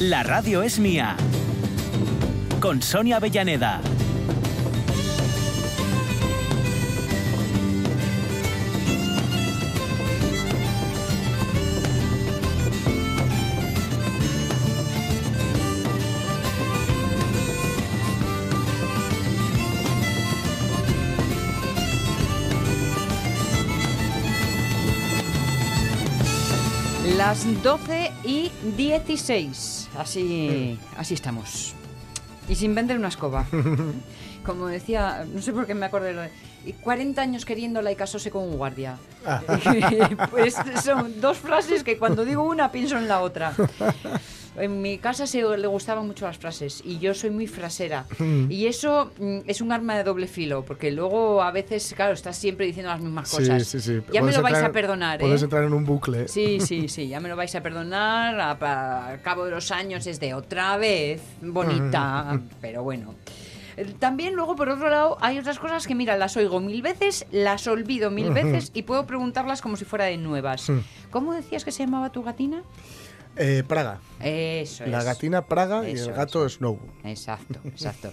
La 0.00 0.22
radio 0.22 0.62
es 0.62 0.78
mía. 0.78 1.16
Con 2.60 2.82
Sonia 2.82 3.16
Avellaneda. 3.16 3.80
Las 27.16 27.46
12 27.62 28.12
y 28.24 28.52
16. 28.76 29.85
Así, 29.98 30.78
así 30.96 31.14
estamos. 31.14 31.74
Y 32.48 32.54
sin 32.54 32.74
vender 32.74 32.98
una 32.98 33.08
escoba. 33.08 33.46
Como 34.44 34.68
decía, 34.68 35.26
no 35.32 35.42
sé 35.42 35.52
por 35.52 35.66
qué 35.66 35.74
me 35.74 35.86
acordé 35.86 36.12
lo 36.12 36.22
de. 36.22 36.30
y 36.64 36.72
40 36.72 37.20
años 37.20 37.44
queriéndola 37.44 37.90
y 37.90 37.96
casóse 37.96 38.30
con 38.30 38.44
un 38.44 38.56
guardia. 38.56 38.96
pues 40.30 40.54
son 40.84 41.20
dos 41.20 41.38
frases 41.38 41.82
que 41.82 41.98
cuando 41.98 42.24
digo 42.24 42.44
una 42.44 42.70
pienso 42.70 42.96
en 42.96 43.08
la 43.08 43.20
otra. 43.20 43.52
En 44.58 44.80
mi 44.82 44.98
casa 44.98 45.26
se 45.26 45.42
le 45.56 45.66
gustaban 45.66 46.06
mucho 46.06 46.24
las 46.26 46.38
frases 46.38 46.82
y 46.84 46.98
yo 46.98 47.14
soy 47.14 47.30
muy 47.30 47.46
frasera. 47.46 48.06
Y 48.48 48.66
eso 48.66 49.10
mm, 49.18 49.38
es 49.46 49.60
un 49.60 49.72
arma 49.72 49.96
de 49.96 50.04
doble 50.04 50.26
filo, 50.26 50.64
porque 50.64 50.90
luego 50.92 51.42
a 51.42 51.50
veces, 51.50 51.92
claro, 51.94 52.12
estás 52.14 52.36
siempre 52.36 52.66
diciendo 52.66 52.90
las 52.90 53.00
mismas 53.00 53.30
cosas. 53.30 53.66
Sí, 53.66 53.80
sí, 53.80 53.98
sí. 53.98 54.02
Ya 54.12 54.22
me 54.22 54.32
lo 54.32 54.42
vais 54.42 54.54
entrar- 54.56 54.70
a 54.70 54.72
perdonar, 54.72 55.18
Puedes 55.20 55.42
¿eh? 55.42 55.44
entrar 55.44 55.64
en 55.64 55.72
un 55.72 55.84
bucle. 55.84 56.28
Sí, 56.28 56.58
sí, 56.66 56.88
sí, 56.88 57.08
ya 57.08 57.20
me 57.20 57.28
lo 57.28 57.36
vais 57.36 57.54
a 57.54 57.62
perdonar. 57.62 58.38
A- 58.40 58.50
a- 58.60 59.06
Al 59.08 59.22
cabo 59.22 59.44
de 59.44 59.50
los 59.50 59.70
años 59.70 60.06
es 60.06 60.20
de 60.20 60.34
otra 60.34 60.76
vez, 60.76 61.20
bonita, 61.42 62.40
pero 62.60 62.82
bueno. 62.82 63.14
También 63.98 64.34
luego, 64.34 64.56
por 64.56 64.70
otro 64.70 64.88
lado, 64.88 65.18
hay 65.20 65.38
otras 65.38 65.58
cosas 65.58 65.86
que, 65.86 65.94
mira, 65.94 66.16
las 66.16 66.34
oigo 66.38 66.60
mil 66.60 66.80
veces, 66.80 67.26
las 67.30 67.66
olvido 67.66 68.10
mil 68.10 68.30
veces 68.32 68.70
y 68.72 68.82
puedo 68.84 69.06
preguntarlas 69.06 69.60
como 69.60 69.76
si 69.76 69.84
fuera 69.84 70.06
de 70.06 70.16
nuevas. 70.16 70.72
¿Cómo 71.10 71.34
decías 71.34 71.62
que 71.64 71.72
se 71.72 71.84
llamaba 71.84 72.10
tu 72.10 72.22
gatina? 72.22 72.62
Eh, 73.36 73.62
Praga. 73.66 74.00
Eso 74.20 74.86
La 74.86 75.00
es. 75.00 75.04
gatina 75.04 75.44
Praga 75.46 75.86
y 75.86 75.92
el 75.92 76.12
gato 76.12 76.48
Snow. 76.48 76.78
Exacto, 77.04 77.58
exacto. 77.66 78.10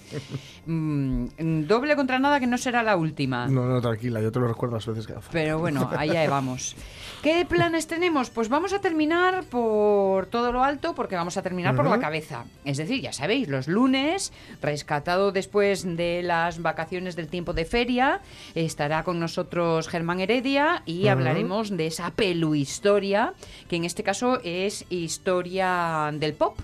Mm, 0.66 1.28
doble 1.66 1.96
contra 1.96 2.20
nada 2.20 2.42
que 2.42 2.48
no 2.48 2.58
será 2.58 2.84
la 2.84 2.98
última. 2.98 3.48
No, 3.48 3.66
no, 3.66 3.82
tranquila, 3.82 4.22
yo 4.22 4.32
te 4.32 4.40
lo 4.40 4.48
recuerdo 4.48 4.76
las 4.76 4.86
veces 4.86 5.08
que. 5.08 5.14
Pero 5.32 5.60
bueno, 5.60 5.90
allá 5.98 6.30
vamos. 6.30 6.76
¿Qué 7.22 7.46
planes 7.48 7.88
tenemos? 7.88 8.30
Pues 8.30 8.50
vamos 8.50 8.74
a 8.74 8.82
terminar 8.82 9.46
por 9.46 10.26
todo 10.26 10.52
lo 10.52 10.62
alto, 10.62 10.94
porque 10.94 11.16
vamos 11.16 11.38
a 11.38 11.42
terminar 11.42 11.74
por 11.74 11.86
la 11.90 12.00
cabeza. 12.00 12.44
Es 12.66 12.76
decir, 12.76 13.02
ya 13.02 13.14
sabéis, 13.14 13.48
los 13.48 13.70
lunes, 13.70 14.34
rescatado 14.62 15.32
después 15.32 15.84
de 15.96 16.22
las 16.22 16.62
vacaciones 16.62 17.16
del 17.16 17.30
tiempo 17.30 17.54
de 17.54 17.64
feria, 17.64 18.20
estará 18.56 19.04
con 19.06 19.22
nosotros 19.22 19.88
Germán 19.88 20.20
Heredia 20.20 20.84
y 20.86 21.08
hablaremos 21.08 21.70
de 21.70 21.88
esa 21.88 22.12
peluhistoria, 22.12 23.34
que 23.70 23.78
en 23.78 23.86
este 23.86 24.04
caso 24.04 24.42
es 24.44 24.86
historia 24.90 25.13
del 25.22 26.34
pop. 26.34 26.58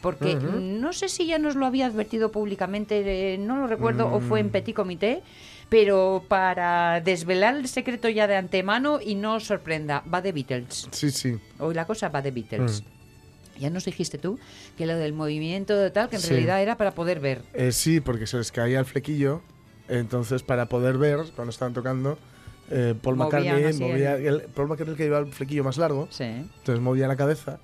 Porque 0.00 0.34
no 0.34 0.94
sé 0.94 1.10
si 1.10 1.26
ya 1.26 1.38
nos 1.38 1.56
lo 1.56 1.66
había 1.66 1.84
advertido 1.84 2.32
públicamente, 2.32 3.34
eh, 3.34 3.36
no 3.38 3.56
lo 3.58 3.66
recuerdo, 3.66 4.10
o 4.10 4.20
fue 4.20 4.40
en 4.40 4.48
Petit 4.48 4.74
Comité, 4.74 5.20
pero 5.68 6.24
para 6.26 7.02
desvelar 7.02 7.54
el 7.56 7.68
secreto 7.68 8.08
ya 8.08 8.26
de 8.26 8.34
antemano 8.36 8.98
y 9.04 9.14
no 9.14 9.34
os 9.34 9.44
sorprenda, 9.44 10.02
va 10.12 10.22
de 10.22 10.32
Beatles. 10.32 10.88
Sí, 10.90 11.10
sí. 11.10 11.36
Hoy 11.58 11.74
la 11.74 11.84
cosa 11.84 12.08
va 12.08 12.22
de 12.22 12.30
Beatles. 12.30 12.82
Ya 13.58 13.68
nos 13.68 13.84
dijiste 13.84 14.16
tú 14.16 14.38
que 14.78 14.86
lo 14.86 14.96
del 14.96 15.12
movimiento 15.12 15.76
de 15.76 15.90
tal, 15.90 16.08
que 16.08 16.16
en 16.16 16.22
Sí. 16.22 16.30
realidad 16.30 16.62
era 16.62 16.78
para 16.78 16.92
poder 16.92 17.20
ver. 17.20 17.42
Eh, 17.52 17.70
sí, 17.72 18.00
porque 18.00 18.26
se 18.26 18.38
les 18.38 18.50
caía 18.52 18.78
el 18.78 18.86
flequillo. 18.86 19.42
Entonces, 19.86 20.42
para 20.42 20.64
poder 20.66 20.96
ver, 20.96 21.18
cuando 21.36 21.50
estaban 21.50 21.74
tocando, 21.74 22.16
eh, 22.70 22.94
Paul 23.02 23.16
McCartney 23.16 23.74
movía. 23.74 24.14
el- 24.16 24.26
el- 24.26 24.40
Paul 24.54 24.68
McCartney 24.68 24.92
el 24.92 24.96
que 24.96 25.02
llevaba 25.04 25.26
el 25.26 25.32
flequillo 25.34 25.62
más 25.62 25.76
largo. 25.76 26.08
Sí. 26.10 26.24
Entonces 26.24 26.80
movía 26.80 27.06
la 27.06 27.16
cabeza 27.16 27.58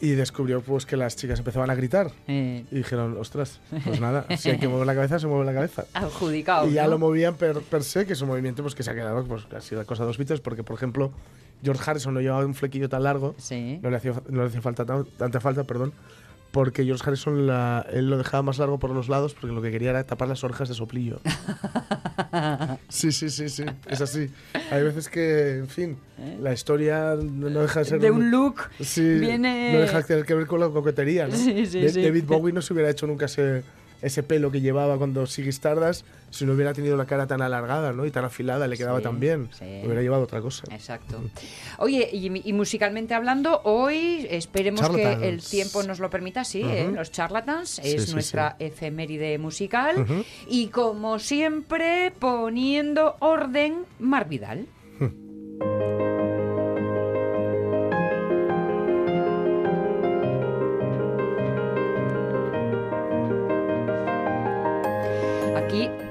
y 0.00 0.10
descubrió 0.10 0.60
pues 0.60 0.86
que 0.86 0.96
las 0.96 1.16
chicas 1.16 1.38
empezaban 1.38 1.70
a 1.70 1.74
gritar. 1.74 2.10
Eh, 2.28 2.64
Y 2.70 2.76
dijeron, 2.76 3.16
ostras, 3.18 3.60
pues 3.84 4.00
nada, 4.00 4.26
si 4.36 4.50
hay 4.50 4.58
que 4.58 4.68
mover 4.68 4.86
la 4.86 4.94
cabeza, 4.94 5.18
se 5.18 5.26
mueve 5.26 5.44
la 5.44 5.54
cabeza. 5.54 5.84
adjudicado. 5.94 6.68
y 6.68 6.72
ya 6.74 6.84
¿no? 6.84 6.90
lo 6.90 6.98
movían 6.98 7.34
per, 7.34 7.60
per 7.62 7.82
se, 7.82 8.06
que 8.06 8.12
es 8.14 8.20
un 8.20 8.28
movimiento 8.28 8.62
pues, 8.62 8.74
que 8.74 8.82
se 8.82 8.90
ha 8.90 8.94
quedado 8.94 9.24
pues, 9.24 9.44
casi 9.46 9.74
la 9.74 9.84
cosa 9.84 10.02
de 10.04 10.08
los 10.08 10.18
Beatles, 10.18 10.40
porque, 10.40 10.62
por 10.64 10.76
ejemplo, 10.76 11.12
George 11.62 11.82
Harrison 11.90 12.12
no 12.14 12.20
llevaba 12.20 12.44
un 12.44 12.54
flequillo 12.54 12.88
tan 12.88 13.02
largo, 13.04 13.34
Sí. 13.38 13.78
no 13.82 13.90
le 13.90 13.96
hacía, 13.96 14.12
no 14.28 14.42
le 14.42 14.48
hacía 14.48 14.60
falta 14.60 14.84
tan- 14.84 15.06
tanta 15.16 15.40
falta, 15.40 15.64
perdón, 15.64 15.92
porque 16.54 16.84
George 16.84 17.02
Harrison 17.04 17.48
la- 17.48 17.84
él 17.92 18.08
lo 18.08 18.16
dejaba 18.16 18.44
más 18.44 18.58
largo 18.58 18.78
por 18.78 18.90
los 18.90 19.08
lados 19.08 19.34
porque 19.34 19.52
lo 19.52 19.60
que 19.60 19.72
quería 19.72 19.90
era 19.90 20.04
tapar 20.04 20.28
las 20.28 20.44
orejas 20.44 20.68
de 20.68 20.74
soplillo. 20.76 21.20
sí, 22.88 23.10
sí, 23.10 23.28
sí, 23.28 23.48
sí, 23.48 23.64
es 23.88 24.00
así. 24.00 24.30
Hay 24.70 24.84
veces 24.84 25.08
que, 25.08 25.58
en 25.58 25.68
fin, 25.68 25.96
la 26.40 26.52
historia 26.52 27.16
no 27.20 27.48
deja 27.60 27.80
de 27.80 27.84
ser... 27.86 27.98
De 28.00 28.10
un 28.12 28.30
look 28.30 28.60
Sí, 28.80 29.02
viene- 29.18 29.72
no 29.72 29.80
deja 29.80 29.98
de 29.98 30.04
tener 30.04 30.24
que 30.24 30.34
ver 30.34 30.46
con 30.46 30.60
la 30.60 30.68
coquetería, 30.68 31.26
¿no? 31.26 31.34
Sí, 31.36 31.66
sí, 31.66 31.88
sí. 31.90 32.02
David 32.02 32.24
Bowie 32.24 32.52
no 32.52 32.62
se 32.62 32.72
hubiera 32.72 32.88
hecho 32.88 33.08
nunca 33.08 33.26
ese, 33.26 33.64
ese 34.04 34.22
pelo 34.22 34.50
que 34.50 34.60
llevaba 34.60 34.96
cuando 34.98 35.26
Ziggy 35.26 35.48
Stardust 35.50 36.04
si 36.30 36.44
no 36.44 36.52
hubiera 36.54 36.72
tenido 36.74 36.96
la 36.96 37.06
cara 37.06 37.26
tan 37.26 37.42
alargada, 37.42 37.92
¿no? 37.92 38.04
Y 38.06 38.10
tan 38.10 38.24
afilada, 38.24 38.66
le 38.66 38.76
quedaba 38.76 38.98
Sí, 38.98 39.04
tan 39.04 39.20
bien. 39.20 39.48
sí. 39.56 39.82
Hubiera 39.84 40.02
llevado 40.02 40.24
otra 40.24 40.40
cosa. 40.40 40.64
Exacto. 40.72 41.22
Oye, 41.78 42.08
y, 42.12 42.48
y 42.48 42.52
musicalmente 42.52 43.14
hablando, 43.14 43.60
hoy 43.64 44.26
esperemos 44.30 44.80
Charlatans. 44.80 45.20
que 45.22 45.28
el 45.28 45.42
tiempo 45.42 45.82
nos 45.84 46.00
lo 46.00 46.10
permita, 46.10 46.42
sí, 46.44 46.62
¿eh? 46.62 46.90
los 46.92 47.12
charlatans, 47.12 47.68
Sí, 47.70 47.82
es 47.84 48.12
nuestra 48.12 48.56
efeméride 48.58 49.38
musical. 49.38 50.04
Y 50.48 50.68
como 50.68 51.18
siempre, 51.20 52.12
poniendo 52.18 53.16
orden, 53.20 53.84
Mar 54.00 54.28
Vidal. 54.28 54.66
Aquí 55.00 56.23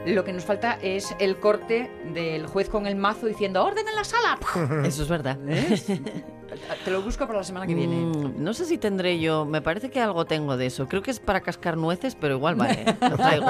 lo 0.05 0.23
que 0.23 0.33
nos 0.33 0.45
falta 0.45 0.77
es 0.81 1.15
el 1.19 1.37
corte 1.37 1.89
del 2.13 2.47
juez 2.47 2.69
con 2.69 2.87
el 2.87 2.95
mazo 2.95 3.27
diciendo 3.27 3.63
orden 3.63 3.87
en 3.87 3.95
la 3.95 4.03
sala. 4.03 4.37
Eso 4.85 5.03
es 5.03 5.09
verdad. 5.09 5.37
Te 6.85 6.91
lo 6.91 7.01
busco 7.01 7.25
para 7.25 7.39
la 7.39 7.43
semana 7.43 7.65
que 7.65 7.73
viene. 7.73 7.95
Mm, 7.95 8.43
no 8.43 8.53
sé 8.53 8.65
si 8.65 8.77
tendré 8.77 9.19
yo, 9.19 9.43
me 9.45 9.61
parece 9.61 9.89
que 9.89 9.99
algo 9.99 10.25
tengo 10.25 10.55
de 10.55 10.67
eso. 10.67 10.87
Creo 10.87 11.01
que 11.01 11.09
es 11.09 11.19
para 11.19 11.41
cascar 11.41 11.77
nueces, 11.77 12.13
pero 12.13 12.35
igual 12.35 12.53
vale. 12.53 12.85
Lo 13.01 13.17
traigo. 13.17 13.47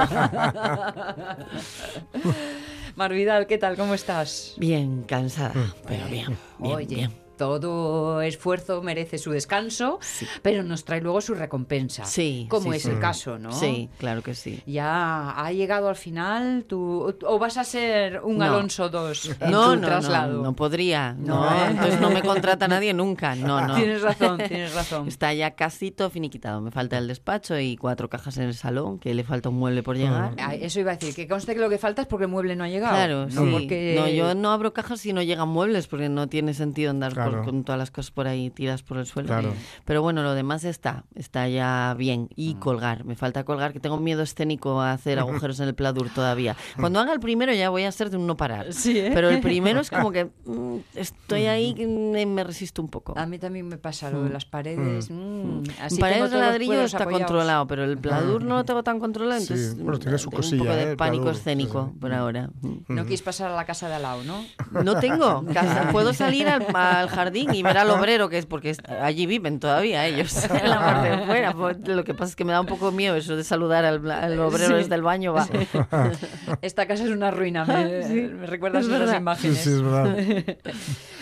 Mar 2.96 3.12
Vidal, 3.12 3.46
¿qué 3.46 3.58
tal? 3.58 3.76
¿Cómo 3.76 3.94
estás? 3.94 4.56
Bien, 4.58 5.04
cansada, 5.04 5.54
pero 5.86 6.06
bien, 6.06 6.38
bien, 6.60 6.76
Oye, 6.76 6.86
bien. 6.86 7.23
Todo 7.38 8.22
esfuerzo 8.22 8.82
merece 8.82 9.18
su 9.18 9.32
descanso, 9.32 10.00
pero 10.42 10.64
nos 10.64 10.86
trae 10.86 11.02
luego 11.02 11.22
su 11.22 11.34
recompensa. 11.34 12.06
Sí, 12.06 12.48
Como 12.50 12.72
sí, 12.72 12.78
es 12.78 12.84
sí. 12.84 12.90
el 12.90 13.00
caso, 13.00 13.38
¿no? 13.40 13.52
Sí, 13.52 13.90
claro 13.98 14.22
que 14.22 14.36
sí. 14.36 14.62
Ya 14.66 15.32
ha 15.32 15.52
llegado 15.52 15.90
al 15.90 15.96
final, 15.96 16.66
tú, 16.68 17.16
o 17.26 17.40
vas 17.40 17.58
a 17.58 17.64
ser 17.64 18.22
un 18.24 18.38
No. 18.38 18.46
Alonso 18.46 18.90
2 18.90 19.26
en 19.42 19.52
No, 19.52 19.74
tu 19.74 19.82
no, 19.82 19.88
traslado. 19.88 20.38
no, 20.38 20.44
no 20.44 20.54
podría. 20.56 21.14
No, 21.14 21.46
¿eh? 21.46 21.68
entonces 21.72 22.00
no 22.02 22.10
me 22.10 22.22
contrata 22.22 22.68
nadie 22.68 22.94
nunca. 22.94 23.36
No, 23.36 23.66
no. 23.68 23.76
Tienes 23.76 24.02
razón, 24.02 24.38
tienes 24.38 24.74
razón. 24.74 25.08
Está 25.08 25.34
ya 25.34 25.52
casi 25.52 25.92
todo 25.92 26.10
finiquitado. 26.10 26.62
Me 26.62 26.72
falta 26.72 26.98
el 26.98 27.08
despacho 27.08 27.58
y 27.60 27.78
cuatro 27.78 28.10
cajas 28.10 28.38
en 28.38 28.44
el 28.44 28.54
salón, 28.56 29.00
que 29.00 29.14
le 29.14 29.24
falta 29.24 29.50
un 29.50 29.56
mueble 29.56 29.84
por 29.84 29.98
llegar. 29.98 30.34
Ah, 30.40 30.56
Eso 30.56 30.80
iba 30.80 30.92
a 30.92 30.96
decir, 30.96 31.14
que 31.16 31.28
conste 31.28 31.54
que 31.54 31.60
lo 31.62 31.70
que 31.70 31.78
falta 31.78 32.02
es 32.04 32.08
porque 32.08 32.26
el 32.26 32.32
mueble 32.32 32.56
no 32.56 32.64
ha 32.64 32.70
llegado. 32.70 32.94
Claro, 32.96 33.26
no 33.28 33.46
sí. 33.46 33.50
porque... 33.52 33.96
No, 33.98 34.08
yo 34.08 34.36
no 34.36 34.52
abro 34.52 34.74
cajas 34.74 35.02
si 35.02 35.14
no 35.14 35.22
llegan 35.22 35.50
muebles, 35.50 35.88
porque 35.88 36.10
no 36.10 36.28
tiene 36.28 36.54
sentido 36.54 36.92
andar 36.92 37.14
con- 37.14 37.23
Claro. 37.30 37.44
con, 37.46 37.64
todas 37.64 37.80
las 37.80 37.92
cosas 37.92 38.12
por 38.12 38.28
ahí 38.28 38.50
tiradas 38.50 38.84
por 38.84 38.98
el 38.98 39.06
suelo. 39.06 39.28
Claro. 39.28 39.54
Pero 39.86 40.02
bueno, 40.02 40.24
lo 40.24 40.34
demás 40.34 40.64
está, 40.64 41.04
está 41.16 41.48
ya 41.48 41.96
bien. 41.98 42.30
Y 42.36 42.56
colgar, 42.56 43.06
me 43.06 43.16
falta 43.16 43.44
colgar, 43.44 43.74
que 43.74 43.80
tengo 43.80 43.98
miedo 43.98 44.22
escénico 44.24 44.82
a 44.82 44.92
hacer 44.94 45.20
agujeros 45.20 45.60
en 45.60 45.68
el 45.70 45.76
pladur 45.76 46.10
todavía. 46.10 46.56
Cuando 46.80 47.00
haga 47.00 47.14
el 47.14 47.20
primero 47.20 47.54
ya 47.54 47.70
voy 47.70 47.84
a 47.84 47.92
ser 47.92 48.10
de 48.10 48.18
un 48.18 48.28
no 48.28 48.38
parar. 48.38 48.74
Sí, 48.74 48.98
¿eh? 49.00 49.12
Pero 49.14 49.30
el 49.30 49.42
primero 49.42 49.80
es 49.80 49.90
como 49.90 50.12
que 50.12 50.26
mm, 50.46 50.78
estoy 50.96 51.46
ahí 51.46 51.74
me 51.86 52.44
resisto 52.44 52.82
un 52.82 52.90
poco. 52.90 53.18
A 53.18 53.26
mí 53.26 53.40
también 53.40 53.68
me 53.68 53.78
pasa 53.78 54.10
lo 54.10 54.24
de 54.24 54.30
las 54.30 54.46
paredes. 54.46 55.10
mm, 55.10 55.64
así 55.82 56.00
Paredes 56.00 56.32
de 56.32 56.38
ladrillo 56.40 56.82
está 56.84 57.00
apoyados. 57.04 57.24
controlado, 57.28 57.68
pero 57.68 57.84
el 57.84 57.98
pladur 57.98 58.44
no 58.44 58.56
lo 58.56 58.66
tengo 58.66 58.84
tan 58.84 59.00
controlado, 59.00 59.40
Sí, 59.42 59.54
entonces 59.54 59.78
bueno, 59.82 60.00
tiene 60.00 60.18
su 60.18 60.30
tengo 60.30 60.38
un 60.38 60.42
cosilla, 60.44 60.64
poco 60.64 60.74
¿eh? 60.74 60.86
de 60.86 60.92
el 60.92 60.98
pánico 60.98 61.24
pladur, 61.24 61.40
escénico 61.40 61.86
sí, 61.86 61.92
sí. 61.94 62.00
por 62.00 62.14
ahora. 62.14 62.50
Mm. 62.62 62.78
No 62.90 63.02
quieres 63.04 63.22
pasar 63.22 63.52
a 63.52 63.56
la 63.56 63.66
casa 63.66 63.88
de 63.88 63.96
al 63.96 64.02
lado, 64.02 64.24
¿no? 64.24 64.44
No 64.84 65.00
tengo 65.00 65.46
casa. 65.54 65.90
Puedo 65.92 66.14
salir 66.14 66.48
al, 66.48 66.66
al 66.76 67.10
jardín 67.14 67.54
y 67.54 67.64
ver 67.64 67.78
al 67.78 67.90
obrero, 67.90 68.30
que 68.30 68.38
es 68.38 68.46
porque 68.46 68.76
allí 69.02 69.26
viven 69.26 69.60
todavía 69.60 70.06
ellos, 70.08 70.44
en 70.50 70.70
la 70.70 70.80
parte 70.80 71.10
de 71.10 71.18
fuera. 71.26 71.54
Pues, 71.54 71.78
Lo 71.88 72.04
que 72.04 72.14
pasa 72.14 72.32
es 72.32 72.36
que 72.36 72.46
me 72.46 72.52
da 72.54 72.62
un 72.62 72.68
poco 72.68 72.92
miedo 72.92 73.16
eso 73.16 73.36
de 73.36 73.44
saludar 73.44 73.86
al, 73.86 74.10
al 74.12 74.40
obrero 74.40 74.70
Sí. 74.70 74.74
desde 74.84 74.96
el 74.96 75.02
baño. 75.02 75.34
Va. 75.34 75.48
Esta 76.62 76.88
casa 76.88 77.04
es 77.04 77.10
una 77.12 77.32
ruina, 77.32 77.66
me, 77.66 78.30
me 78.30 78.46
recuerdas 78.48 78.86
es 78.86 78.92
esas 78.92 79.18
imágenes. 79.18 79.58
sí, 79.60 79.70
es 79.70 79.82
verdad. 79.82 80.18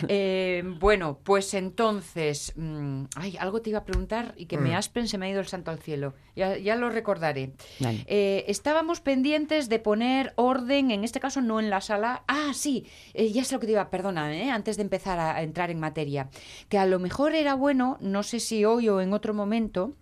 Eh, 0.08 0.64
bueno, 0.80 1.20
pues 1.24 1.54
entonces, 1.54 2.54
mm, 2.56 3.04
ay, 3.16 3.38
algo 3.40 3.62
te 3.62 3.70
iba 3.70 3.80
a 3.80 3.86
preguntar 3.86 4.34
y 4.38 4.46
que 4.46 4.58
Mm. 4.58 4.64
me 4.64 4.76
aspen 4.76 5.08
se 5.08 5.18
me 5.18 5.26
ha 5.28 5.30
ido 5.30 5.40
el 5.40 5.48
santo 5.48 5.70
al 5.72 5.80
cielo. 5.80 6.14
Ya, 6.36 6.58
ya 6.58 6.76
lo 6.76 6.90
recordaré. 6.90 7.52
Eh, 7.82 8.46
estábamos 8.48 9.02
pendientes 9.02 9.68
de 9.70 9.80
poner 9.80 10.34
orden, 10.38 10.92
en 10.92 11.04
este 11.04 11.20
caso 11.20 11.42
no 11.42 11.60
en 11.60 11.70
la 11.70 11.82
sala. 11.82 12.24
Ah, 12.28 12.52
sí, 12.54 12.88
eh, 13.14 13.32
ya 13.32 13.44
sé 13.44 13.54
lo 13.56 13.60
que 13.60 13.66
te 13.68 13.74
iba, 13.74 13.90
perdona, 13.90 14.34
eh, 14.36 14.50
antes 14.50 14.78
de 14.78 14.84
empezar 14.84 15.20
a, 15.20 15.36
a 15.36 15.42
entrar 15.44 15.70
en 15.72 15.80
materia, 15.82 16.30
que 16.70 16.78
a 16.78 16.86
lo 16.86 17.00
mejor 17.00 17.36
era 17.36 17.54
bueno, 17.54 17.98
no 18.00 18.24
sé 18.24 18.40
si 18.40 18.64
hoy 18.64 18.88
o 18.88 19.02
en 19.02 19.12
otro 19.12 19.34
momento. 19.34 19.94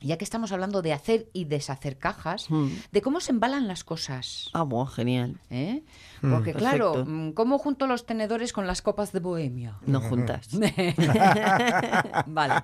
Ya 0.00 0.16
que 0.16 0.24
estamos 0.24 0.52
hablando 0.52 0.80
de 0.80 0.92
hacer 0.92 1.28
y 1.32 1.44
deshacer 1.46 1.98
cajas, 1.98 2.48
Mm. 2.50 2.68
de 2.92 3.02
cómo 3.02 3.20
se 3.20 3.32
embalan 3.32 3.66
las 3.66 3.82
cosas. 3.82 4.48
Ah, 4.52 4.62
bueno, 4.62 4.86
genial. 4.86 5.40
¿eh? 5.50 5.82
Porque 6.20 6.52
claro, 6.54 6.92
Perfecto. 6.92 7.10
mm, 7.10 7.32
¿cómo 7.32 7.58
junto 7.58 7.86
los 7.88 8.06
tenedores 8.06 8.52
con 8.52 8.66
las 8.68 8.80
copas 8.80 9.10
de 9.12 9.20
bohemia? 9.20 9.76
No 9.86 10.00
juntas. 10.00 10.48
vale. 12.26 12.54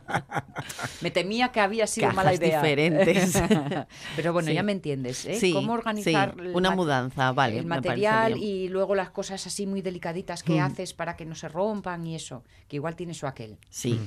Me 1.01 1.11
temía 1.11 1.49
que 1.51 1.61
había 1.61 1.87
sido 1.87 2.09
Cajas 2.09 2.17
mala 2.17 2.35
idea. 2.35 2.61
diferentes. 2.63 3.33
Pero 4.17 4.33
bueno, 4.33 4.49
Sí. 4.49 4.55
ya 4.55 4.63
me 4.63 4.73
entiendes, 4.73 5.25
¿eh? 5.27 5.39
Sí, 5.41 5.53
Cómo 5.53 5.73
organizar 5.73 6.35
sí, 6.41 6.49
una 6.55 6.71
mudanza, 6.71 7.33
vale, 7.33 7.59
el 7.59 7.67
material 7.67 8.37
y 8.39 8.69
luego 8.69 8.95
las 8.95 9.11
cosas 9.11 9.47
así 9.47 9.67
muy 9.67 9.83
delicaditas 9.83 10.43
que 10.43 10.61
haces 10.61 10.93
para 10.95 11.17
que 11.17 11.25
no 11.25 11.35
se 11.35 11.49
rompan 11.49 12.07
y 12.07 12.15
eso, 12.15 12.45
que 12.69 12.77
igual 12.77 12.95
tiene 12.97 13.15
su 13.15 13.27
aquel. 13.27 13.57
Sí. 13.71 13.99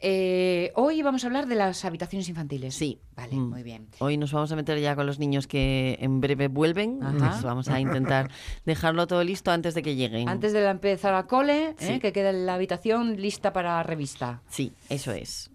Eh, 0.00 0.72
hoy 0.74 1.02
vamos 1.02 1.24
a 1.24 1.28
hablar 1.28 1.46
de 1.46 1.54
las 1.54 1.84
habitaciones 1.84 2.28
infantiles. 2.28 2.74
Sí. 2.74 3.00
Vale, 3.16 3.36
Mm. 3.36 3.48
muy 3.50 3.62
bien. 3.62 3.86
Hoy 4.00 4.16
nos 4.16 4.32
vamos 4.32 4.50
a 4.50 4.56
meter 4.56 4.80
ya 4.80 4.96
con 4.96 5.06
los 5.06 5.20
niños 5.20 5.46
que 5.46 5.96
en 6.00 6.20
breve 6.20 6.48
vuelven. 6.48 6.98
Entonces 7.00 7.42
vamos 7.44 7.68
a 7.68 7.78
intentar 7.78 8.28
dejarlo 8.66 9.06
todo 9.06 9.22
listo 9.22 9.52
antes 9.52 9.74
de 9.74 9.82
que 9.82 9.94
lleguen. 9.94 10.28
Antes 10.28 10.52
de 10.52 10.68
empezar 10.68 11.14
al 11.14 11.26
cole, 11.28 11.76
¿eh? 11.78 12.00
Que 12.00 12.12
quede 12.12 12.32
la 12.32 12.54
habitación 12.54 13.16
lista 13.20 13.52
para 13.52 13.80
revista. 13.84 14.42
Sí, 14.48 14.72
eso 14.88 15.12
es. 15.12 15.50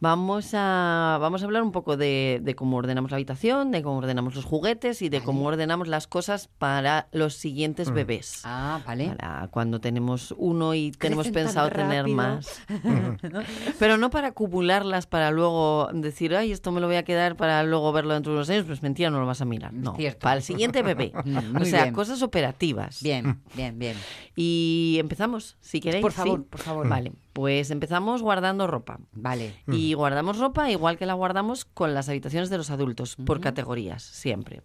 Vamos 0.00 0.52
a, 0.54 1.18
vamos 1.20 1.42
a 1.42 1.44
hablar 1.44 1.62
un 1.62 1.72
poco 1.72 1.98
de, 1.98 2.40
de 2.42 2.54
cómo 2.54 2.78
ordenamos 2.78 3.10
la 3.10 3.16
habitación, 3.18 3.70
de 3.70 3.82
cómo 3.82 3.98
ordenamos 3.98 4.34
los 4.34 4.46
juguetes 4.46 5.02
y 5.02 5.10
de 5.10 5.20
cómo 5.22 5.44
ordenamos 5.44 5.88
las 5.88 6.06
cosas 6.06 6.48
para 6.58 7.08
los 7.12 7.34
siguientes 7.34 7.90
bebés. 7.92 8.40
Ah, 8.44 8.80
vale. 8.86 9.08
Para 9.10 9.48
cuando 9.48 9.78
tenemos 9.78 10.34
uno 10.38 10.74
y 10.74 10.90
tenemos 10.92 11.26
Crecen 11.26 11.44
pensado 11.44 11.68
tener 11.70 12.08
más. 12.08 12.62
Pero 13.78 13.96
no 13.96 14.10
para 14.10 14.28
acumularlas 14.28 15.06
para 15.06 15.30
luego 15.30 15.88
decir, 15.92 16.34
ay, 16.34 16.52
esto 16.52 16.72
me 16.72 16.80
lo 16.80 16.86
voy 16.86 16.96
a 16.96 17.02
quedar 17.04 17.36
para 17.36 17.62
luego 17.64 17.92
verlo 17.92 18.14
dentro 18.14 18.32
de 18.32 18.38
unos 18.38 18.50
años. 18.50 18.64
Pues 18.66 18.82
mentira, 18.82 19.10
no 19.10 19.20
lo 19.20 19.26
vas 19.26 19.40
a 19.40 19.44
mirar. 19.44 19.72
No, 19.72 19.96
Cierto. 19.96 20.20
para 20.20 20.36
el 20.36 20.42
siguiente 20.42 20.82
bebé. 20.82 21.12
Mm, 21.24 21.56
o 21.56 21.64
sea, 21.64 21.84
bien. 21.84 21.94
cosas 21.94 22.22
operativas. 22.22 23.02
Bien, 23.02 23.40
bien, 23.54 23.78
bien. 23.78 23.96
Y 24.36 24.98
empezamos, 25.00 25.56
si 25.60 25.80
queréis. 25.80 26.02
Por 26.02 26.12
¿sí? 26.12 26.18
favor, 26.18 26.44
por 26.44 26.60
favor. 26.60 26.88
Vale, 26.88 27.12
pues 27.32 27.70
empezamos 27.70 28.22
guardando 28.22 28.66
ropa. 28.66 28.98
Vale. 29.12 29.54
Y 29.66 29.94
guardamos 29.94 30.38
ropa 30.38 30.70
igual 30.70 30.98
que 30.98 31.06
la 31.06 31.14
guardamos 31.14 31.64
con 31.64 31.94
las 31.94 32.08
habitaciones 32.08 32.50
de 32.50 32.58
los 32.58 32.70
adultos, 32.70 33.16
por 33.16 33.40
categorías, 33.40 34.02
siempre. 34.02 34.62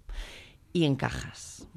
Y 0.71 0.85
en 0.85 0.95
cajas. 0.95 1.67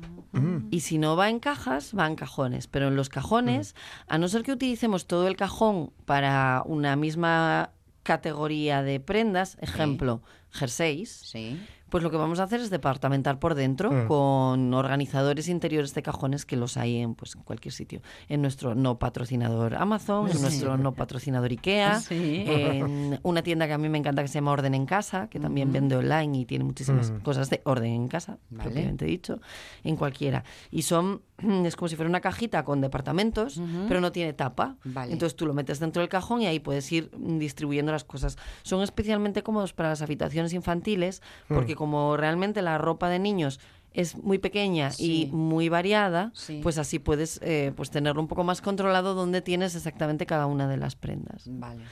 Y 0.70 0.80
si 0.80 0.98
no 0.98 1.16
va 1.16 1.28
en 1.28 1.38
cajas, 1.38 1.92
va 1.96 2.06
en 2.06 2.16
cajones. 2.16 2.66
Pero 2.66 2.88
en 2.88 2.96
los 2.96 3.08
cajones, 3.08 3.74
a 4.06 4.18
no 4.18 4.28
ser 4.28 4.42
que 4.42 4.52
utilicemos 4.52 5.06
todo 5.06 5.28
el 5.28 5.36
cajón 5.36 5.92
para 6.04 6.62
una 6.66 6.96
misma 6.96 7.70
categoría 8.02 8.82
de 8.82 9.00
prendas, 9.00 9.56
ejemplo, 9.60 10.22
jerseys, 10.50 11.10
Sí. 11.10 11.60
Pues 11.92 12.02
lo 12.02 12.10
que 12.10 12.16
vamos 12.16 12.40
a 12.40 12.44
hacer 12.44 12.60
es 12.60 12.70
departamentar 12.70 13.38
por 13.38 13.54
dentro 13.54 13.92
Mm. 13.92 14.06
con 14.08 14.72
organizadores 14.72 15.46
interiores 15.48 15.92
de 15.92 16.02
cajones 16.02 16.46
que 16.46 16.56
los 16.56 16.78
hay 16.78 16.96
en, 16.96 17.14
pues, 17.14 17.36
en 17.36 17.42
cualquier 17.42 17.74
sitio. 17.74 18.00
En 18.30 18.40
nuestro 18.40 18.74
no 18.74 18.98
patrocinador 18.98 19.74
Amazon, 19.74 20.30
en 20.30 20.40
nuestro 20.40 20.78
no 20.78 20.94
patrocinador 20.94 21.50
IKEA, 21.50 22.00
Sí. 22.00 22.44
en 22.46 23.20
una 23.22 23.42
tienda 23.42 23.66
que 23.66 23.74
a 23.74 23.78
mí 23.78 23.90
me 23.90 23.98
encanta 23.98 24.22
que 24.22 24.28
se 24.28 24.34
llama 24.34 24.52
Orden 24.52 24.74
en 24.74 24.86
Casa, 24.86 25.28
que 25.28 25.38
también 25.38 25.70
vende 25.70 25.94
online 25.94 26.38
y 26.38 26.44
tiene 26.46 26.64
muchísimas 26.64 27.10
Mm. 27.10 27.18
cosas 27.20 27.50
de 27.50 27.60
orden 27.66 27.92
en 27.92 28.08
casa, 28.08 28.38
Vale. 28.48 28.70
propiamente 28.70 29.04
dicho, 29.04 29.38
en 29.84 29.96
cualquiera. 29.96 30.44
Y 30.70 30.82
son, 30.82 31.20
es 31.66 31.76
como 31.76 31.88
si 31.90 31.96
fuera 31.96 32.08
una 32.08 32.22
cajita 32.22 32.64
con 32.64 32.80
departamentos, 32.80 33.60
pero 33.86 34.00
no 34.00 34.12
tiene 34.12 34.32
tapa. 34.32 34.76
Vale. 34.84 35.12
Entonces 35.12 35.36
tú 35.36 35.44
lo 35.44 35.52
metes 35.52 35.78
dentro 35.78 36.00
del 36.00 36.08
cajón 36.08 36.40
y 36.40 36.46
ahí 36.46 36.58
puedes 36.58 36.90
ir 36.90 37.10
mm, 37.14 37.38
distribuyendo 37.38 37.92
las 37.92 38.04
cosas. 38.04 38.38
Son 38.62 38.80
especialmente 38.82 39.42
cómodos 39.42 39.74
para 39.74 39.90
las 39.90 40.00
habitaciones 40.00 40.54
infantiles 40.54 41.20
porque 41.48 41.74
como 41.82 42.16
realmente 42.16 42.62
la 42.62 42.78
ropa 42.78 43.08
de 43.08 43.18
niños 43.18 43.58
es 43.92 44.16
muy 44.16 44.38
pequeña 44.38 44.92
Sí. 44.92 45.24
y 45.24 45.34
muy 45.34 45.68
variada, 45.68 46.30
Sí. 46.32 46.60
pues 46.62 46.78
así 46.78 47.00
puedes 47.00 47.40
eh, 47.42 47.72
pues 47.74 47.90
tenerlo 47.90 48.22
un 48.22 48.28
poco 48.28 48.44
más 48.44 48.60
controlado 48.60 49.14
donde 49.14 49.42
tienes 49.42 49.74
exactamente 49.74 50.24
cada 50.24 50.46
una 50.46 50.68
de 50.68 50.76
las 50.76 50.94
prendas. 50.94 51.42
Vale. 51.46 51.82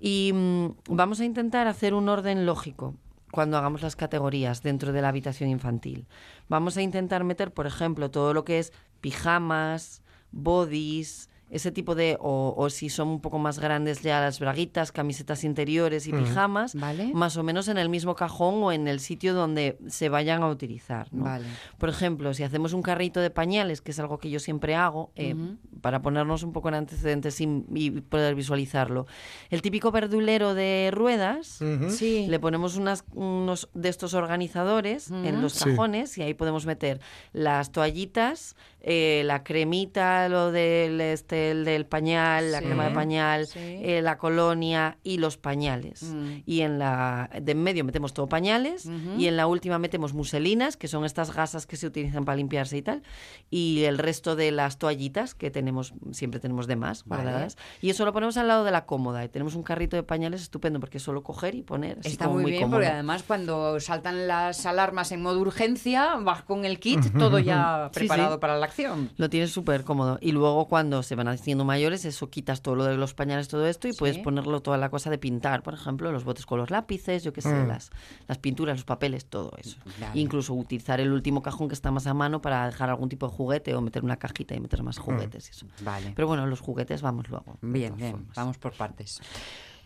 Y 0.00 0.32
mm, 0.34 0.66
vamos 0.88 1.20
a 1.20 1.24
intentar 1.24 1.68
hacer 1.68 1.94
un 1.94 2.08
orden 2.08 2.46
lógico 2.46 2.96
cuando 3.30 3.56
hagamos 3.58 3.80
las 3.82 3.94
categorías 3.94 4.64
dentro 4.64 4.92
de 4.92 5.02
la 5.02 5.10
habitación 5.10 5.50
infantil. 5.50 6.08
Vamos 6.48 6.76
a 6.76 6.82
intentar 6.82 7.22
meter, 7.22 7.54
por 7.54 7.68
ejemplo, 7.68 8.10
todo 8.10 8.34
lo 8.34 8.44
que 8.44 8.58
es 8.58 8.72
pijamas, 9.00 10.02
bodies, 10.32 11.30
ese 11.50 11.70
tipo 11.70 11.94
de, 11.94 12.16
o, 12.20 12.54
o 12.56 12.70
si 12.70 12.88
son 12.88 13.08
un 13.08 13.20
poco 13.20 13.38
más 13.38 13.58
grandes 13.60 14.02
ya 14.02 14.20
las 14.20 14.40
braguitas, 14.40 14.90
camisetas 14.90 15.44
interiores 15.44 16.06
y 16.08 16.12
pijamas, 16.12 16.74
Vale. 16.74 17.12
más 17.14 17.36
o 17.36 17.42
menos 17.44 17.68
en 17.68 17.78
el 17.78 17.88
mismo 17.88 18.14
cajón 18.16 18.62
o 18.64 18.72
en 18.72 18.88
el 18.88 18.98
sitio 19.00 19.32
donde 19.32 19.78
se 19.88 20.08
vayan 20.08 20.42
a 20.42 20.48
utilizar. 20.48 21.06
¿no? 21.12 21.24
Vale. 21.24 21.46
Por 21.78 21.88
ejemplo, 21.88 22.34
si 22.34 22.42
hacemos 22.42 22.72
un 22.72 22.82
carrito 22.82 23.20
de 23.20 23.30
pañales, 23.30 23.80
que 23.80 23.92
es 23.92 23.98
algo 24.00 24.18
que 24.18 24.28
yo 24.30 24.40
siempre 24.40 24.74
hago, 24.74 25.12
eh, 25.14 25.36
para 25.80 26.02
ponernos 26.02 26.42
un 26.42 26.52
poco 26.52 26.68
en 26.68 26.74
antecedentes 26.74 27.40
y, 27.40 27.64
y 27.74 27.90
poder 28.00 28.34
visualizarlo. 28.34 29.06
El 29.50 29.62
típico 29.62 29.92
verdulero 29.92 30.54
de 30.54 30.90
ruedas, 30.92 31.60
Sí. 31.90 32.26
le 32.28 32.40
ponemos 32.40 32.76
unas, 32.76 33.04
unos 33.14 33.68
de 33.74 33.88
estos 33.88 34.14
organizadores 34.14 35.10
en 35.10 35.40
los 35.42 35.52
Sí. 35.52 35.70
cajones 35.70 36.18
y 36.18 36.22
ahí 36.22 36.34
podemos 36.34 36.66
meter 36.66 37.00
las 37.32 37.70
toallitas, 37.72 38.56
eh, 38.88 39.22
la 39.24 39.42
cremita, 39.42 40.28
lo 40.28 40.52
del, 40.52 41.00
este, 41.00 41.50
el 41.50 41.64
del 41.64 41.86
pañal, 41.86 42.52
la 42.52 42.60
Sí. 42.60 42.66
crema 42.66 42.84
de 42.88 42.94
pañal, 42.94 43.46
Sí. 43.48 43.58
eh, 43.60 44.00
la 44.00 44.16
colonia 44.16 44.96
y 45.02 45.18
los 45.18 45.36
pañales. 45.36 46.04
Mm. 46.04 46.28
Y 46.46 46.60
en 46.60 46.78
la 46.78 47.28
de 47.42 47.50
en 47.52 47.62
medio 47.64 47.84
metemos 47.84 48.14
todo 48.14 48.28
pañales 48.28 48.86
Ujú. 48.86 49.18
y 49.18 49.26
en 49.26 49.36
la 49.36 49.48
última 49.48 49.80
metemos 49.80 50.14
muselinas, 50.14 50.76
que 50.76 50.86
son 50.86 51.04
estas 51.04 51.34
gasas 51.34 51.66
que 51.66 51.76
se 51.76 51.88
utilizan 51.88 52.24
para 52.24 52.36
limpiarse 52.36 52.76
y 52.76 52.82
tal, 52.82 53.02
y 53.50 53.82
el 53.84 53.98
resto 53.98 54.36
de 54.36 54.52
las 54.52 54.78
toallitas 54.78 55.34
que 55.34 55.50
tenemos 55.50 55.92
siempre 56.12 56.38
tenemos 56.38 56.68
de 56.68 56.76
más 56.76 57.04
Vale. 57.06 57.24
guardadas. 57.24 57.56
Y 57.80 57.90
eso 57.90 58.04
lo 58.04 58.12
ponemos 58.12 58.36
al 58.36 58.46
lado 58.46 58.62
de 58.62 58.70
la 58.70 58.86
cómoda 58.86 59.24
y 59.24 59.28
tenemos 59.28 59.56
un 59.56 59.64
carrito 59.64 59.96
de 59.96 60.04
pañales 60.04 60.42
estupendo 60.42 60.78
porque 60.78 60.98
es 60.98 61.02
solo 61.02 61.24
coger 61.24 61.56
y 61.56 61.62
poner. 61.62 61.98
así 61.98 62.10
Está 62.10 62.26
como 62.26 62.38
muy, 62.40 62.52
bien 62.52 62.62
cómodo. 62.62 62.78
porque 62.78 62.92
además 62.92 63.24
cuando 63.24 63.80
saltan 63.80 64.28
las 64.28 64.64
alarmas 64.64 65.10
en 65.10 65.22
modo 65.22 65.40
urgencia, 65.40 66.14
vas 66.20 66.42
con 66.44 66.64
el 66.64 66.78
kit 66.78 67.00
todo 67.18 67.40
ya 67.40 67.90
preparado 67.92 68.34
sí. 68.34 68.40
para 68.40 68.56
la 68.58 68.66
acción. 68.66 68.75
Lo 69.16 69.30
tienes 69.30 69.50
súper 69.52 69.84
cómodo. 69.84 70.18
Y 70.20 70.32
luego 70.32 70.66
cuando 70.68 71.02
se 71.02 71.14
van 71.14 71.28
haciendo 71.28 71.64
mayores, 71.64 72.04
eso 72.04 72.28
quitas 72.30 72.62
todo 72.62 72.74
lo 72.74 72.84
de 72.84 72.96
los 72.96 73.14
pañales, 73.14 73.48
todo 73.48 73.66
esto, 73.66 73.88
y 73.88 73.92
Sí. 73.92 73.98
puedes 73.98 74.18
ponerlo 74.18 74.60
toda 74.60 74.76
la 74.76 74.90
cosa 74.90 75.10
de 75.10 75.18
pintar, 75.18 75.62
por 75.62 75.74
ejemplo, 75.74 76.12
los 76.12 76.24
botes 76.24 76.46
con 76.46 76.58
los 76.58 76.70
lápices, 76.70 77.24
yo 77.24 77.32
qué 77.32 77.40
sé, 77.40 77.54
Mm. 77.54 77.68
las, 77.68 77.90
las 78.28 78.38
pinturas, 78.38 78.76
los 78.76 78.84
papeles, 78.84 79.26
todo 79.26 79.52
eso. 79.58 79.76
Incluso 80.14 80.54
utilizar 80.54 81.00
el 81.00 81.12
último 81.12 81.42
cajón 81.42 81.68
que 81.68 81.74
está 81.74 81.90
más 81.90 82.06
a 82.06 82.14
mano 82.14 82.40
para 82.42 82.66
dejar 82.66 82.90
algún 82.90 83.08
tipo 83.08 83.26
de 83.28 83.32
juguete 83.34 83.74
o 83.74 83.80
meter 83.80 84.04
una 84.04 84.16
cajita 84.16 84.54
y 84.54 84.60
meter 84.60 84.82
más 84.82 84.98
juguetes 84.98 85.48
y 85.48 85.50
eso. 85.50 85.66
Vale. 85.82 86.12
Pero 86.14 86.28
bueno, 86.28 86.46
los 86.46 86.60
juguetes 86.60 87.02
vamos 87.02 87.28
luego. 87.28 87.56
Bien, 87.62 87.96
bien, 87.96 88.12
formas. 88.12 88.36
vamos 88.36 88.58
por 88.58 88.72
partes. 88.72 89.20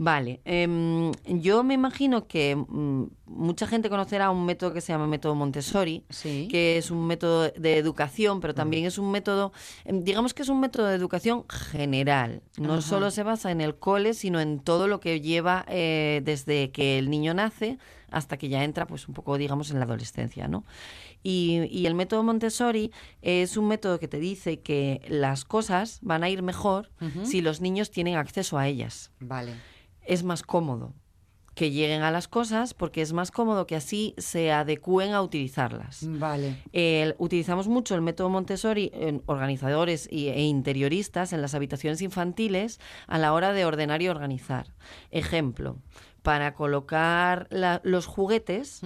Vale, 0.02 0.40
em, 0.47 1.12
yo 1.26 1.62
me 1.62 1.75
imagino 1.75 2.26
que 2.26 2.57
mm, 2.57 3.04
mucha 3.26 3.66
gente 3.66 3.90
conocerá 3.90 4.30
un 4.30 4.47
método 4.47 4.73
que 4.73 4.80
se 4.80 4.95
llama 4.95 5.07
método 5.07 5.35
Montessori, 5.35 6.04
Sí. 6.09 6.49
que 6.50 6.78
es 6.78 6.90
un 6.90 7.07
método 7.07 7.50
de 7.50 7.76
educación, 7.76 8.40
pero 8.40 8.54
también 8.54 8.87
es 8.87 8.97
un 8.97 9.11
método, 9.11 9.52
em, 9.85 10.02
digamos 10.02 10.33
que 10.33 10.40
es 10.40 10.49
un 10.49 10.59
método 10.59 10.87
de 10.87 10.95
educación 10.95 11.45
general. 11.50 12.40
No 12.57 12.80
solo 12.80 13.11
se 13.11 13.23
basa 13.25 13.50
en 13.50 13.61
el 13.61 13.75
cole, 13.76 14.14
sino 14.14 14.40
en 14.40 14.61
todo 14.61 14.88
lo 14.88 15.00
que 15.00 15.21
lleva 15.21 15.66
eh, 15.69 16.23
desde 16.25 16.71
que 16.71 16.99
el 16.99 17.11
niño 17.11 17.35
nace 17.35 17.76
hasta 18.11 18.38
que 18.38 18.49
ya 18.49 18.64
entra, 18.64 18.87
pues 18.87 19.07
un 19.07 19.12
poco, 19.12 19.37
digamos, 19.37 19.71
en 19.71 19.80
la 19.80 19.85
adolescencia, 19.85 20.49
¿no? 20.49 20.64
Y, 21.23 21.69
y 21.71 21.85
el 21.85 21.95
método 21.95 22.23
Montessori 22.23 22.90
es 23.21 23.59
un 23.59 23.69
método 23.69 24.00
que 24.00 24.09
te 24.09 24.19
dice 24.19 24.61
que 24.61 25.02
las 25.11 25.45
cosas 25.45 25.99
van 26.00 26.25
a 26.25 26.30
ir 26.30 26.42
mejor 26.42 26.90
si 27.23 27.42
los 27.42 27.61
niños 27.61 27.90
tienen 27.90 28.16
acceso 28.16 28.57
a 28.57 28.66
ellas 28.66 29.11
Vale. 29.21 29.52
Es 30.12 30.23
más 30.25 30.43
cómodo 30.43 30.93
que 31.55 31.71
lleguen 31.73 32.02
a 32.02 32.11
las 32.11 32.26
cosas 32.29 32.75
porque 32.75 33.02
es 33.02 33.12
más 33.12 33.31
cómodo 33.31 33.67
que 33.67 33.76
así 33.76 34.14
se 34.19 34.50
adecúen 34.52 35.12
a 35.12 35.21
utilizarlas. 35.21 36.07
Vale. 36.09 36.57
Utilizamos 37.19 37.67
mucho 37.69 37.95
el 37.95 38.00
método 38.02 38.29
Montessori 38.31 38.90
en 38.95 39.23
organizadores 39.26 40.09
y- 40.11 40.29
e 40.29 40.43
interioristas 40.45 41.33
en 41.33 41.43
las 41.43 41.55
habitaciones 41.55 42.00
infantiles 42.02 42.81
a 43.09 43.19
la 43.19 43.33
hora 43.33 43.52
de 43.52 43.64
ordenar 43.64 44.00
y 44.00 44.09
organizar. 44.09 44.75
Ejemplo, 45.11 45.76
para 46.23 46.55
colocar 46.55 47.47
la- 47.50 47.81
los 47.85 48.07
juguetes 48.07 48.81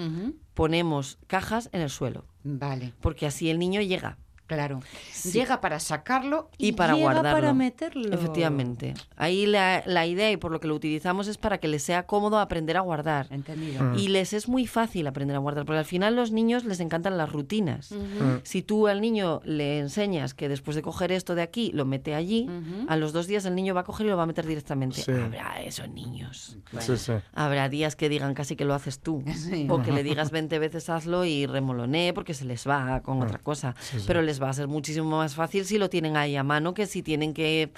ponemos 0.54 1.18
cajas 1.26 1.68
en 1.72 1.80
el 1.82 1.90
suelo 1.90 2.24
Vale. 2.44 2.92
porque 3.00 3.26
así 3.26 3.50
el 3.50 3.58
niño 3.58 3.82
llega 3.82 4.18
Claro. 4.46 4.80
Sí. 5.10 5.32
Llega 5.32 5.60
para 5.60 5.80
sacarlo 5.80 6.50
y, 6.58 6.68
y 6.68 6.72
para 6.72 6.94
llega 6.94 7.04
guardarlo. 7.12 7.32
para 7.40 7.54
meterlo. 7.54 8.12
Efectivamente. 8.14 8.92
Ahí 9.16 9.46
la, 9.46 9.82
la 9.86 10.06
idea 10.06 10.30
y 10.30 10.36
por 10.36 10.52
lo 10.52 10.60
que 10.60 10.68
lo 10.68 10.74
utilizamos 10.74 11.28
es 11.28 11.38
para 11.38 11.58
que 11.58 11.68
les 11.68 11.82
sea 11.82 12.06
cómodo 12.06 12.38
aprender 12.38 12.76
a 12.76 12.80
guardar. 12.80 13.26
Entendido. 13.30 13.94
Y 13.94 14.08
les 14.08 14.32
es 14.32 14.48
muy 14.48 14.66
fácil 14.66 15.06
aprender 15.06 15.36
a 15.36 15.38
guardar, 15.38 15.64
porque 15.64 15.78
al 15.78 15.84
final 15.84 16.14
los 16.14 16.30
niños 16.30 16.64
les 16.64 16.80
encantan 16.80 17.16
las 17.16 17.32
rutinas. 17.32 17.92
Ujú. 17.92 18.40
Si 18.42 18.62
tú 18.62 18.86
al 18.86 19.00
niño 19.00 19.40
le 19.44 19.78
enseñas 19.78 20.34
que 20.34 20.48
después 20.48 20.74
de 20.74 20.82
coger 20.82 21.10
esto 21.12 21.34
de 21.34 21.42
aquí, 21.42 21.70
lo 21.72 21.84
mete 21.84 22.14
allí, 22.14 22.48
a 22.88 22.96
los 22.96 23.12
dos 23.12 23.26
días 23.26 23.44
el 23.46 23.54
niño 23.54 23.74
va 23.74 23.80
a 23.80 23.84
coger 23.84 24.06
y 24.06 24.10
lo 24.10 24.16
va 24.16 24.24
a 24.24 24.26
meter 24.26 24.46
directamente. 24.46 25.00
Sí. 25.02 25.12
Habrá 25.12 25.62
esos 25.62 25.88
niños. 25.88 26.58
Sí, 26.80 26.96
sí. 26.96 27.12
Habrá 27.32 27.68
días 27.68 27.96
que 27.96 28.08
digan 28.08 28.34
casi 28.34 28.56
que 28.56 28.64
lo 28.64 28.74
haces 28.74 28.98
tú. 29.00 29.22
Sí. 29.34 29.66
O 29.70 29.80
que 29.82 29.90
le 29.92 30.02
digas 30.02 30.30
20 30.30 30.58
veces 30.58 30.90
hazlo 30.90 31.24
y 31.24 31.46
remolonee 31.46 32.12
porque 32.12 32.34
se 32.34 32.44
les 32.44 32.68
va 32.68 33.00
con 33.02 33.22
otra 33.22 33.38
cosa. 33.38 33.74
Pero 34.06 34.20
les 34.22 34.33
va 34.42 34.50
a 34.50 34.52
ser 34.52 34.68
muchísimo 34.68 35.08
más 35.18 35.34
fácil 35.34 35.64
si 35.64 35.78
lo 35.78 35.88
tienen 35.90 36.16
ahí 36.16 36.36
a 36.36 36.42
mano 36.42 36.74
que 36.74 36.86
si 36.86 37.02
tienen 37.02 37.34
que 37.34 37.70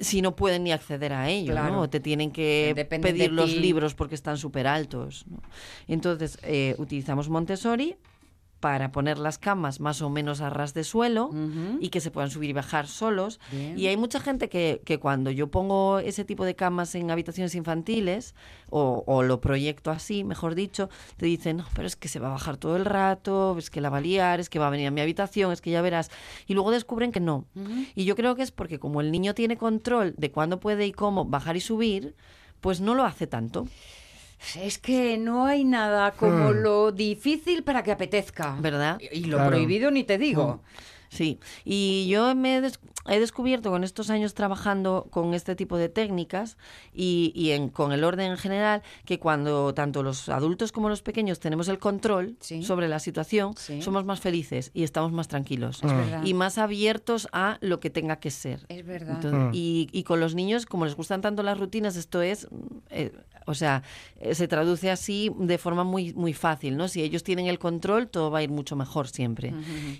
si 0.00 0.22
no 0.22 0.36
pueden 0.36 0.62
ni 0.64 0.70
acceder 0.72 1.12
a 1.12 1.28
ello, 1.28 1.52
Claro. 1.52 1.74
¿no? 1.74 1.80
O 1.82 1.90
te 1.90 1.98
tienen 1.98 2.30
que 2.30 2.72
Depende 2.76 3.08
pedir 3.08 3.32
los 3.32 3.56
libros 3.56 3.94
porque 3.94 4.14
están 4.14 4.36
súper 4.38 4.66
altos. 4.68 5.24
¿no? 5.28 5.42
Entonces, 5.88 6.38
eh, 6.42 6.76
utilizamos 6.78 7.28
Montessori 7.28 7.96
para 8.64 8.92
poner 8.92 9.18
las 9.18 9.36
camas 9.36 9.78
más 9.78 10.00
o 10.00 10.08
menos 10.08 10.40
a 10.40 10.48
ras 10.48 10.72
de 10.72 10.84
suelo 10.84 11.30
y 11.80 11.90
que 11.90 12.00
se 12.00 12.10
puedan 12.10 12.30
subir 12.30 12.48
y 12.48 12.54
bajar 12.54 12.86
solos. 12.86 13.38
Bien. 13.52 13.78
Y 13.78 13.88
hay 13.88 13.98
mucha 13.98 14.20
gente 14.20 14.48
que, 14.48 14.80
que 14.86 14.98
cuando 14.98 15.30
yo 15.30 15.50
pongo 15.50 15.98
ese 15.98 16.24
tipo 16.24 16.46
de 16.46 16.56
camas 16.56 16.94
en 16.94 17.10
habitaciones 17.10 17.54
infantiles, 17.54 18.34
o, 18.70 19.04
o 19.06 19.22
lo 19.22 19.42
proyecto 19.42 19.90
así, 19.90 20.24
mejor 20.24 20.54
dicho, 20.54 20.88
te 21.18 21.26
dicen, 21.26 21.58
no, 21.58 21.66
pero 21.74 21.86
es 21.86 21.94
que 21.94 22.08
se 22.08 22.20
va 22.20 22.28
a 22.28 22.30
bajar 22.30 22.56
todo 22.56 22.76
el 22.76 22.86
rato, 22.86 23.54
es 23.58 23.68
que 23.68 23.82
la 23.82 23.90
va 23.90 23.98
a 23.98 24.00
liar, 24.00 24.40
es 24.40 24.48
que 24.48 24.58
va 24.58 24.68
a 24.68 24.70
venir 24.70 24.86
a 24.86 24.90
mi 24.90 25.02
habitación, 25.02 25.52
es 25.52 25.60
que 25.60 25.70
ya 25.70 25.82
verás. 25.82 26.10
Y 26.46 26.54
luego 26.54 26.70
descubren 26.70 27.12
que 27.12 27.20
no. 27.20 27.44
Y 27.94 28.06
yo 28.06 28.16
creo 28.16 28.34
que 28.34 28.40
es 28.40 28.50
porque 28.50 28.78
como 28.78 29.02
el 29.02 29.12
niño 29.12 29.34
tiene 29.34 29.58
control 29.58 30.14
de 30.16 30.30
cuándo 30.30 30.58
puede 30.58 30.86
y 30.86 30.92
cómo 30.92 31.26
bajar 31.26 31.58
y 31.58 31.60
subir, 31.60 32.16
pues 32.62 32.80
no 32.80 32.94
lo 32.94 33.04
hace 33.04 33.26
tanto. 33.26 33.66
Es 34.56 34.78
que 34.78 35.16
no 35.18 35.46
hay 35.46 35.64
nada 35.64 36.12
como 36.12 36.50
Hmm. 36.50 36.62
lo 36.62 36.92
difícil 36.92 37.62
para 37.62 37.82
que 37.82 37.92
apetezca. 37.92 38.56
¿Verdad? 38.60 39.00
Y 39.00 39.18
y 39.18 39.24
lo 39.24 39.36
Claro. 39.38 39.50
prohibido 39.50 39.90
ni 39.90 40.04
te 40.04 40.18
digo. 40.18 40.60
Sí, 41.10 41.38
y 41.64 42.08
yo 42.08 42.34
me 42.34 42.56
he, 42.56 42.60
des- 42.60 42.80
he 43.06 43.20
descubierto 43.20 43.70
con 43.70 43.84
estos 43.84 44.10
años 44.10 44.34
trabajando 44.34 45.06
con 45.10 45.32
este 45.32 45.54
tipo 45.54 45.76
de 45.76 45.88
técnicas 45.88 46.56
y, 46.92 47.30
y 47.36 47.52
en- 47.52 47.68
con 47.68 47.92
el 47.92 48.02
orden 48.02 48.32
en 48.32 48.36
general 48.36 48.82
que 49.04 49.20
cuando 49.20 49.72
tanto 49.74 50.02
los 50.02 50.28
adultos 50.28 50.72
como 50.72 50.88
los 50.88 51.02
pequeños 51.02 51.38
tenemos 51.38 51.68
el 51.68 51.78
control 51.78 52.36
Sí. 52.40 52.64
sobre 52.64 52.88
la 52.88 52.98
situación, 52.98 53.54
Sí. 53.56 53.80
somos 53.80 54.04
más 54.04 54.20
felices 54.20 54.72
y 54.74 54.82
estamos 54.82 55.12
más 55.12 55.28
tranquilos 55.28 55.84
Es 55.84 55.92
verdad. 55.92 56.24
y 56.24 56.34
más 56.34 56.58
abiertos 56.58 57.28
a 57.32 57.58
lo 57.60 57.78
que 57.78 57.90
tenga 57.90 58.16
que 58.16 58.32
ser. 58.32 58.66
Es 58.68 58.84
verdad. 58.84 59.14
Entonces, 59.16 59.40
Mm. 59.40 59.50
y, 59.52 59.88
y 59.92 60.02
con 60.02 60.18
los 60.18 60.34
niños, 60.34 60.66
como 60.66 60.84
les 60.84 60.96
gustan 60.96 61.20
tanto 61.20 61.44
las 61.44 61.60
rutinas, 61.60 61.94
esto 61.94 62.22
es, 62.22 62.48
eh, 62.90 63.12
o 63.46 63.54
sea, 63.54 63.82
eh, 64.20 64.34
se 64.34 64.48
traduce 64.48 64.90
así 64.90 65.30
de 65.38 65.58
forma 65.58 65.84
muy, 65.84 66.12
muy 66.14 66.32
fácil, 66.32 66.76
¿no? 66.76 66.88
Si 66.88 67.02
ellos 67.02 67.22
tienen 67.22 67.46
el 67.46 67.58
control, 67.58 68.08
todo 68.08 68.30
va 68.30 68.38
a 68.38 68.42
ir 68.42 68.50
mucho 68.50 68.76
mejor 68.76 69.08
siempre. 69.08 69.54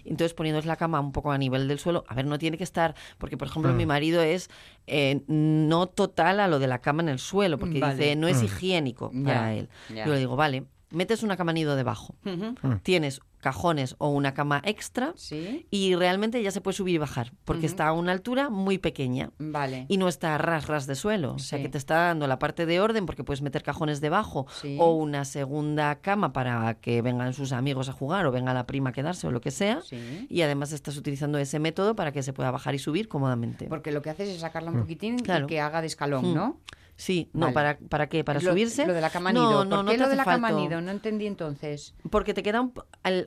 Entonces, 0.04 0.34
poniéndoles 0.34 0.66
la 0.66 0.76
cama 0.76 1.00
un 1.00 1.12
poco 1.12 1.30
a 1.32 1.38
nivel 1.38 1.68
del 1.68 1.78
suelo, 1.78 2.04
a 2.08 2.14
ver, 2.14 2.26
no 2.26 2.38
tiene 2.38 2.56
que 2.58 2.64
estar, 2.64 2.94
porque 3.18 3.36
por 3.36 3.48
ejemplo, 3.48 3.72
mi 3.72 3.86
marido 3.86 4.22
es 4.22 4.50
eh, 4.86 5.22
no 5.26 5.86
total 5.86 6.40
a 6.40 6.48
lo 6.48 6.58
de 6.58 6.66
la 6.66 6.80
cama 6.80 7.02
en 7.02 7.08
el 7.08 7.18
suelo, 7.18 7.58
porque 7.58 7.80
Vale. 7.80 7.94
dice, 7.94 8.16
no 8.16 8.28
es 8.28 8.42
higiénico 8.42 9.10
Ya, 9.12 9.24
para 9.24 9.54
él. 9.54 9.68
Yo 9.88 10.12
le 10.12 10.18
digo, 10.18 10.36
vale, 10.36 10.64
metes 10.90 11.22
una 11.22 11.36
cama 11.36 11.52
nido 11.52 11.76
debajo, 11.76 12.14
Ujú. 12.24 12.54
tienes 12.82 13.20
cajones 13.44 13.94
o 13.98 14.08
una 14.08 14.32
cama 14.32 14.62
extra. 14.64 15.12
Sí. 15.16 15.66
Y 15.70 15.94
realmente 15.94 16.42
ya 16.42 16.50
se 16.50 16.62
puede 16.62 16.74
subir 16.76 16.94
y 16.94 16.98
bajar, 16.98 17.32
porque 17.44 17.66
está 17.66 17.86
a 17.86 17.92
una 17.92 18.10
altura 18.12 18.48
muy 18.48 18.78
pequeña 18.78 19.30
Vale. 19.38 19.84
y 19.88 19.98
no 19.98 20.08
está 20.08 20.34
a 20.34 20.38
ras 20.38 20.66
ras 20.66 20.86
de 20.86 20.94
suelo. 20.94 21.34
O 21.34 21.38
sea, 21.38 21.60
que 21.60 21.68
te 21.68 21.76
está 21.78 21.96
dando 22.06 22.26
la 22.26 22.38
parte 22.38 22.64
de 22.64 22.80
orden 22.80 23.04
porque 23.04 23.22
puedes 23.22 23.42
meter 23.42 23.62
cajones 23.62 24.00
debajo 24.00 24.46
Sí. 24.62 24.78
o 24.80 24.92
una 24.94 25.24
segunda 25.26 25.94
cama 26.00 26.32
para 26.32 26.74
que 26.80 27.02
vengan 27.02 27.34
sus 27.34 27.52
amigos 27.52 27.88
a 27.90 27.92
jugar 27.92 28.24
o 28.24 28.32
venga 28.32 28.54
la 28.54 28.66
prima 28.66 28.90
a 28.90 28.92
quedarse 28.94 29.26
o 29.26 29.30
lo 29.30 29.40
que 29.42 29.50
sea. 29.50 29.82
Sí. 29.82 30.26
Y 30.30 30.40
además 30.42 30.72
estás 30.72 30.96
utilizando 30.96 31.36
ese 31.38 31.58
método 31.58 31.94
para 31.94 32.10
que 32.12 32.22
se 32.22 32.32
pueda 32.32 32.50
bajar 32.50 32.74
y 32.74 32.78
subir 32.78 33.08
cómodamente. 33.08 33.66
Porque 33.66 33.92
lo 33.92 34.00
que 34.00 34.08
haces 34.10 34.30
es 34.30 34.40
sacarla 34.40 34.70
un 34.70 34.80
poquitín 34.80 35.18
Claro. 35.18 35.44
y 35.44 35.48
que 35.48 35.60
haga 35.60 35.82
de 35.82 35.86
escalón, 35.88 36.30
Mm. 36.30 36.34
¿no? 36.34 36.60
Sí, 36.96 37.28
no, 37.32 37.46
Vale. 37.46 37.54
¿para, 37.54 37.78
¿para 37.88 38.08
qué? 38.08 38.22
¿Para 38.22 38.40
Lo- 38.40 38.50
subirse? 38.52 38.86
Lo 38.86 38.94
de 38.94 39.00
la 39.00 39.10
cama 39.10 39.32
No, 39.32 39.48
nido. 39.48 39.64
no, 39.64 39.76
¿Por 39.76 39.84
no 39.86 39.90
qué 39.90 39.96
te 39.98 40.02
lo 40.04 40.08
de 40.10 40.16
la 40.16 40.24
cama 40.24 40.52
nido? 40.52 40.80
No 40.80 40.92
entendí 40.92 41.26
entonces. 41.26 41.92
Porque 42.08 42.34
te 42.34 42.42
queda 42.44 42.60
un, 42.60 42.72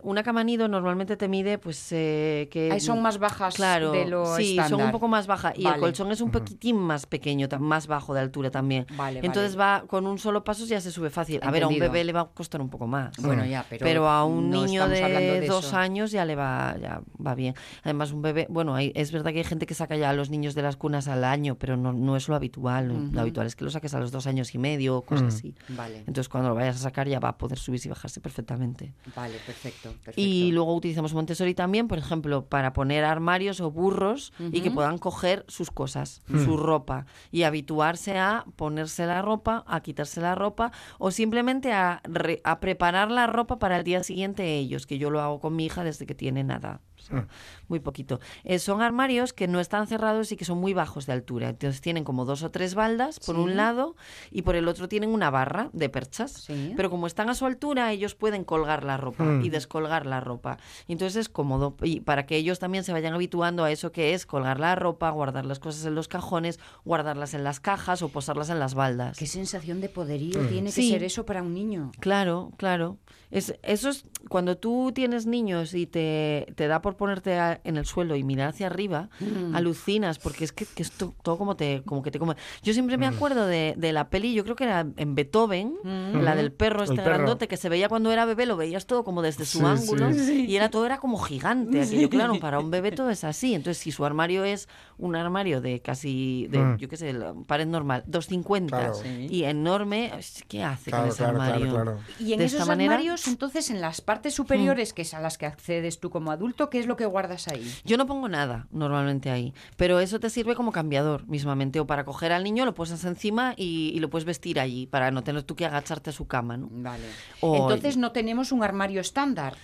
una 0.03 0.23
cama 0.23 0.43
nido 0.45 0.67
normalmente 0.69 1.17
te 1.17 1.27
mide 1.27 1.57
pues 1.57 1.87
eh, 1.91 2.47
que 2.49 2.71
Ahí 2.71 2.79
son 2.79 3.01
más 3.01 3.17
bajas 3.17 3.55
claro 3.55 3.91
de 3.91 4.05
lo 4.05 4.35
sí 4.37 4.51
estándar. 4.51 4.69
son 4.69 4.81
un 4.83 4.91
poco 4.91 5.07
más 5.09 5.27
baja 5.27 5.51
y 5.55 5.67
el 5.67 5.79
colchón 5.79 6.11
es 6.11 6.21
un 6.21 6.31
poquitín 6.31 6.77
más 6.77 7.05
pequeño 7.05 7.47
más 7.59 7.87
bajo 7.87 8.13
de 8.13 8.21
altura 8.21 8.51
también 8.51 8.85
Vale, 8.95 9.19
entonces 9.23 9.59
va 9.59 9.83
con 9.87 10.07
un 10.07 10.17
solo 10.17 10.43
paso 10.43 10.65
ya 10.65 10.79
se 10.79 10.91
sube 10.91 11.09
fácil 11.09 11.39
a 11.43 11.51
ver 11.51 11.63
a 11.63 11.67
un 11.67 11.77
bebé 11.77 12.03
le 12.03 12.13
va 12.13 12.21
a 12.21 12.25
costar 12.27 12.61
un 12.61 12.69
poco 12.69 12.87
más 12.87 13.17
Bueno, 13.17 13.45
ya, 13.45 13.65
pero, 13.69 14.07
a 14.07 14.23
un 14.25 14.49
no 14.49 14.63
niño 14.63 14.87
de, 14.87 15.01
de 15.41 15.47
dos 15.47 15.73
años 15.73 16.11
ya 16.11 16.23
le 16.25 16.35
va 16.35 16.75
ya 16.81 17.01
va 17.25 17.35
bien 17.35 17.53
además 17.83 18.11
un 18.13 18.21
bebé 18.21 18.47
bueno 18.49 18.75
hay- 18.75 18.91
es 18.95 19.11
verdad 19.11 19.31
que 19.31 19.39
hay 19.39 19.43
gente 19.43 19.65
que 19.65 19.73
saca 19.73 19.95
ya 19.97 20.09
a 20.09 20.13
los 20.13 20.29
niños 20.29 20.55
de 20.55 20.61
las 20.61 20.77
cunas 20.77 21.07
al 21.09 21.23
año 21.25 21.55
pero 21.55 21.75
no, 21.75 21.91
no 21.91 22.15
es 22.15 22.29
lo 22.29 22.35
habitual 22.35 23.09
lo 23.11 23.21
habitual 23.21 23.45
es 23.47 23.56
que 23.57 23.65
lo 23.65 23.71
saques 23.71 23.93
a 23.93 23.99
los 23.99 24.11
dos 24.11 24.25
años 24.27 24.55
y 24.55 24.57
medio 24.57 24.95
o 24.97 25.01
cosas 25.01 25.35
así 25.35 25.53
Vale, 25.67 25.97
entonces 25.99 26.29
cuando 26.29 26.47
lo 26.49 26.55
vayas 26.55 26.75
a 26.77 26.79
sacar 26.79 27.07
ya 27.09 27.19
va 27.19 27.29
a 27.29 27.37
poder 27.37 27.57
subirse 27.57 27.87
y 27.87 27.89
bajarse 27.89 28.21
perfectamente 28.21 28.93
vale, 29.15 29.33
perfecto. 29.45 29.89
perfecto. 29.91 30.21
y 30.21 30.51
luego 30.51 30.73
utilizamos 30.75 31.13
Montessori 31.13 31.53
también, 31.53 31.87
por 31.87 31.97
ejemplo, 31.97 32.45
para 32.45 32.71
poner 32.73 33.03
armarios 33.03 33.59
o 33.59 33.71
burros 33.71 34.31
y 34.51 34.61
que 34.61 34.71
puedan 34.71 34.97
coger 34.99 35.43
sus 35.47 35.71
cosas, 35.71 36.21
su 36.27 36.55
ropa 36.57 37.05
y 37.31 37.43
habituarse 37.43 38.17
a 38.17 38.45
ponerse 38.55 39.05
la 39.05 39.21
ropa, 39.21 39.63
a 39.67 39.81
quitarse 39.81 40.21
la 40.21 40.35
ropa 40.35 40.71
o 40.99 41.11
simplemente 41.11 41.73
a, 41.73 42.01
re- 42.03 42.41
a 42.43 42.59
preparar 42.59 43.09
la 43.11 43.25
ropa 43.27 43.57
para 43.59 43.77
el 43.77 43.83
día 43.83 44.03
siguiente 44.03 44.57
ellos, 44.57 44.85
que 44.85 44.97
yo 44.99 45.09
lo 45.09 45.19
hago 45.21 45.39
con 45.39 45.55
mi 45.55 45.65
hija 45.65 45.83
desde 45.83 46.05
que 46.05 46.13
tiene 46.15 46.43
nada. 46.43 46.81
O 47.07 47.15
sea, 47.15 47.27
Muy 47.67 47.79
poquito. 47.81 48.19
Eh, 48.45 48.59
son 48.59 48.81
armarios 48.81 49.33
que 49.33 49.47
no 49.47 49.59
están 49.59 49.87
cerrados 49.87 50.31
y 50.31 50.37
que 50.37 50.45
son 50.45 50.57
muy 50.59 50.73
bajos 50.73 51.05
de 51.05 51.13
altura. 51.13 51.49
Entonces 51.49 51.81
tienen 51.81 52.03
como 52.05 52.23
dos 52.23 52.43
o 52.43 52.51
tres 52.51 52.75
baldas 52.75 53.19
por 53.19 53.35
Sí. 53.35 53.41
un 53.41 53.55
lado 53.57 53.95
y 54.31 54.43
por 54.43 54.55
el 54.55 54.67
otro 54.69 54.87
tienen 54.87 55.09
una 55.09 55.29
barra 55.29 55.69
de 55.73 55.89
perchas. 55.89 56.31
Sí. 56.31 56.73
Pero 56.77 56.89
como 56.89 57.07
están 57.07 57.29
a 57.29 57.35
su 57.35 57.45
altura, 57.45 57.91
ellos 57.91 58.15
pueden 58.15 58.43
colgar 58.45 58.83
la 58.85 58.95
ropa 58.97 59.23
Mm. 59.25 59.43
y 59.45 59.49
descolgar 59.49 60.05
la 60.05 60.21
ropa. 60.21 60.57
Entonces 60.87 61.17
es 61.17 61.29
cómodo. 61.29 61.75
Y 61.81 61.99
para 62.01 62.25
que 62.25 62.37
ellos 62.37 62.59
también 62.59 62.83
se 62.83 62.93
vayan 62.93 63.13
habituando 63.13 63.63
a 63.65 63.71
eso 63.71 63.91
que 63.91 64.13
es 64.13 64.25
colgar 64.25 64.59
la 64.59 64.75
ropa, 64.75 65.09
guardar 65.09 65.45
las 65.45 65.59
cosas 65.59 65.85
en 65.85 65.95
los 65.95 66.07
cajones, 66.07 66.59
guardarlas 66.85 67.33
en 67.33 67.43
las 67.43 67.59
cajas 67.59 68.01
o 68.01 68.09
posarlas 68.09 68.49
en 68.49 68.59
las 68.59 68.75
baldas. 68.75 69.17
Qué 69.17 69.27
sensación 69.27 69.81
de 69.81 69.89
poderío 69.89 70.39
tiene 70.47 70.67
que 70.69 70.71
Sí. 70.71 70.89
ser 70.91 71.03
eso 71.03 71.25
para 71.25 71.41
un 71.43 71.53
niño. 71.53 71.91
Claro, 71.99 72.51
claro. 72.57 72.97
Es, 73.29 73.53
eso 73.61 73.89
es 73.89 74.05
cuando 74.29 74.57
tú 74.57 74.91
tienes 74.95 75.25
niños 75.25 75.73
y 75.73 75.85
te, 75.85 76.53
te 76.55 76.67
da 76.67 76.81
por 76.81 76.95
ponerte 76.97 77.37
a- 77.39 77.61
en 77.63 77.77
el 77.77 77.85
suelo 77.85 78.15
y 78.15 78.23
mirar 78.23 78.49
hacia 78.49 78.67
arriba, 78.67 79.09
Mm. 79.19 79.55
alucinas, 79.55 80.19
porque 80.19 80.43
es 80.43 80.51
que, 80.51 80.65
que 80.65 80.83
es 80.83 80.91
to- 80.91 81.13
todo 81.23 81.37
como, 81.37 81.55
te, 81.55 81.83
como 81.85 82.01
que 82.03 82.11
te 82.11 82.19
come. 82.19 82.35
Yo 82.63 82.73
siempre 82.73 82.97
Mm. 82.97 82.99
me 82.99 83.07
acuerdo 83.07 83.47
de, 83.47 83.73
de 83.77 83.93
la 83.93 84.09
peli, 84.09 84.33
yo 84.33 84.43
creo 84.43 84.55
que 84.55 84.63
era 84.65 84.85
en 84.97 85.15
Beethoven, 85.15 85.75
Mm. 85.83 86.17
la 86.23 86.35
del 86.35 86.51
perro 86.51 86.83
este 86.83 86.95
perro. 86.95 87.09
grandote, 87.15 87.47
que 87.47 87.57
se 87.57 87.69
veía 87.69 87.87
cuando 87.89 88.11
era 88.11 88.25
bebé, 88.25 88.45
lo 88.45 88.57
veías 88.57 88.85
todo 88.87 89.03
como 89.03 89.21
desde 89.21 89.45
su 89.45 89.59
Sí, 89.59 89.65
ángulo, 89.65 90.11
sí. 90.13 90.45
y 90.47 90.55
era 90.55 90.69
todo 90.69 90.85
era 90.85 90.97
como 90.97 91.17
gigante. 91.19 91.81
Aquello, 91.81 92.09
claro, 92.09 92.39
para 92.39 92.59
un 92.59 92.71
bebé 92.71 92.91
todo 92.91 93.09
es 93.09 93.23
así. 93.23 93.53
Entonces, 93.53 93.77
si 93.81 93.91
su 93.91 94.03
armario 94.05 94.43
es 94.43 94.67
un 94.99 95.15
armario 95.15 95.61
de 95.61 95.79
casi, 95.81 96.47
de, 96.49 96.57
Mm. 96.59 96.77
yo 96.77 96.89
qué 96.89 96.97
sé, 96.97 97.13
la 97.13 97.33
pared 97.33 97.67
normal, 97.67 98.03
250 98.07 98.77
Claro. 98.77 98.93
Sí. 98.95 99.27
y 99.29 99.43
enorme, 99.43 100.11
¿qué 100.47 100.63
hace 100.63 100.89
con 100.91 101.07
ese 101.07 101.17
claro, 101.17 101.35
claro, 101.37 101.53
armario? 101.53 101.71
claro. 101.73 101.97
Y 102.19 102.33
en 102.33 102.39
de 102.39 102.45
esos 102.45 102.67
manera, 102.67 102.93
armarios, 102.93 103.27
entonces, 103.27 103.69
en 103.69 103.79
las 103.81 104.01
partes 104.01 104.33
superiores, 104.33 104.93
que 104.93 105.03
es 105.03 105.13
a 105.13 105.21
las 105.21 105.37
que 105.37 105.45
accedes 105.45 105.99
tú 105.99 106.09
como 106.09 106.31
adulto, 106.31 106.69
¿qué 106.69 106.79
es 106.79 106.87
lo 106.87 106.95
que 106.95 107.05
guardas 107.05 107.47
ahí? 107.47 107.71
Yo 107.85 107.97
no 107.97 108.05
pongo 108.07 108.27
nada 108.27 108.67
normalmente 108.71 109.29
ahí, 109.29 109.53
pero 109.75 109.99
eso 109.99 110.19
te 110.19 110.29
sirve 110.29 110.55
como 110.55 110.71
cambiador 110.71 111.27
mismamente, 111.27 111.79
o 111.79 111.85
para 111.87 112.03
coger 112.03 112.31
al 112.31 112.43
niño 112.43 112.65
lo 112.65 112.73
puesas 112.73 113.03
encima 113.05 113.53
y, 113.55 113.91
y 113.93 113.99
lo 113.99 114.09
puedes 114.09 114.25
vestir 114.25 114.59
allí, 114.59 114.87
para 114.87 115.11
no 115.11 115.23
tener 115.23 115.43
tú 115.43 115.55
que 115.55 115.65
agacharte 115.65 116.09
a 116.09 116.13
su 116.13 116.25
cama, 116.27 116.57
¿no? 116.57 116.69
Vale. 116.71 117.03
O- 117.41 117.55
Entonces 117.55 117.97
no 117.97 118.11
tenemos 118.11 118.51
un 118.51 118.63
armario 118.63 118.99
estándar. 119.01 119.55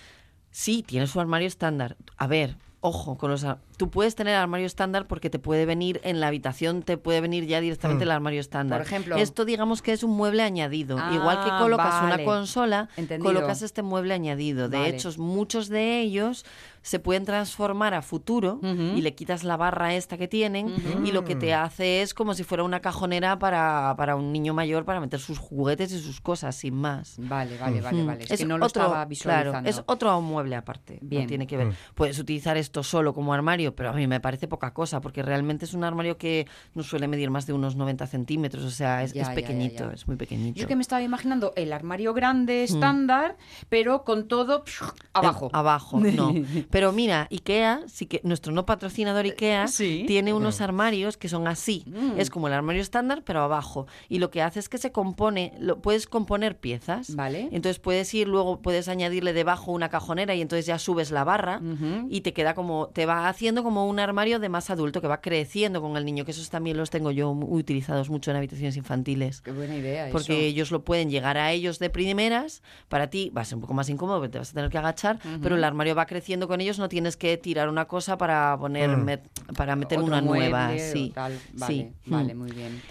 Sí, 0.50 0.84
tiene 0.86 1.06
su 1.08 1.18
armario 1.20 1.48
estándar. 1.48 1.96
A 2.16 2.26
ver, 2.28 2.56
ojo, 2.80 3.16
con 3.16 3.30
los 3.30 3.44
tú 3.76 3.90
puedes 3.90 4.14
tener 4.14 4.34
armario 4.36 4.66
estándar 4.66 5.06
porque 5.06 5.30
te 5.30 5.38
puede 5.38 5.66
venir 5.66 6.00
en 6.04 6.20
la 6.20 6.28
habitación, 6.28 6.82
te 6.82 6.96
puede 6.96 7.20
venir 7.20 7.46
ya 7.46 7.60
directamente 7.60 8.04
el 8.04 8.10
armario 8.10 8.40
estándar. 8.40 8.80
Por 8.80 8.86
ejemplo. 8.86 9.16
Esto 9.16 9.44
digamos 9.44 9.82
que 9.82 9.92
es 9.92 10.02
un 10.02 10.12
mueble 10.12 10.42
añadido. 10.42 10.96
Ah, 11.00 11.10
Igual 11.14 11.44
que 11.44 11.50
colocas 11.50 12.00
vale. 12.02 12.14
una 12.14 12.24
consola, 12.24 12.88
Entendido. 12.96 13.32
colocas 13.32 13.62
este 13.62 13.82
mueble 13.82 14.14
añadido. 14.14 14.68
De 14.68 14.78
Vale. 14.78 14.90
hecho, 14.90 15.10
muchos 15.18 15.68
de 15.68 16.00
ellos 16.00 16.44
se 16.82 16.98
pueden 16.98 17.24
transformar 17.24 17.94
a 17.94 18.02
futuro 18.02 18.60
y 18.62 19.00
le 19.00 19.14
quitas 19.14 19.42
la 19.42 19.56
barra 19.56 19.94
esta 19.94 20.18
que 20.18 20.28
tienen 20.28 20.74
y 21.04 21.12
lo 21.12 21.24
que 21.24 21.34
te 21.34 21.54
hace 21.54 22.02
es 22.02 22.12
como 22.12 22.34
si 22.34 22.44
fuera 22.44 22.62
una 22.62 22.80
cajonera 22.80 23.38
para, 23.38 23.94
para 23.96 24.16
un 24.16 24.32
niño 24.32 24.52
mayor 24.52 24.84
para 24.84 25.00
meter 25.00 25.18
sus 25.18 25.38
juguetes 25.38 25.92
y 25.92 26.00
sus 26.00 26.20
cosas, 26.20 26.54
sin 26.56 26.74
más. 26.74 27.14
Vale, 27.18 27.56
vale, 27.56 27.80
vale, 27.80 28.02
Mm. 28.02 28.06
vale. 28.06 28.24
Es, 28.28 28.38
que 28.38 28.44
no 28.44 28.58
lo 28.58 28.66
estaba 28.66 29.02
visualizando. 29.06 29.52
Claro, 29.52 29.66
es 29.68 29.82
otro 29.86 30.20
mueble 30.20 30.56
aparte. 30.56 30.98
no 31.00 31.08
Bien. 31.08 31.26
tiene 31.26 31.46
que 31.46 31.56
ver. 31.56 31.72
Puedes 31.94 32.18
utilizar 32.18 32.58
esto 32.58 32.82
solo 32.82 33.14
como 33.14 33.32
armario, 33.32 33.63
pero 33.72 33.90
a 33.90 33.92
mí 33.92 34.06
me 34.06 34.20
parece 34.20 34.48
poca 34.48 34.72
cosa, 34.74 35.00
porque 35.00 35.22
realmente 35.22 35.64
es 35.64 35.74
un 35.74 35.84
armario 35.84 36.18
que 36.18 36.46
no 36.74 36.82
suele 36.82 37.06
medir 37.08 37.30
más 37.30 37.46
de 37.46 37.52
unos 37.52 37.76
90 37.76 38.06
centímetros. 38.06 38.64
O 38.64 38.70
sea, 38.70 39.02
es, 39.02 39.12
Ya, 39.12 39.22
es 39.22 39.26
ya, 39.28 39.32
ya, 39.32 39.34
pequeñito, 39.36 39.86
ya. 39.88 39.92
es 39.94 40.06
muy 40.06 40.16
pequeñito. 40.16 40.60
Yo 40.60 40.66
que 40.66 40.76
me 40.76 40.82
estaba 40.82 41.02
imaginando 41.02 41.52
el 41.56 41.72
armario 41.72 42.12
grande 42.14 42.62
Mm. 42.68 42.74
estándar, 42.74 43.36
pero 43.68 44.04
con 44.04 44.26
todo 44.28 44.64
abajo. 45.12 45.46
Eh, 45.46 45.50
abajo, 45.52 46.00
no. 46.00 46.32
Pero 46.70 46.92
mira, 46.92 47.28
IKEA, 47.30 47.82
sí 47.86 48.06
que 48.06 48.20
nuestro 48.24 48.52
no 48.52 48.66
patrocinador 48.66 49.24
IKEA 49.24 49.68
Sí. 49.68 50.04
tiene 50.06 50.32
unos 50.32 50.60
armarios 50.60 51.16
que 51.16 51.28
son 51.28 51.46
así. 51.46 51.84
Mm. 51.86 52.18
Es 52.18 52.30
como 52.30 52.48
el 52.48 52.54
armario 52.54 52.82
estándar, 52.82 53.22
pero 53.24 53.40
abajo. 53.42 53.86
Y 54.08 54.18
lo 54.18 54.30
que 54.30 54.42
hace 54.42 54.58
es 54.60 54.68
que 54.68 54.78
se 54.78 54.92
compone, 54.92 55.52
lo, 55.60 55.80
puedes 55.80 56.06
componer 56.06 56.58
piezas. 56.58 57.14
Vale. 57.14 57.48
Entonces 57.52 57.78
puedes 57.78 58.12
ir, 58.14 58.28
luego 58.28 58.60
puedes 58.60 58.88
añadirle 58.88 59.32
debajo 59.32 59.72
una 59.72 59.88
cajonera 59.88 60.34
y 60.34 60.40
entonces 60.42 60.66
ya 60.66 60.78
subes 60.78 61.10
la 61.10 61.24
barra 61.24 61.60
y 62.08 62.20
te 62.22 62.32
queda 62.32 62.54
como, 62.54 62.88
te 62.88 63.06
va 63.06 63.28
haciendo 63.28 63.53
como 63.62 63.86
un 63.88 64.00
armario 64.00 64.38
de 64.38 64.48
más 64.48 64.70
adulto 64.70 65.00
que 65.00 65.06
va 65.06 65.20
creciendo 65.20 65.80
con 65.80 65.96
el 65.96 66.04
niño, 66.04 66.24
que 66.24 66.32
esos 66.32 66.50
también 66.50 66.76
los 66.76 66.90
tengo 66.90 67.10
yo 67.10 67.32
muy 67.34 67.60
utilizados 67.60 68.10
mucho 68.10 68.30
en 68.30 68.38
habitaciones 68.38 68.76
infantiles. 68.76 69.40
Qué 69.42 69.52
buena 69.52 69.76
idea 69.76 70.08
Porque 70.10 70.32
eso. 70.32 70.46
ellos 70.48 70.70
lo 70.70 70.82
pueden 70.84 71.10
llegar 71.10 71.36
a 71.38 71.52
ellos 71.52 71.78
de 71.78 71.90
primeras, 71.90 72.62
para 72.88 73.10
ti 73.10 73.30
va 73.36 73.42
a 73.42 73.44
ser 73.44 73.56
un 73.56 73.60
poco 73.60 73.74
más 73.74 73.88
incómodo 73.88 74.18
porque 74.18 74.30
te 74.32 74.38
vas 74.38 74.50
a 74.50 74.54
tener 74.54 74.70
que 74.70 74.78
agachar, 74.78 75.18
pero 75.42 75.56
el 75.56 75.64
armario 75.64 75.94
va 75.94 76.06
creciendo 76.06 76.48
con 76.48 76.60
ellos, 76.60 76.78
no 76.78 76.88
tienes 76.88 77.16
que 77.16 77.36
tirar 77.36 77.68
una 77.68 77.84
cosa 77.86 78.16
para 78.18 78.56
poner 78.58 78.96
Mm. 78.96 79.04
met- 79.06 79.54
para 79.56 79.76
meter 79.76 79.98
Otro 79.98 80.08
una 80.08 80.22
mueble 80.22 80.48
nueva, 80.50 80.78
sí. 80.78 81.12
tal. 81.14 81.38
Vale, 81.52 81.74
sí. 81.74 82.10
vale, 82.10 82.34
Mm. 82.34 82.38
muy 82.38 82.50
bien. 82.52 82.82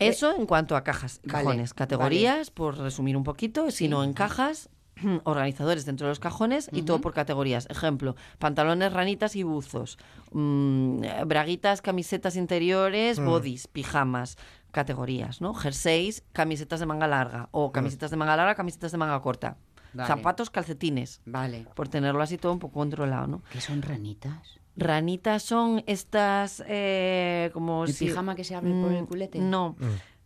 Eso 0.00 0.34
en 0.36 0.46
cuanto 0.46 0.76
a 0.76 0.82
cajas, 0.82 1.20
vale, 1.24 1.44
cajones, 1.44 1.72
categorías, 1.72 2.50
por 2.50 2.76
resumir 2.78 3.16
un 3.16 3.22
poquito, 3.22 3.70
sino 3.70 4.02
en 4.02 4.12
cajas, 4.12 4.68
organizadores 5.24 5.84
dentro 5.84 6.06
de 6.06 6.10
los 6.12 6.20
cajones 6.20 6.68
y 6.72 6.82
todo 6.82 7.00
por 7.00 7.12
categorías. 7.14 7.66
Ejemplo, 7.70 8.16
pantalones, 8.38 8.92
ranitas 8.92 9.36
y 9.36 9.42
buzos, 9.42 9.98
mm, 10.32 11.00
braguitas, 11.26 11.82
camisetas 11.82 12.36
interiores, 12.36 13.18
bodies, 13.18 13.66
pijamas, 13.66 14.36
categorías, 14.72 15.40
¿no? 15.40 15.54
Jerseys, 15.54 16.22
camisetas 16.32 16.80
de 16.80 16.86
manga 16.86 17.06
larga 17.06 17.48
o 17.52 17.70
camisetas 17.72 18.10
de 18.10 18.16
manga 18.16 18.36
larga, 18.36 18.54
camisetas 18.54 18.92
de 18.92 18.98
manga 18.98 19.20
corta. 19.20 19.56
Vale. 19.92 20.08
Zapatos, 20.08 20.50
calcetines, 20.50 21.20
Vale. 21.24 21.66
por 21.76 21.86
tenerlo 21.88 22.20
así 22.20 22.36
todo 22.36 22.52
un 22.52 22.58
poco 22.58 22.80
controlado, 22.80 23.28
¿no? 23.28 23.42
¿Qué 23.50 23.60
son 23.60 23.80
ranitas? 23.80 24.58
Ranitas 24.76 25.44
son 25.44 25.84
estas 25.86 26.64
eh, 26.66 27.50
como 27.52 27.84
¿El 27.84 27.92
si- 27.92 28.06
pijama 28.06 28.34
que 28.34 28.42
se 28.42 28.56
abre 28.56 28.72
por 28.72 28.90
el 28.90 29.04
Mm, 29.04 29.06
culete? 29.06 29.38
No. 29.38 29.76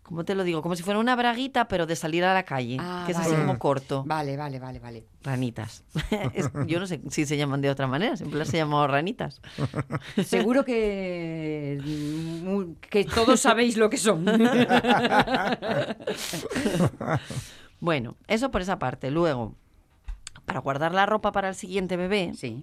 ¿Cómo 0.08 0.24
te 0.24 0.34
lo 0.34 0.42
digo? 0.42 0.62
Como 0.62 0.74
si 0.74 0.82
fuera 0.82 0.98
una 1.00 1.14
braguita, 1.16 1.68
pero 1.68 1.84
de 1.84 1.94
salir 1.94 2.24
a 2.24 2.32
la 2.32 2.44
calle. 2.44 2.78
Ah, 2.80 3.02
que 3.04 3.12
es 3.12 3.18
así 3.18 3.34
como 3.34 3.58
corto. 3.58 4.04
Vale, 4.06 4.38
vale, 4.38 4.58
vale, 4.58 4.78
vale. 4.78 5.04
Ranitas. 5.22 5.84
Es- 6.32 6.48
yo 6.66 6.80
no 6.80 6.86
sé 6.86 7.02
si 7.10 7.26
se 7.26 7.36
llaman 7.36 7.60
de 7.60 7.68
otra 7.68 7.86
manera, 7.86 8.16
siempre 8.16 8.38
las 8.38 8.54
he 8.54 8.56
llamado 8.56 8.86
ranitas. 8.86 9.42
Seguro 10.24 10.64
que, 10.64 11.78
mm, 11.84 12.80
que 12.88 13.04
todos 13.04 13.38
sabéis 13.40 13.76
lo 13.76 13.90
que 13.90 13.98
son. 13.98 14.24
Bueno, 17.80 18.16
eso 18.26 18.50
por 18.50 18.60
esa 18.60 18.78
parte. 18.78 19.10
Luego, 19.10 19.54
para 20.47 20.60
guardar 20.60 20.94
la 20.94 21.06
ropa 21.06 21.32
para 21.32 21.50
el 21.50 21.54
siguiente 21.54 21.97
bebé, 21.97 22.32
sí. 22.34 22.60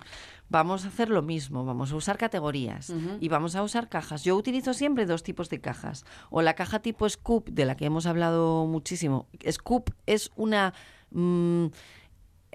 Vamos 0.50 0.86
a 0.86 0.90
hacer 0.90 1.10
lo 1.10 1.22
mismo. 1.22 1.66
Vamos 1.66 1.92
a 1.92 1.96
usar 1.96 2.18
categorías 2.18 2.94
y 3.20 3.28
vamos 3.30 3.56
a 3.56 3.64
usar 3.64 3.90
cajas. 3.90 4.24
Yo 4.24 4.36
utilizo 4.36 4.74
siempre 4.74 5.06
dos 5.06 5.24
tipos 5.24 5.50
de 5.50 5.60
cajas. 5.62 6.06
O 6.30 6.42
la 6.42 6.54
caja 6.54 6.80
tipo 6.80 7.08
Scoop, 7.10 7.50
de 7.50 7.66
la 7.66 7.76
que 7.76 7.86
hemos 7.86 8.06
hablado 8.06 8.66
muchísimo. 8.66 9.28
Scoop 9.50 9.92
es 10.06 10.32
una... 10.36 10.74
mm, 11.12 11.68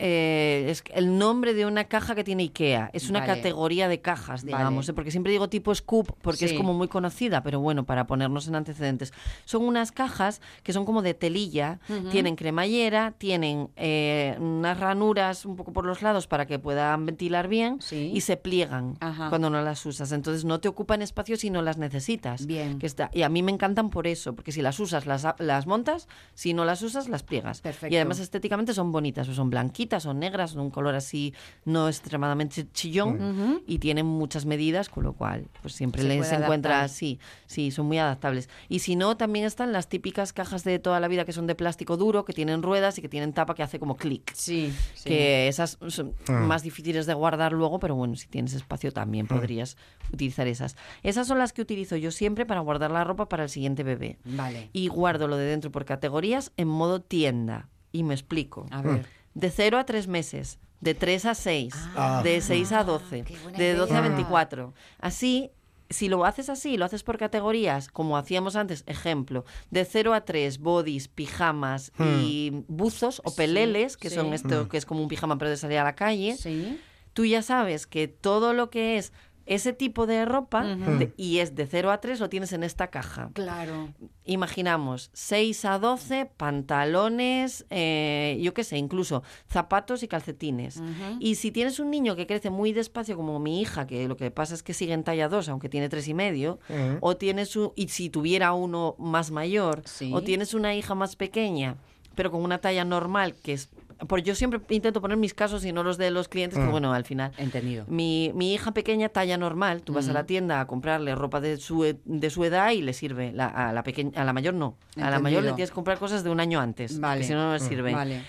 eh, 0.02 0.66
es 0.70 0.82
el 0.94 1.18
nombre 1.18 1.52
de 1.52 1.66
una 1.66 1.84
caja 1.84 2.14
que 2.14 2.24
tiene 2.24 2.44
IKEA. 2.44 2.90
Es 2.94 3.10
una 3.10 3.20
Vale. 3.20 3.34
categoría 3.34 3.86
de 3.88 4.00
cajas, 4.00 4.44
digamos. 4.44 4.88
¿eh? 4.88 4.94
Porque 4.94 5.10
siempre 5.10 5.30
digo 5.30 5.48
tipo 5.50 5.74
Scoop 5.74 6.12
porque 6.22 6.38
Sí. 6.38 6.44
es 6.46 6.52
como 6.54 6.72
muy 6.72 6.88
conocida, 6.88 7.42
pero 7.42 7.60
bueno, 7.60 7.84
para 7.84 8.06
ponernos 8.06 8.48
en 8.48 8.54
antecedentes. 8.54 9.12
Son 9.44 9.62
unas 9.62 9.92
cajas 9.92 10.40
que 10.62 10.72
son 10.72 10.84
como 10.86 11.02
de 11.02 11.12
telilla, 11.14 11.80
tienen 12.10 12.34
cremallera, 12.36 13.12
tienen 13.18 13.68
eh, 13.76 14.36
unas 14.40 14.80
ranuras 14.80 15.44
un 15.44 15.56
poco 15.56 15.72
por 15.72 15.84
los 15.84 16.00
lados 16.00 16.26
para 16.26 16.46
que 16.46 16.58
puedan 16.58 17.04
ventilar 17.04 17.48
bien 17.48 17.80
Sí. 17.82 18.10
y 18.14 18.22
se 18.22 18.36
pliegan 18.38 18.96
Ajá. 19.00 19.28
cuando 19.28 19.50
no 19.50 19.60
las 19.60 19.84
usas. 19.84 20.12
Entonces 20.12 20.44
no 20.46 20.60
te 20.60 20.68
ocupan 20.68 21.02
espacio 21.02 21.36
si 21.36 21.50
no 21.50 21.60
las 21.60 21.76
necesitas. 21.76 22.46
Bien. 22.46 22.78
Que 22.78 22.86
está, 22.86 23.10
y 23.12 23.22
a 23.22 23.28
mí 23.28 23.42
me 23.42 23.52
encantan 23.52 23.90
por 23.90 24.06
eso, 24.06 24.34
porque 24.34 24.52
si 24.52 24.62
las 24.62 24.80
usas, 24.80 25.04
las, 25.06 25.26
las 25.38 25.66
montas, 25.66 26.08
si 26.34 26.54
no 26.54 26.64
las 26.64 26.80
usas, 26.82 27.08
las 27.08 27.22
pliegas. 27.22 27.60
Perfecto. 27.60 27.92
Y 27.92 27.96
además 27.96 28.18
estéticamente 28.20 28.72
son 28.72 28.92
bonitas, 28.92 29.26
pues 29.26 29.36
son 29.36 29.50
blanquitas, 29.50 29.89
son 29.98 30.20
negras, 30.20 30.52
son 30.52 30.60
un 30.60 30.70
color 30.70 30.94
así 30.94 31.34
no 31.64 31.88
extremadamente 31.88 32.70
chillón 32.72 33.62
y 33.66 33.78
tienen 33.80 34.06
muchas 34.06 34.46
medidas, 34.46 34.88
con 34.88 35.02
lo 35.02 35.14
cual 35.14 35.48
pues 35.62 35.74
siempre 35.74 36.02
Se 36.02 36.08
les 36.08 36.30
encuentra 36.30 36.78
adaptar. 36.78 36.88
sí, 36.90 37.18
sí, 37.46 37.70
son 37.72 37.86
muy 37.86 37.98
adaptables. 37.98 38.48
Y 38.68 38.80
si 38.80 38.94
no, 38.94 39.16
también 39.16 39.44
están 39.44 39.72
las 39.72 39.88
típicas 39.88 40.32
cajas 40.32 40.62
de 40.62 40.78
toda 40.78 41.00
la 41.00 41.08
vida 41.08 41.24
que 41.24 41.32
son 41.32 41.46
de 41.46 41.54
plástico 41.54 41.96
duro, 41.96 42.24
que 42.24 42.32
tienen 42.32 42.62
ruedas 42.62 42.98
y 42.98 43.02
que 43.02 43.08
tienen 43.08 43.32
tapa 43.32 43.54
que 43.54 43.62
hace 43.62 43.80
como 43.80 43.96
clic. 43.96 44.30
Sí, 44.34 44.72
sí. 44.94 45.08
Que 45.08 45.48
esas 45.48 45.78
son 45.88 46.14
más 46.28 46.62
difíciles 46.62 47.06
de 47.06 47.14
guardar 47.14 47.52
luego, 47.52 47.80
pero 47.80 47.94
bueno, 47.94 48.14
si 48.16 48.28
tienes 48.28 48.52
espacio 48.52 48.92
también 48.92 49.26
podrías 49.26 49.76
utilizar 50.12 50.46
esas. 50.46 50.76
Esas 51.02 51.26
son 51.26 51.38
las 51.38 51.52
que 51.52 51.62
utilizo 51.62 51.96
yo 51.96 52.10
siempre 52.10 52.44
para 52.46 52.60
guardar 52.60 52.90
la 52.90 53.04
ropa 53.04 53.28
para 53.28 53.44
el 53.44 53.48
siguiente 53.48 53.82
bebé. 53.82 54.18
Vale. 54.24 54.68
Y 54.72 54.88
guardo 54.88 55.28
lo 55.28 55.36
de 55.36 55.46
dentro 55.46 55.70
por 55.70 55.84
categorías 55.84 56.52
en 56.56 56.68
modo 56.68 57.00
tienda. 57.00 57.68
Y 57.92 58.04
me 58.04 58.14
explico. 58.14 58.66
A 58.70 58.82
ver. 58.82 59.06
De 59.34 59.50
0 59.50 59.78
a 59.78 59.84
3 59.84 60.08
meses, 60.08 60.58
de 60.80 60.94
3 60.94 61.24
a 61.26 61.34
6, 61.34 61.74
Ah. 61.96 62.20
de 62.24 62.40
6 62.40 62.72
a 62.72 62.84
12, 62.84 63.22
qué 63.24 63.36
buena 63.38 63.58
de 63.58 63.74
12 63.74 63.94
a 63.94 63.98
idea. 64.00 64.08
24. 64.10 64.74
Así, 64.98 65.50
si 65.88 66.08
lo 66.08 66.24
haces 66.24 66.48
así, 66.48 66.76
lo 66.76 66.84
haces 66.84 67.02
por 67.02 67.18
categorías, 67.18 67.88
como 67.88 68.16
hacíamos 68.16 68.56
antes, 68.56 68.82
ejemplo, 68.86 69.44
de 69.70 69.84
0 69.84 70.14
a 70.14 70.22
3, 70.24 70.58
bodies, 70.58 71.08
pijamas 71.08 71.92
y 72.22 72.64
buzos 72.68 73.20
o 73.24 73.30
Sí, 73.30 73.36
peleles, 73.36 73.96
que 73.96 74.08
sí. 74.08 74.14
son 74.16 74.32
esto 74.32 74.68
que 74.68 74.76
es 74.78 74.86
como 74.86 75.02
un 75.02 75.08
pijama 75.08 75.36
pero 75.38 75.50
de 75.50 75.56
salir 75.56 75.78
a 75.78 75.84
la 75.84 75.94
calle, 75.94 76.36
Sí. 76.36 76.80
tú 77.12 77.24
ya 77.24 77.42
sabes 77.42 77.86
que 77.86 78.08
todo 78.08 78.52
lo 78.52 78.70
que 78.70 78.98
es 78.98 79.12
ese 79.50 79.72
tipo 79.72 80.06
de 80.06 80.24
ropa 80.24 80.64
de- 80.64 81.12
y 81.16 81.38
es 81.38 81.54
de 81.56 81.66
0 81.66 81.90
a 81.90 82.00
3 82.00 82.20
lo 82.20 82.28
tienes 82.28 82.52
en 82.52 82.62
esta 82.62 82.86
caja. 82.88 83.30
Claro. 83.34 83.88
Imaginamos 84.24 85.10
6 85.12 85.64
a 85.64 85.78
12 85.78 86.26
pantalones, 86.36 87.66
eh, 87.70 88.38
yo 88.40 88.54
qué 88.54 88.64
sé, 88.64 88.78
incluso 88.78 89.22
zapatos 89.48 90.02
y 90.02 90.08
calcetines. 90.08 90.80
Y 91.18 91.34
si 91.34 91.50
tienes 91.50 91.78
un 91.80 91.90
niño 91.90 92.16
que 92.16 92.26
crece 92.26 92.50
muy 92.50 92.72
despacio, 92.72 93.16
como 93.16 93.38
mi 93.38 93.60
hija, 93.60 93.86
que 93.86 94.08
lo 94.08 94.16
que 94.16 94.30
pasa 94.30 94.54
es 94.54 94.62
que 94.62 94.72
sigue 94.72 94.92
en 94.92 95.04
talla 95.04 95.28
2, 95.28 95.48
aunque 95.48 95.68
tiene 95.68 95.88
tres 95.88 96.08
y 96.08 96.14
medio, 96.14 96.58
o 97.00 97.16
tienes 97.16 97.56
un, 97.56 97.72
y 97.76 97.88
si 97.88 98.08
tuviera 98.10 98.52
uno 98.52 98.94
más 98.98 99.30
mayor, 99.30 99.82
Sí. 99.84 100.10
o 100.14 100.22
tienes 100.22 100.54
una 100.54 100.74
hija 100.74 100.94
más 100.94 101.16
pequeña, 101.16 101.76
pero 102.14 102.30
con 102.30 102.42
una 102.42 102.58
talla 102.58 102.84
normal, 102.84 103.34
que 103.42 103.52
es 103.54 103.68
por 104.08 104.22
yo 104.22 104.34
siempre 104.34 104.60
intento 104.70 105.00
poner 105.00 105.16
mis 105.16 105.34
casos 105.34 105.64
y 105.64 105.72
no 105.72 105.82
los 105.82 105.98
de 105.98 106.10
los 106.10 106.28
clientes, 106.28 106.58
que 106.58 106.64
bueno, 106.66 106.92
al 106.92 107.04
final. 107.04 107.32
Entendido. 107.38 107.84
Mi, 107.88 108.32
mi 108.34 108.52
hija 108.54 108.72
pequeña, 108.72 109.08
talla 109.08 109.36
normal, 109.38 109.82
tú 109.82 109.92
vas 109.92 110.08
a 110.08 110.12
la 110.12 110.24
tienda 110.26 110.60
a 110.60 110.66
comprarle 110.66 111.14
ropa 111.14 111.40
de 111.40 111.56
su, 111.58 111.84
e- 111.84 111.98
de 112.04 112.30
su 112.30 112.44
edad 112.44 112.70
y 112.72 112.82
le 112.82 112.92
sirve. 112.92 113.32
La- 113.32 113.46
a, 113.48 113.72
la 113.72 113.82
pequeña, 113.82 114.20
a 114.20 114.24
la 114.24 114.32
mayor 114.32 114.54
no. 114.54 114.76
A 115.00 115.10
la 115.10 115.18
mayor 115.18 115.42
le 115.42 115.52
tienes 115.52 115.70
que 115.70 115.74
comprar 115.74 115.98
cosas 115.98 116.24
de 116.24 116.30
un 116.30 116.40
año 116.40 116.60
antes, 116.60 116.92
porque 116.92 117.00
Vale. 117.02 117.24
si 117.24 117.32
no, 117.32 117.46
no 117.46 117.52
le 117.54 117.60
sirve. 117.60 117.92
Vale. 117.92 118.22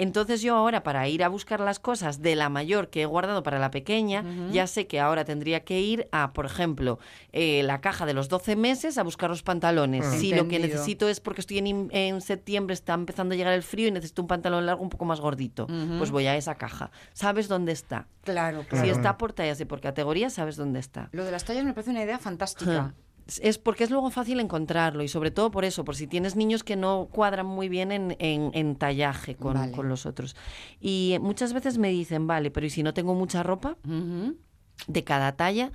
Entonces 0.00 0.40
yo 0.40 0.56
ahora 0.56 0.82
para 0.82 1.06
ir 1.08 1.22
a 1.22 1.28
buscar 1.28 1.60
las 1.60 1.78
cosas 1.78 2.22
de 2.22 2.34
la 2.34 2.48
mayor 2.48 2.88
que 2.88 3.02
he 3.02 3.04
guardado 3.04 3.42
para 3.42 3.58
la 3.58 3.70
pequeña, 3.70 4.24
ya 4.50 4.66
sé 4.66 4.86
que 4.86 4.98
ahora 4.98 5.26
tendría 5.26 5.60
que 5.60 5.78
ir 5.78 6.08
a, 6.10 6.32
por 6.32 6.46
ejemplo, 6.46 6.98
eh, 7.32 7.62
la 7.64 7.82
caja 7.82 8.06
de 8.06 8.14
los 8.14 8.30
12 8.30 8.56
meses 8.56 8.96
a 8.96 9.02
buscar 9.02 9.28
los 9.28 9.42
pantalones. 9.42 10.06
Si 10.06 10.34
lo 10.34 10.48
que 10.48 10.58
necesito 10.58 11.06
es 11.06 11.20
porque 11.20 11.42
estoy 11.42 11.58
en, 11.58 11.90
en 11.92 12.22
septiembre, 12.22 12.72
está 12.72 12.94
empezando 12.94 13.34
a 13.34 13.36
llegar 13.36 13.52
el 13.52 13.62
frío 13.62 13.88
y 13.88 13.90
necesito 13.90 14.22
un 14.22 14.28
pantalón 14.28 14.64
largo 14.64 14.82
un 14.82 14.88
poco 14.88 15.04
más 15.04 15.20
gordito, 15.20 15.66
pues 15.98 16.10
voy 16.10 16.26
a 16.26 16.34
esa 16.34 16.54
caja. 16.54 16.90
¿Sabes 17.12 17.46
dónde 17.46 17.72
está? 17.72 18.06
Claro, 18.24 18.62
Si 18.62 18.68
claro. 18.68 18.88
está 18.92 19.18
por 19.18 19.34
tallas 19.34 19.60
y 19.60 19.66
por 19.66 19.82
categoría, 19.82 20.30
sabes 20.30 20.56
dónde 20.56 20.80
está. 20.80 21.10
Lo 21.12 21.26
de 21.26 21.30
las 21.30 21.44
tallas 21.44 21.64
me 21.64 21.74
parece 21.74 21.90
una 21.90 22.02
idea 22.02 22.18
fantástica. 22.18 22.94
Es 23.38 23.58
porque 23.58 23.84
es 23.84 23.90
luego 23.90 24.10
fácil 24.10 24.40
encontrarlo 24.40 25.02
y 25.02 25.08
sobre 25.08 25.30
todo 25.30 25.50
por 25.50 25.64
eso, 25.64 25.84
por 25.84 25.94
si 25.96 26.06
tienes 26.06 26.34
niños 26.36 26.64
que 26.64 26.76
no 26.76 27.08
cuadran 27.12 27.46
muy 27.46 27.68
bien 27.68 27.92
en, 27.92 28.16
en- 28.18 28.50
en 28.54 28.76
tallaje 28.76 29.36
con, 29.36 29.54
Vale. 29.54 29.72
con 29.72 29.88
los 29.88 30.06
otros. 30.06 30.34
Y 30.80 31.16
muchas 31.20 31.52
veces 31.52 31.78
me 31.78 31.88
dicen, 31.90 32.26
vale, 32.26 32.50
pero 32.50 32.66
¿y 32.66 32.70
si 32.70 32.82
no 32.82 32.92
tengo 32.94 33.14
mucha 33.14 33.42
ropa 33.42 33.76
de 34.86 35.04
cada 35.04 35.32
talla? 35.36 35.70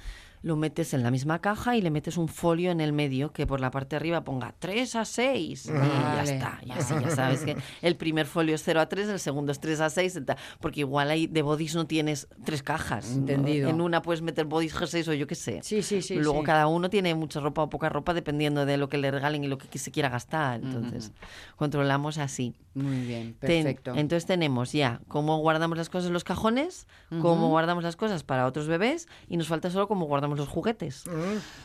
Lo 0.46 0.56
metes 0.56 0.94
en 0.94 1.02
la 1.02 1.10
misma 1.10 1.40
caja 1.40 1.76
y 1.76 1.82
le 1.82 1.90
metes 1.90 2.18
un 2.18 2.28
folio 2.28 2.70
en 2.70 2.80
el 2.80 2.94
medio 2.94 3.32
que 3.34 3.48
por 3.48 3.60
la 3.60 3.72
parte 3.72 3.96
de 3.96 3.98
arriba 3.98 4.24
ponga 4.24 4.54
3 4.60 4.96
a 4.96 5.04
6. 5.04 5.66
Y 5.66 5.70
ya 5.70 6.22
está. 6.24 6.60
Y 6.64 6.70
así 6.70 6.94
ya 7.02 7.10
sabes 7.10 7.42
que 7.42 7.58
el 7.82 7.96
primer 7.96 8.28
folio 8.28 8.54
es 8.54 8.62
0 8.64 8.80
a 8.80 8.88
3, 8.88 9.10
el 9.10 9.20
segundo 9.20 9.52
es 9.52 9.60
3 9.60 9.80
a 9.82 9.90
6. 9.90 10.20
ta- 10.24 10.38
Porque 10.60 10.82
igual 10.82 11.10
ahí 11.10 11.26
de 11.26 11.42
bodies 11.42 11.74
no 11.74 11.88
tienes 11.88 12.28
tres 12.44 12.62
cajas. 12.62 13.10
¿no? 13.10 13.22
Entendido. 13.22 13.72
En 13.72 13.82
una 13.82 14.04
puedes 14.04 14.22
meter 14.22 14.46
bodies 14.46 14.76
G6 14.76 15.08
o 15.08 15.14
yo 15.14 15.26
qué 15.26 15.34
sé. 15.34 15.62
Sí, 15.64 15.82
sí, 15.82 16.04
sí. 16.04 16.14
Luego 16.14 16.42
sí. 16.42 16.46
cada 16.46 16.68
uno 16.68 16.92
tiene 16.92 17.16
mucha 17.16 17.40
ropa 17.40 17.64
o 17.64 17.70
poca 17.70 17.90
ropa 17.90 18.14
dependiendo 18.14 18.68
de 18.68 18.78
lo 18.78 18.88
que 18.88 19.00
le 19.00 19.10
regalen 19.10 19.44
y 19.44 19.48
lo 19.48 19.58
que 19.58 19.80
se 19.80 19.90
quiera 19.90 20.10
gastar. 20.10 20.60
Entonces, 20.62 21.12
controlamos 21.56 22.18
así. 22.20 22.54
Muy 22.76 23.00
bien, 23.06 23.36
Ten- 23.40 23.64
perfecto. 23.64 23.92
entonces 23.96 24.26
tenemos 24.26 24.74
ya 24.74 25.00
cómo 25.08 25.38
guardamos 25.40 25.78
las 25.78 25.90
cosas 25.90 26.08
en 26.08 26.14
los 26.14 26.26
cajones, 26.26 26.88
cómo 27.22 27.48
guardamos 27.48 27.86
las 27.86 27.96
cosas 27.96 28.24
para 28.24 28.46
otros 28.46 28.68
bebés 28.68 29.08
y 29.30 29.38
nos 29.38 29.48
falta 29.48 29.70
solo 29.72 29.88
cómo 29.88 30.06
guardamos 30.06 30.38
los 30.38 30.50
juguetes. 30.50 31.06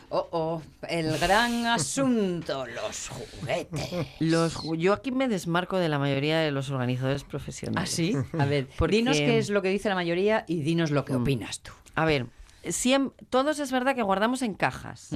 Oh, 0.09 0.27
oh, 0.31 0.61
el 0.87 1.17
gran 1.19 1.65
asunto, 1.67 2.65
los 2.65 3.09
juguetes. 3.09 4.07
Los, 4.19 4.57
yo 4.77 4.93
aquí 4.93 5.11
me 5.11 5.27
desmarco 5.27 5.77
de 5.77 5.89
la 5.89 5.99
mayoría 5.99 6.39
de 6.39 6.51
los 6.51 6.69
organizadores 6.71 7.25
profesionales. 7.25 7.89
¿Ah, 7.91 7.93
sí? 7.93 8.15
A 8.39 8.45
ver, 8.45 8.67
Porque- 8.77 8.95
dinos 8.95 9.17
qué 9.17 9.37
es 9.37 9.49
lo 9.49 9.61
que 9.61 9.67
dice 9.69 9.89
la 9.89 9.95
mayoría 9.95 10.45
y 10.47 10.61
dinos 10.61 10.91
lo 10.91 11.03
que 11.03 11.13
opinas 11.15 11.59
tú. 11.59 11.71
A 11.93 12.05
ver, 12.05 12.27
siem- 12.63 13.11
todos 13.29 13.59
es 13.59 13.71
verdad 13.71 13.95
que 13.95 14.01
guardamos 14.03 14.41
en 14.41 14.53
cajas. 14.53 15.09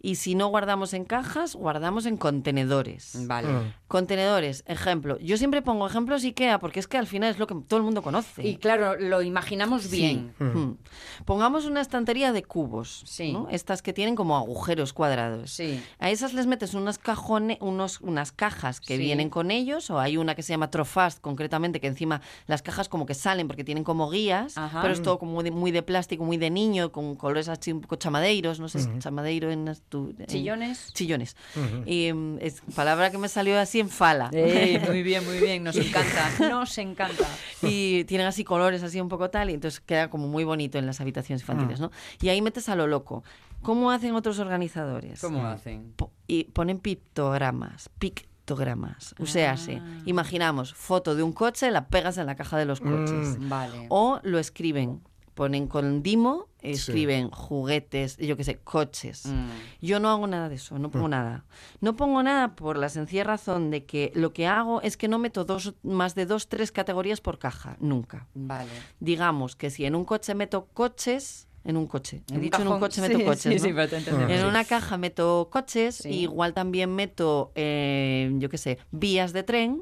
Y 0.00 0.16
si 0.16 0.34
no 0.34 0.48
guardamos 0.48 0.92
en 0.94 1.04
cajas, 1.04 1.54
guardamos 1.54 2.06
en 2.06 2.16
contenedores. 2.16 3.26
Vale. 3.26 3.74
Contenedores, 3.88 4.62
ejemplo. 4.66 5.18
Yo 5.18 5.36
siempre 5.36 5.62
pongo 5.62 5.86
ejemplos 5.86 6.24
IKEA 6.24 6.58
porque 6.60 6.78
es 6.80 6.86
que 6.86 6.96
al 6.98 7.06
final 7.06 7.30
es 7.30 7.38
lo 7.38 7.46
que 7.46 7.54
todo 7.66 7.78
el 7.78 7.82
mundo 7.84 8.02
conoce. 8.02 8.46
Y 8.46 8.56
claro, 8.56 8.96
lo 8.96 9.22
imaginamos 9.22 9.82
Sí. 9.82 9.96
bien. 9.96 10.34
Mm. 10.38 10.76
Pongamos 11.24 11.64
una 11.66 11.80
estantería 11.80 12.32
de 12.32 12.42
cubos, 12.44 13.02
Sí. 13.06 13.32
¿no? 13.32 13.48
estas 13.50 13.82
que 13.82 13.92
tienen 13.92 14.14
como 14.14 14.36
agujeros 14.36 14.92
cuadrados. 14.92 15.50
Sí. 15.50 15.82
A 15.98 16.10
esas 16.10 16.34
les 16.34 16.46
metes 16.46 16.74
unos 16.74 16.98
cajones, 16.98 17.58
unos, 17.60 18.00
unas 18.00 18.32
cajas 18.32 18.80
que 18.80 18.96
Sí. 18.96 19.02
vienen 19.02 19.28
con 19.30 19.50
ellos, 19.50 19.90
o 19.90 19.98
hay 19.98 20.16
una 20.16 20.34
que 20.34 20.42
se 20.42 20.52
llama 20.52 20.70
Trofast 20.70 21.20
concretamente, 21.20 21.80
que 21.80 21.86
encima 21.88 22.20
las 22.46 22.62
cajas 22.62 22.88
como 22.88 23.06
que 23.06 23.14
salen 23.14 23.48
porque 23.48 23.64
tienen 23.64 23.84
como 23.84 24.08
guías, 24.10 24.56
Ajá. 24.56 24.82
pero 24.82 24.92
es 24.94 25.02
todo 25.02 25.18
como 25.18 25.42
de- 25.42 25.50
muy 25.50 25.70
de 25.72 25.82
plástico, 25.82 26.24
muy 26.24 26.36
de 26.36 26.50
niño, 26.50 26.89
con 26.90 27.16
colores 27.16 27.48
así 27.48 27.72
un 27.72 27.80
poco 27.80 27.96
chamadeiros, 27.96 28.60
no 28.60 28.68
sé, 28.68 28.80
si 28.80 28.88
chamadeiro 28.98 29.50
en, 29.50 29.72
tu- 29.88 30.14
en- 30.18 30.26
¿Chillones? 30.26 30.92
Chillones. 30.92 31.36
Y 31.86 32.12
mm, 32.12 32.38
es 32.40 32.62
palabra 32.74 33.10
que 33.10 33.18
me 33.18 33.28
salió 33.28 33.58
así 33.58 33.80
en 33.80 33.88
fala. 33.88 34.30
Ey, 34.32 34.78
muy 34.86 35.02
bien, 35.02 35.24
muy 35.24 35.38
bien, 35.38 35.62
nos 35.64 35.76
encanta, 35.76 36.30
nos 36.48 36.76
encanta. 36.78 37.26
y 37.62 38.04
tienen 38.04 38.26
así 38.26 38.44
colores 38.44 38.82
así 38.82 39.00
un 39.00 39.08
poco 39.08 39.30
tal 39.30 39.50
y 39.50 39.54
entonces 39.54 39.80
queda 39.80 40.10
como 40.10 40.28
muy 40.28 40.44
bonito 40.44 40.78
en 40.78 40.86
las 40.86 41.00
habitaciones 41.00 41.42
infantiles, 41.42 41.80
¿no? 41.80 41.90
Y 42.20 42.28
ahí 42.28 42.42
metes 42.42 42.68
a 42.68 42.76
lo 42.76 42.86
loco. 42.86 43.24
¿Cómo 43.62 43.90
hacen 43.90 44.14
otros 44.14 44.38
organizadores? 44.38 45.20
¿Cómo 45.20 45.46
hacen? 45.46 45.92
Po- 45.96 46.10
y 46.26 46.44
ponen 46.44 46.78
pictogramas, 46.78 47.90
pictogramas. 47.98 49.14
O 49.20 49.26
sea, 49.26 49.56
sí, 49.56 49.80
imaginamos 50.06 50.74
foto 50.74 51.14
de 51.14 51.22
un 51.22 51.32
coche, 51.32 51.70
la 51.70 51.86
pegas 51.88 52.16
en 52.18 52.26
la 52.26 52.36
caja 52.36 52.56
de 52.58 52.64
los 52.64 52.80
coches. 52.80 53.36
Vale. 53.48 53.86
O 53.90 54.18
lo 54.22 54.38
escriben, 54.38 55.02
ponen 55.40 55.68
con 55.68 56.02
Dimo, 56.02 56.48
escriben 56.60 57.30
juguetes, 57.30 58.18
yo 58.18 58.36
qué 58.36 58.44
sé, 58.44 58.58
coches. 58.58 59.24
Mm. 59.24 59.48
Yo 59.80 59.98
no 59.98 60.10
hago 60.10 60.26
nada 60.26 60.50
de 60.50 60.56
eso, 60.56 60.78
no 60.78 60.90
pongo 60.90 61.08
nada. 61.08 61.46
No 61.80 61.96
pongo 61.96 62.22
nada 62.22 62.54
por 62.56 62.76
la 62.76 62.90
sencilla 62.90 63.24
razón 63.24 63.70
de 63.70 63.86
que 63.86 64.12
lo 64.14 64.34
que 64.34 64.46
hago 64.46 64.82
es 64.82 64.98
que 64.98 65.08
no 65.08 65.18
meto 65.18 65.46
dos, 65.46 65.72
más 65.82 66.14
de 66.14 66.26
dos, 66.26 66.50
tres 66.50 66.72
categorías 66.72 67.22
por 67.22 67.38
caja, 67.38 67.78
nunca. 67.80 68.26
Vale. 68.34 68.68
Digamos 68.98 69.56
que 69.56 69.70
si 69.70 69.86
en 69.86 69.94
un 69.94 70.04
coche 70.04 70.34
meto 70.34 70.66
coches, 70.74 71.48
en 71.62 71.76
un 71.76 71.86
coche, 71.86 72.22
he 72.28 72.32
En 72.32 72.36
un 72.36 72.42
dicho 72.42 72.62
en 72.62 72.68
un 72.68 72.80
coche 72.80 73.00
meto 73.02 73.18
sí, 73.18 73.24
coches, 73.24 73.42
sí, 73.42 73.48
¿no? 73.50 73.58
sí, 73.58 73.72
pero 73.74 73.88
te 73.88 73.96
entendemos. 73.98 74.30
En 74.32 74.46
una 74.46 74.64
caja 74.64 74.96
meto 74.96 75.48
coches, 75.52 75.96
Sí. 75.96 76.08
y 76.08 76.20
igual 76.22 76.54
también 76.54 76.94
meto, 76.94 77.52
eh, 77.54 78.30
yo 78.38 78.48
qué 78.48 78.56
sé, 78.58 78.78
vías 78.90 79.32
de 79.32 79.42
tren 79.42 79.80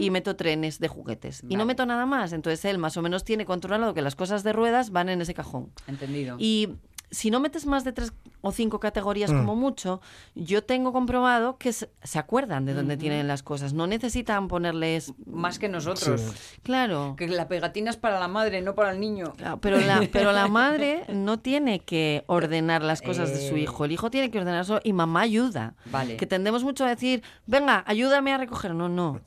y 0.00 0.10
meto 0.10 0.34
trenes 0.36 0.80
de 0.80 0.88
juguetes. 0.88 1.42
Y 1.48 1.56
no 1.56 1.64
meto 1.66 1.86
nada 1.86 2.04
más. 2.06 2.32
Entonces 2.32 2.64
él 2.64 2.78
más 2.78 2.96
o 2.96 3.02
menos 3.02 3.24
tiene 3.24 3.44
controlado 3.44 3.94
que 3.94 4.02
las 4.02 4.16
cosas 4.16 4.42
de 4.42 4.52
ruedas 4.52 4.90
van 4.90 5.08
en 5.08 5.20
ese 5.20 5.34
cajón. 5.34 5.70
Entendido. 5.86 6.36
Y 6.38 6.70
si 7.10 7.30
no 7.30 7.40
metes 7.40 7.66
más 7.66 7.84
de 7.84 7.92
tres 7.92 8.12
o 8.42 8.52
cinco 8.52 8.80
categorías 8.80 9.30
como 9.30 9.54
mucho, 9.56 10.00
yo 10.34 10.64
tengo 10.64 10.92
comprobado 10.92 11.58
que 11.58 11.72
se, 11.72 11.90
se 12.02 12.18
acuerdan 12.18 12.64
de 12.64 12.72
dónde 12.74 12.96
tienen 12.96 13.28
las 13.28 13.42
cosas. 13.42 13.72
No 13.74 13.86
necesitan 13.86 14.48
ponerles... 14.48 15.12
Más 15.26 15.58
que 15.58 15.68
nosotros. 15.68 16.22
Claro. 16.62 17.14
Que 17.18 17.28
la 17.28 17.48
pegatina 17.48 17.90
es 17.90 17.96
para 17.96 18.18
la 18.18 18.28
madre, 18.28 18.62
no 18.62 18.74
para 18.74 18.92
el 18.92 19.00
niño. 19.00 19.32
Claro, 19.36 19.58
Pero 19.60 19.78
la, 19.80 20.08
pero 20.10 20.32
la 20.32 20.48
madre 20.48 21.04
no 21.12 21.38
tiene 21.38 21.80
que 21.80 22.24
ordenar 22.28 22.82
las 22.82 23.02
cosas 23.02 23.30
de 23.30 23.46
su 23.48 23.56
Eh. 23.56 23.60
hijo. 23.60 23.84
El 23.84 23.92
hijo 23.92 24.10
tiene 24.10 24.30
que 24.30 24.38
ordenar 24.38 24.62
eso 24.62 24.80
y 24.84 24.92
mamá 24.92 25.20
ayuda. 25.22 25.74
Vale. 25.86 26.16
Que 26.16 26.26
tendemos 26.26 26.64
mucho 26.64 26.84
a 26.84 26.88
decir, 26.88 27.22
venga, 27.46 27.84
ayúdame 27.86 28.32
a 28.32 28.38
recoger. 28.38 28.74
No, 28.74 28.88
no. 28.88 29.20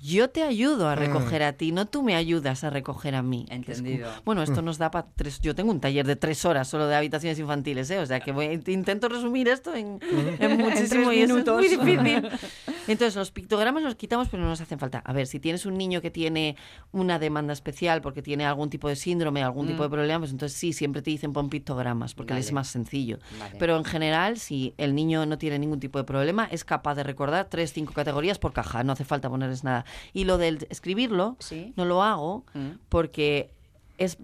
Yo 0.00 0.30
te 0.30 0.42
ayudo 0.42 0.88
a 0.88 0.94
recoger 0.94 1.42
a 1.42 1.52
ti, 1.54 1.72
no 1.72 1.86
tú 1.86 2.02
me 2.02 2.14
ayudas 2.14 2.64
a 2.64 2.70
recoger 2.70 3.14
a 3.14 3.22
mí. 3.22 3.46
Es 3.48 3.78
Entendido. 3.78 4.10
bueno, 4.24 4.42
esto 4.42 4.62
nos 4.62 4.78
da 4.78 4.90
para 4.90 5.06
tres. 5.16 5.40
Yo 5.40 5.54
tengo 5.54 5.70
un 5.70 5.80
taller 5.80 6.06
de 6.06 6.16
tres 6.16 6.44
horas 6.44 6.68
solo 6.68 6.86
de 6.86 6.94
habitaciones 6.96 7.38
infantiles, 7.38 7.90
¿eh? 7.90 7.98
O 7.98 8.06
sea 8.06 8.20
que 8.20 8.32
voy- 8.32 8.60
intento 8.68 9.08
resumir 9.08 9.48
esto 9.48 9.74
en, 9.74 9.98
en 10.38 10.58
muchísimo 10.58 11.12
y 11.12 11.20
eso 11.22 11.38
es 11.38 11.44
minutos. 11.46 11.56
muy 11.56 11.68
difícil. 11.96 12.28
Entonces, 12.88 13.16
los 13.16 13.30
pictogramas 13.30 13.82
los 13.82 13.96
quitamos, 13.96 14.28
pero 14.30 14.42
no 14.42 14.48
nos 14.48 14.60
hacen 14.60 14.78
falta. 14.78 14.98
A 15.04 15.12
ver, 15.12 15.26
si 15.26 15.40
tienes 15.40 15.66
un 15.66 15.76
niño 15.76 16.00
que 16.00 16.10
tiene 16.10 16.56
una 16.92 17.18
demanda 17.18 17.52
especial 17.52 18.00
porque 18.00 18.22
tiene 18.22 18.46
algún 18.46 18.70
tipo 18.70 18.88
de 18.88 18.96
síndrome, 18.96 19.42
algún 19.42 19.66
tipo 19.66 19.82
de 19.82 19.90
problema, 19.90 20.20
pues 20.20 20.30
entonces 20.30 20.56
sí, 20.58 20.72
siempre 20.72 21.02
te 21.02 21.10
dicen 21.10 21.32
pon 21.34 21.50
pictogramas 21.50 22.14
porque 22.14 22.32
les 22.34 22.46
es 22.46 22.50
Vale. 22.52 22.54
más 22.54 22.68
sencillo. 22.68 23.18
Vale. 23.38 23.56
Pero 23.58 23.76
en 23.76 23.84
general, 23.84 24.38
si 24.38 24.72
el 24.78 24.94
niño 24.94 25.26
no 25.26 25.36
tiene 25.36 25.58
ningún 25.58 25.80
tipo 25.80 25.98
de 25.98 26.04
problema, 26.04 26.48
es 26.50 26.64
capaz 26.64 26.94
de 26.94 27.02
recordar 27.02 27.46
tres, 27.50 27.72
cinco 27.74 27.92
categorías 27.92 28.38
por 28.38 28.52
caja, 28.54 28.82
no 28.84 28.92
hace 28.92 29.04
falta 29.04 29.28
ponerles 29.28 29.64
nada. 29.64 29.84
Y 30.12 30.24
lo 30.24 30.38
del 30.38 30.66
escribirlo, 30.70 31.36
Sí. 31.38 31.72
no 31.76 31.84
lo 31.84 32.02
hago 32.02 32.44
Mm. 32.54 32.78
porque 32.88 33.50
es 33.98 34.18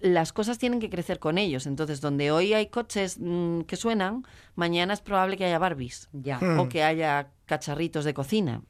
las 0.00 0.34
cosas 0.34 0.58
tienen 0.58 0.78
que 0.78 0.90
crecer 0.90 1.18
con 1.18 1.38
ellos. 1.38 1.66
Entonces, 1.66 2.02
donde 2.02 2.30
hoy 2.30 2.52
hay 2.52 2.66
coches 2.66 3.16
mm, 3.18 3.62
que 3.62 3.76
suenan, 3.76 4.26
mañana 4.54 4.92
es 4.92 5.00
probable 5.00 5.38
que 5.38 5.46
haya 5.46 5.58
Barbies 5.58 6.08
Ya. 6.12 6.38
o 6.60 6.68
que 6.68 6.82
haya 6.82 7.28
cacharritos 7.46 8.04
de 8.04 8.12
cocina. 8.12 8.60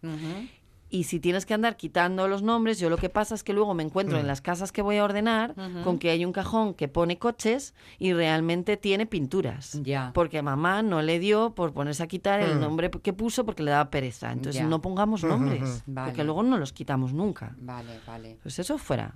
Y 0.89 1.05
si 1.05 1.19
tienes 1.19 1.47
que 1.47 1.55
andar 1.55 1.77
quitando 1.77 2.29
los 2.29 2.43
nombres, 2.43 2.79
yo 2.79 2.89
lo 2.89 2.97
que 2.97 3.09
pasa 3.09 3.35
es 3.35 3.43
que 3.43 3.53
luego 3.53 3.75
me 3.75 3.83
encuentro 3.83 4.19
en 4.19 4.27
las 4.27 4.41
casas 4.41 4.71
que 4.71 4.83
voy 4.83 4.99
a 4.99 5.05
ordenar 5.05 5.55
con 5.83 5.99
que 5.99 6.11
hay 6.11 6.25
un 6.25 6.33
cajón 6.33 6.75
que 6.75 6.87
pone 6.89 7.19
coches 7.19 7.75
y 7.99 8.13
realmente 8.13 8.77
tiene 8.77 9.07
pinturas. 9.07 9.81
Ya. 9.83 10.13
Porque 10.15 10.43
mamá 10.43 10.83
no 10.83 11.03
le 11.03 11.19
dio 11.19 11.55
por 11.55 11.73
ponerse 11.73 12.03
a 12.03 12.07
quitar 12.07 12.41
el 12.41 12.61
nombre 12.61 12.91
que 12.91 13.13
puso 13.13 13.45
porque 13.45 13.63
le 13.63 13.73
daba 13.73 13.91
pereza. 13.91 14.31
Entonces 14.33 14.65
no 14.65 14.81
pongamos 14.81 15.25
nombres, 15.25 15.83
Vale. 15.87 16.11
porque 16.11 16.25
luego 16.25 16.43
no 16.43 16.57
los 16.57 16.73
quitamos 16.73 17.13
nunca. 17.13 17.55
Vale, 17.59 18.01
vale. 18.07 18.39
Pues 18.43 18.59
eso 18.59 18.79
fuera. 18.79 19.15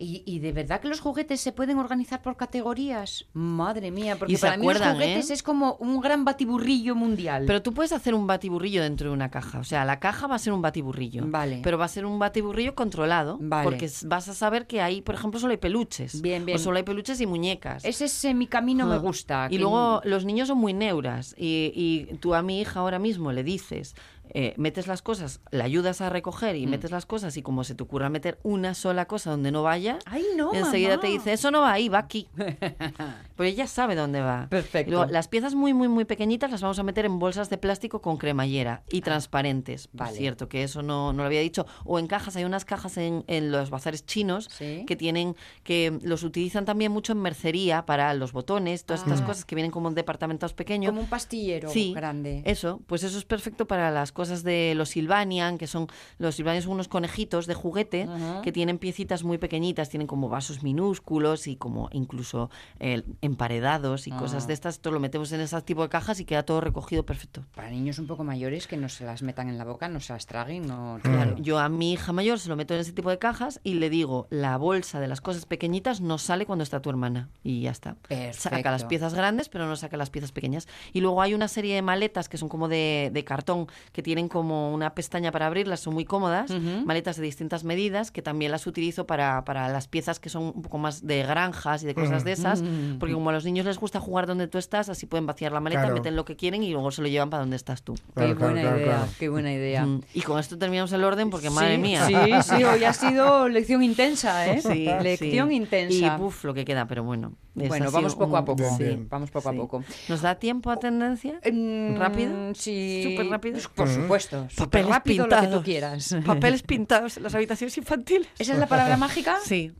¿Y, 0.00 0.22
y 0.24 0.38
de 0.38 0.52
verdad 0.52 0.80
que 0.80 0.86
los 0.88 1.00
juguetes 1.00 1.40
se 1.40 1.50
pueden 1.50 1.78
organizar 1.78 2.22
por 2.22 2.36
categorías? 2.36 3.24
Madre 3.32 3.90
mía, 3.90 4.16
porque 4.16 4.32
Y 4.32 4.36
se 4.36 4.42
para 4.46 4.56
mí 4.56 4.64
los 4.64 4.76
acuerdan, 4.76 4.94
juguetes 4.94 5.30
¿eh? 5.30 5.34
es 5.34 5.42
como 5.42 5.74
un 5.80 6.00
gran 6.00 6.24
batiburrillo 6.24 6.94
mundial. 6.94 7.44
Pero 7.46 7.62
tú 7.62 7.74
puedes 7.74 7.92
hacer 7.92 8.14
un 8.14 8.26
batiburrillo 8.26 8.82
dentro 8.82 9.08
de 9.08 9.14
una 9.14 9.30
caja. 9.30 9.58
O 9.58 9.64
sea, 9.64 9.84
la 9.84 9.98
caja 9.98 10.26
va 10.28 10.36
a 10.36 10.38
ser 10.38 10.52
un 10.52 10.62
batiburrillo. 10.62 11.24
Vale. 11.26 11.60
Pero 11.64 11.78
va 11.78 11.86
a 11.86 11.88
ser 11.88 12.06
un 12.06 12.18
batiburrillo 12.18 12.74
controlado. 12.76 13.38
Vale. 13.40 13.64
Porque 13.64 13.90
vas 14.06 14.28
a 14.28 14.34
saber 14.34 14.66
que 14.68 14.80
ahí, 14.80 15.02
por 15.02 15.16
ejemplo, 15.16 15.40
solo 15.40 15.50
hay 15.50 15.56
peluches. 15.58 16.22
Bien, 16.22 16.46
bien. 16.46 16.56
O 16.56 16.60
solo 16.60 16.76
hay 16.76 16.84
peluches 16.84 17.20
y 17.20 17.26
muñecas. 17.26 17.84
Ese 17.84 18.04
es 18.04 18.34
mi 18.36 18.46
camino 18.46 18.86
me 18.86 18.94
Ah. 18.94 18.98
gusta. 18.98 19.46
Y 19.50 19.56
que- 19.56 19.58
luego 19.58 20.00
los 20.04 20.24
niños 20.24 20.48
son 20.48 20.58
muy 20.58 20.74
neuras. 20.74 21.34
Y, 21.36 21.72
y 21.74 22.14
tú 22.18 22.34
a 22.34 22.42
mi 22.42 22.60
hija 22.60 22.80
ahora 22.80 22.98
mismo 23.00 23.32
le 23.32 23.42
dices, 23.42 23.96
eh, 24.34 24.54
metes 24.56 24.86
las 24.86 25.02
cosas, 25.02 25.40
la 25.50 25.64
ayudas 25.64 26.00
a 26.00 26.10
recoger 26.10 26.56
y 26.56 26.66
metes 26.66 26.90
las 26.90 27.06
cosas 27.06 27.36
y 27.36 27.42
como 27.42 27.64
se 27.64 27.74
te 27.74 27.82
ocurra 27.82 28.08
meter 28.10 28.38
una 28.42 28.74
sola 28.74 29.06
cosa 29.06 29.30
donde 29.30 29.50
no 29.52 29.62
vaya, 29.62 29.98
Ay, 30.06 30.24
no, 30.36 30.52
enseguida 30.54 30.90
mamá. 30.96 31.00
te 31.02 31.06
dice, 31.08 31.32
eso 31.32 31.50
no 31.50 31.60
va 31.62 31.72
ahí, 31.72 31.88
va 31.88 31.98
aquí. 31.98 32.28
pues 33.36 33.52
ella 33.52 33.66
sabe 33.66 33.94
dónde 33.94 34.20
va. 34.20 34.46
Perfecto. 34.48 34.90
Luego, 34.92 35.10
las 35.10 35.28
piezas 35.28 35.54
muy, 35.54 35.74
muy, 35.74 35.88
muy 35.88 36.04
pequeñitas 36.04 36.50
las 36.50 36.62
vamos 36.62 36.78
a 36.78 36.82
meter 36.82 37.04
en 37.04 37.18
bolsas 37.18 37.50
de 37.50 37.58
plástico 37.58 38.00
con 38.00 38.16
cremallera 38.16 38.82
y 38.90 39.00
transparentes. 39.00 39.88
Por 39.88 40.00
vale. 40.06 40.16
cierto, 40.18 40.48
que 40.48 40.62
eso 40.62 40.82
no, 40.82 41.12
no 41.12 41.22
lo 41.22 41.26
había 41.26 41.40
dicho. 41.40 41.66
O 41.84 41.98
en 41.98 42.06
cajas, 42.06 42.36
hay 42.36 42.44
unas 42.44 42.64
cajas 42.64 42.96
en, 42.96 43.24
en 43.26 43.50
los 43.52 43.70
bazares 43.70 44.04
chinos 44.06 44.48
Sí. 44.50 44.84
que 44.86 44.96
tienen, 44.96 45.36
que 45.62 45.98
los 46.02 46.22
utilizan 46.22 46.64
también 46.64 46.90
mucho 46.92 47.12
en 47.12 47.20
mercería 47.20 47.86
para 47.86 48.12
los 48.14 48.32
botones, 48.32 48.84
todas 48.84 49.02
estas 49.02 49.20
Ah. 49.22 49.26
cosas 49.26 49.44
que 49.44 49.54
vienen 49.54 49.70
como 49.70 49.88
en 49.88 49.94
departamentos 49.94 50.52
pequeños. 50.52 50.90
Como 50.90 51.02
un 51.02 51.08
pastillero 51.08 51.70
Sí, 51.70 51.92
grande. 51.94 52.42
Eso, 52.44 52.80
pues 52.86 53.02
eso 53.02 53.18
es 53.18 53.24
perfecto 53.24 53.66
para 53.66 53.90
las 53.90 54.12
cosas 54.18 54.42
de 54.42 54.74
los 54.74 54.88
Silvanian, 54.88 55.58
que 55.58 55.68
son 55.68 55.86
los 56.18 56.34
Silvanian 56.34 56.62
son 56.64 56.72
unos 56.72 56.88
conejitos 56.88 57.46
de 57.46 57.54
juguete 57.54 58.08
que 58.42 58.50
tienen 58.50 58.78
piecitas 58.78 59.22
muy 59.22 59.38
pequeñitas, 59.38 59.90
tienen 59.90 60.08
como 60.08 60.28
vasos 60.28 60.64
minúsculos 60.64 61.46
y 61.46 61.54
como 61.54 61.88
incluso 61.92 62.50
eh, 62.80 63.04
emparedados 63.22 64.08
y 64.08 64.10
Ah. 64.12 64.16
cosas 64.18 64.46
de 64.48 64.54
estas. 64.54 64.74
Esto 64.76 64.90
lo 64.90 64.98
metemos 64.98 65.30
en 65.30 65.40
ese 65.40 65.60
tipo 65.62 65.82
de 65.82 65.88
cajas 65.88 66.18
y 66.18 66.24
queda 66.24 66.42
todo 66.42 66.60
recogido 66.60 67.04
perfecto. 67.06 67.44
Para 67.54 67.70
niños 67.70 68.00
un 68.00 68.06
poco 68.08 68.24
mayores 68.24 68.66
que 68.66 68.76
no 68.76 68.88
se 68.88 69.04
las 69.04 69.22
metan 69.22 69.48
en 69.48 69.56
la 69.56 69.64
boca, 69.64 69.88
no 69.88 70.00
se 70.00 70.12
las 70.12 70.26
traguen, 70.26 70.66
no. 70.66 70.98
Claro, 71.02 71.36
yo 71.38 71.58
a 71.60 71.68
mi 71.68 71.92
hija 71.92 72.12
mayor 72.12 72.40
se 72.40 72.48
lo 72.48 72.56
meto 72.56 72.74
en 72.74 72.80
ese 72.80 72.92
tipo 72.92 73.10
de 73.10 73.18
cajas 73.18 73.60
y 73.62 73.74
le 73.74 73.88
digo, 73.88 74.26
la 74.30 74.56
bolsa 74.56 74.98
de 74.98 75.06
las 75.06 75.20
cosas 75.20 75.46
pequeñitas 75.46 76.00
no 76.00 76.18
sale 76.18 76.44
cuando 76.46 76.64
está 76.64 76.82
tu 76.82 76.90
hermana. 76.90 77.28
Y 77.44 77.60
ya 77.62 77.70
está. 77.70 77.96
Saca 78.32 78.70
las 78.72 78.84
piezas 78.84 79.14
grandes, 79.14 79.48
pero 79.48 79.66
no 79.66 79.76
saca 79.76 79.96
las 79.96 80.10
piezas 80.10 80.32
pequeñas. 80.32 80.66
Y 80.92 81.00
luego 81.00 81.22
hay 81.22 81.34
una 81.34 81.46
serie 81.46 81.74
de 81.76 81.82
maletas 81.82 82.28
que 82.28 82.38
son 82.38 82.48
como 82.48 82.66
de, 82.68 83.10
de 83.12 83.24
cartón, 83.24 83.68
que 83.92 84.02
tienen 84.08 84.28
como 84.30 84.72
una 84.72 84.94
pestaña 84.94 85.30
para 85.32 85.48
abrirlas, 85.48 85.80
son 85.80 85.92
muy 85.92 86.06
cómodas. 86.06 86.50
Maletas 86.86 87.16
de 87.18 87.22
distintas 87.24 87.62
medidas, 87.62 88.10
que 88.10 88.22
también 88.22 88.50
las 88.50 88.66
utilizo 88.66 89.06
para, 89.06 89.44
para 89.44 89.68
las 89.68 89.86
piezas 89.86 90.18
que 90.18 90.30
son 90.30 90.44
un 90.56 90.62
poco 90.62 90.78
más 90.78 91.06
de 91.06 91.22
granjas 91.24 91.82
y 91.82 91.86
de 91.86 91.94
cosas 91.94 92.24
de 92.24 92.32
esas. 92.32 92.64
Porque 92.98 93.12
como 93.12 93.28
a 93.28 93.34
los 93.34 93.44
niños 93.44 93.66
les 93.66 93.78
gusta 93.78 94.00
jugar 94.00 94.26
donde 94.26 94.48
tú 94.48 94.56
estás, 94.56 94.88
así 94.88 95.04
pueden 95.04 95.26
vaciar 95.26 95.52
la 95.52 95.60
maleta, 95.60 95.82
Claro. 95.82 95.96
meten 95.96 96.16
lo 96.16 96.24
que 96.24 96.36
quieren 96.36 96.62
y 96.62 96.72
luego 96.72 96.90
se 96.90 97.02
lo 97.02 97.08
llevan 97.08 97.28
para 97.28 97.42
donde 97.42 97.56
estás 97.56 97.82
tú. 97.82 97.96
Qué 97.96 98.00
Claro, 98.14 98.34
buena 98.36 98.60
claro, 98.62 98.76
idea, 98.78 98.86
claro. 98.86 99.12
qué 99.18 99.28
buena 99.28 99.52
idea. 99.52 99.84
Mm. 99.84 100.00
Y 100.14 100.22
con 100.22 100.38
esto 100.40 100.56
terminamos 100.56 100.90
el 100.92 101.04
orden 101.04 101.28
porque, 101.28 101.50
madre 101.50 101.76
mía. 101.76 102.06
Sí, 102.06 102.14
sí, 102.44 102.64
hoy 102.64 102.84
ha 102.84 102.94
sido 102.94 103.46
lección 103.50 103.82
intensa, 103.82 104.46
¿eh? 104.50 104.62
Sí, 104.62 104.86
lección 105.02 105.50
sí. 105.50 105.54
intensa. 105.56 106.16
Y 106.16 106.18
buf, 106.18 106.44
lo 106.44 106.54
que 106.54 106.64
queda, 106.64 106.86
pero 106.86 107.04
bueno. 107.04 107.34
Es 107.56 107.68
bueno, 107.68 107.90
vamos 107.90 108.14
poco 108.14 108.36
a 108.36 108.44
poco. 108.44 108.62
Bien, 108.62 108.76
sí, 108.76 108.82
bien. 108.84 109.08
Vamos 109.08 109.30
poco 109.30 109.48
a 109.48 109.52
poco. 109.52 109.84
¿Nos 110.08 110.20
da 110.22 110.34
tiempo 110.36 110.70
a 110.70 110.76
tendencia? 110.76 111.40
Mm, 111.50 111.96
¿Rápido? 111.96 112.54
Sí. 112.54 113.02
¿Súper 113.04 113.26
rápido? 113.28 113.58
Por 113.74 113.88
supuesto. 113.88 114.46
Súper 114.50 114.82
Papeles 114.84 114.88
rápido 114.88 115.26
lo 115.26 115.30
que 115.30 115.36
tú 115.36 115.40
pintados. 115.42 115.64
quieras. 115.64 116.16
Papeles 116.24 116.62
pintados 116.64 117.16
en 117.16 117.22
las 117.24 117.34
habitaciones 117.34 117.76
infantiles. 117.78 118.28
¿Esa 118.38 118.52
es 118.52 118.58
la 118.58 118.66
palabra 118.66 118.96
mágica? 118.96 119.38
Sí. 119.44 119.72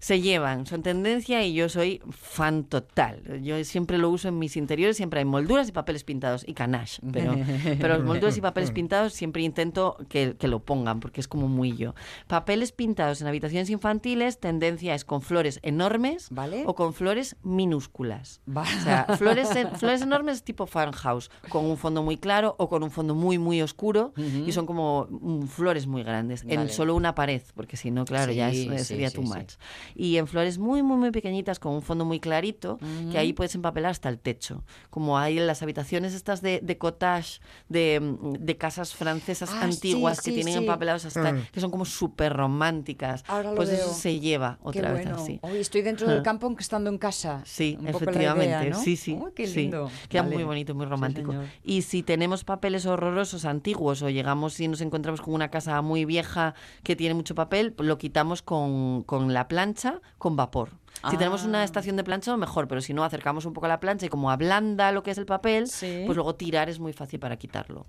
Se 0.00 0.20
llevan, 0.20 0.66
son 0.66 0.82
tendencia 0.82 1.44
y 1.44 1.54
yo 1.54 1.68
soy 1.68 2.00
fan 2.10 2.64
total. 2.64 3.40
Yo 3.42 3.62
siempre 3.64 3.98
lo 3.98 4.10
uso 4.10 4.28
en 4.28 4.38
mis 4.38 4.56
interiores, 4.56 4.96
siempre 4.96 5.18
hay 5.20 5.24
molduras 5.24 5.68
y 5.68 5.72
papeles 5.72 6.04
pintados 6.04 6.44
y 6.46 6.54
canache. 6.54 7.00
Pero, 7.12 7.34
pero 7.80 8.00
molduras 8.02 8.36
y 8.36 8.40
papeles 8.40 8.70
pintados 8.70 9.12
siempre 9.12 9.42
intento 9.42 9.96
que, 10.08 10.36
que 10.38 10.48
lo 10.48 10.60
pongan 10.60 11.00
porque 11.00 11.20
es 11.20 11.28
como 11.28 11.48
muy 11.48 11.76
yo. 11.76 11.94
Papeles 12.26 12.72
pintados 12.72 13.20
en 13.20 13.26
habitaciones 13.26 13.70
infantiles, 13.70 14.38
tendencia 14.38 14.94
es 14.94 15.04
con 15.04 15.22
flores 15.22 15.60
enormes 15.62 16.28
Vale. 16.30 16.64
o 16.66 16.74
con 16.74 16.94
flores 16.94 17.36
minúsculas. 17.42 18.40
Va- 18.48 18.62
O 18.62 18.82
sea, 18.84 19.06
flores, 19.18 19.54
en- 19.56 19.70
flores 19.76 20.02
enormes 20.02 20.42
tipo 20.42 20.66
farmhouse, 20.66 21.30
con 21.48 21.64
un 21.64 21.76
fondo 21.76 22.02
muy 22.02 22.16
claro 22.16 22.54
o 22.58 22.68
con 22.68 22.82
un 22.82 22.90
fondo 22.90 23.14
muy, 23.14 23.38
muy 23.38 23.60
oscuro 23.62 24.12
y 24.16 24.52
son 24.52 24.66
como 24.66 25.06
mm, 25.10 25.42
flores 25.46 25.86
muy 25.86 26.02
grandes 26.02 26.42
en 26.48 26.56
Vale. 26.56 26.72
solo 26.72 26.94
una 26.94 27.14
pared, 27.14 27.42
porque 27.54 27.76
si 27.76 27.90
no, 27.90 28.04
claro, 28.04 28.32
ya 28.32 28.50
es- 28.50 28.58
Sí, 28.58 28.68
eh, 28.72 28.78
sería 28.80 29.10
sí, 29.10 29.16
too 29.16 29.22
much. 29.22 29.52
Y 29.94 30.16
en 30.16 30.26
flores 30.26 30.58
muy, 30.58 30.82
muy, 30.82 30.96
muy 30.96 31.10
pequeñitas 31.10 31.58
con 31.58 31.72
un 31.74 31.82
fondo 31.82 32.04
muy 32.04 32.20
clarito, 32.20 32.78
que 33.10 33.18
ahí 33.18 33.32
puedes 33.32 33.54
empapelar 33.54 33.90
hasta 33.90 34.08
el 34.08 34.18
techo. 34.18 34.64
Como 34.90 35.18
hay 35.18 35.38
en 35.38 35.46
las 35.46 35.62
habitaciones 35.62 36.14
estas 36.14 36.42
de, 36.42 36.60
de 36.62 36.78
cottage, 36.78 37.40
de, 37.68 38.16
de 38.38 38.56
casas 38.56 38.94
francesas 38.94 39.50
Ah, 39.52 39.62
antiguas 39.64 40.18
sí, 40.18 40.22
que 40.24 40.30
sí, 40.30 40.34
tienen 40.36 40.54
sí. 40.54 40.58
empapelados 40.60 41.04
hasta, 41.04 41.32
Mm. 41.32 41.42
que 41.52 41.60
son 41.60 41.70
como 41.70 41.84
súper 41.84 42.32
románticas. 42.34 43.24
Ahora 43.28 43.50
lo 43.50 43.56
pues 43.56 43.68
eso 43.70 43.86
veo. 43.86 43.94
se 43.94 44.20
lleva 44.20 44.58
Qué 44.62 44.68
otra 44.80 44.92
vez 44.92 45.04
bueno. 45.06 45.22
así. 45.22 45.38
Hoy 45.42 45.58
estoy 45.58 45.82
dentro 45.82 46.08
del 46.08 46.22
campo 46.22 46.46
aunque 46.46 46.62
estando 46.62 46.90
en 46.90 46.98
casa. 46.98 47.42
Sí, 47.44 47.76
Un 47.78 47.86
poco 47.86 48.04
la 48.04 48.10
efectivamente. 48.10 48.46
idea, 48.46 48.70
¿no? 48.70 48.80
Sí, 48.82 48.96
sí. 48.96 49.14
Uy, 49.20 49.30
qué 49.34 49.46
sí. 49.46 49.60
lindo. 49.62 49.90
Queda 50.08 50.22
Vale. 50.22 50.34
muy 50.34 50.44
bonito, 50.44 50.74
muy 50.74 50.86
romántico. 50.86 51.34
y 51.64 51.82
si 51.82 52.02
tenemos 52.02 52.44
papeles 52.44 52.86
horrorosos 52.86 53.44
antiguos 53.44 54.02
o 54.02 54.10
llegamos 54.10 54.58
y 54.60 54.68
nos 54.68 54.80
encontramos 54.80 55.20
con 55.20 55.34
una 55.34 55.50
casa 55.50 55.80
muy 55.82 56.04
vieja 56.04 56.54
que 56.82 56.96
tiene 56.96 57.14
mucho 57.14 57.34
papel, 57.34 57.74
lo 57.78 57.98
quitamos 57.98 58.42
con, 58.42 59.02
con 59.04 59.32
la 59.32 59.48
plancha 59.68 60.00
con 60.18 60.36
vapor. 60.36 60.70
Si 61.10 61.16
tenemos 61.16 61.44
Ah. 61.44 61.46
una 61.48 61.64
estación 61.64 61.96
de 61.96 62.02
plancha, 62.04 62.36
mejor, 62.36 62.66
pero 62.66 62.80
si 62.80 62.92
no, 62.92 63.04
acercamos 63.04 63.44
un 63.44 63.52
poco 63.52 63.66
a 63.66 63.68
la 63.68 63.78
plancha 63.80 64.06
y 64.06 64.08
como 64.08 64.30
ablanda 64.30 64.90
lo 64.92 65.02
que 65.02 65.12
es 65.12 65.18
el 65.18 65.26
papel, 65.26 65.68
Sí. 65.68 66.02
pues 66.06 66.16
luego 66.16 66.34
tirar 66.34 66.68
es 66.68 66.80
muy 66.80 66.92
fácil 66.92 67.20
para 67.20 67.36
quitarlo. 67.36 67.86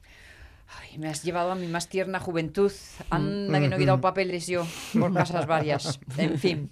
Ay, 0.81 0.99
me 0.99 1.07
has 1.09 1.23
llevado 1.23 1.51
a 1.51 1.55
mi 1.55 1.65
más 1.65 1.87
tierna 1.89 2.19
juventud. 2.19 2.71
Anda, 3.09 3.59
que 3.59 3.67
no 3.69 3.75
he 3.75 3.79
quitado 3.79 3.99
papeles 4.01 4.45
yo 4.45 4.63
por 4.99 5.11
casas 5.13 5.47
varias. 5.47 5.99
En 6.19 6.37
fin. 6.37 6.71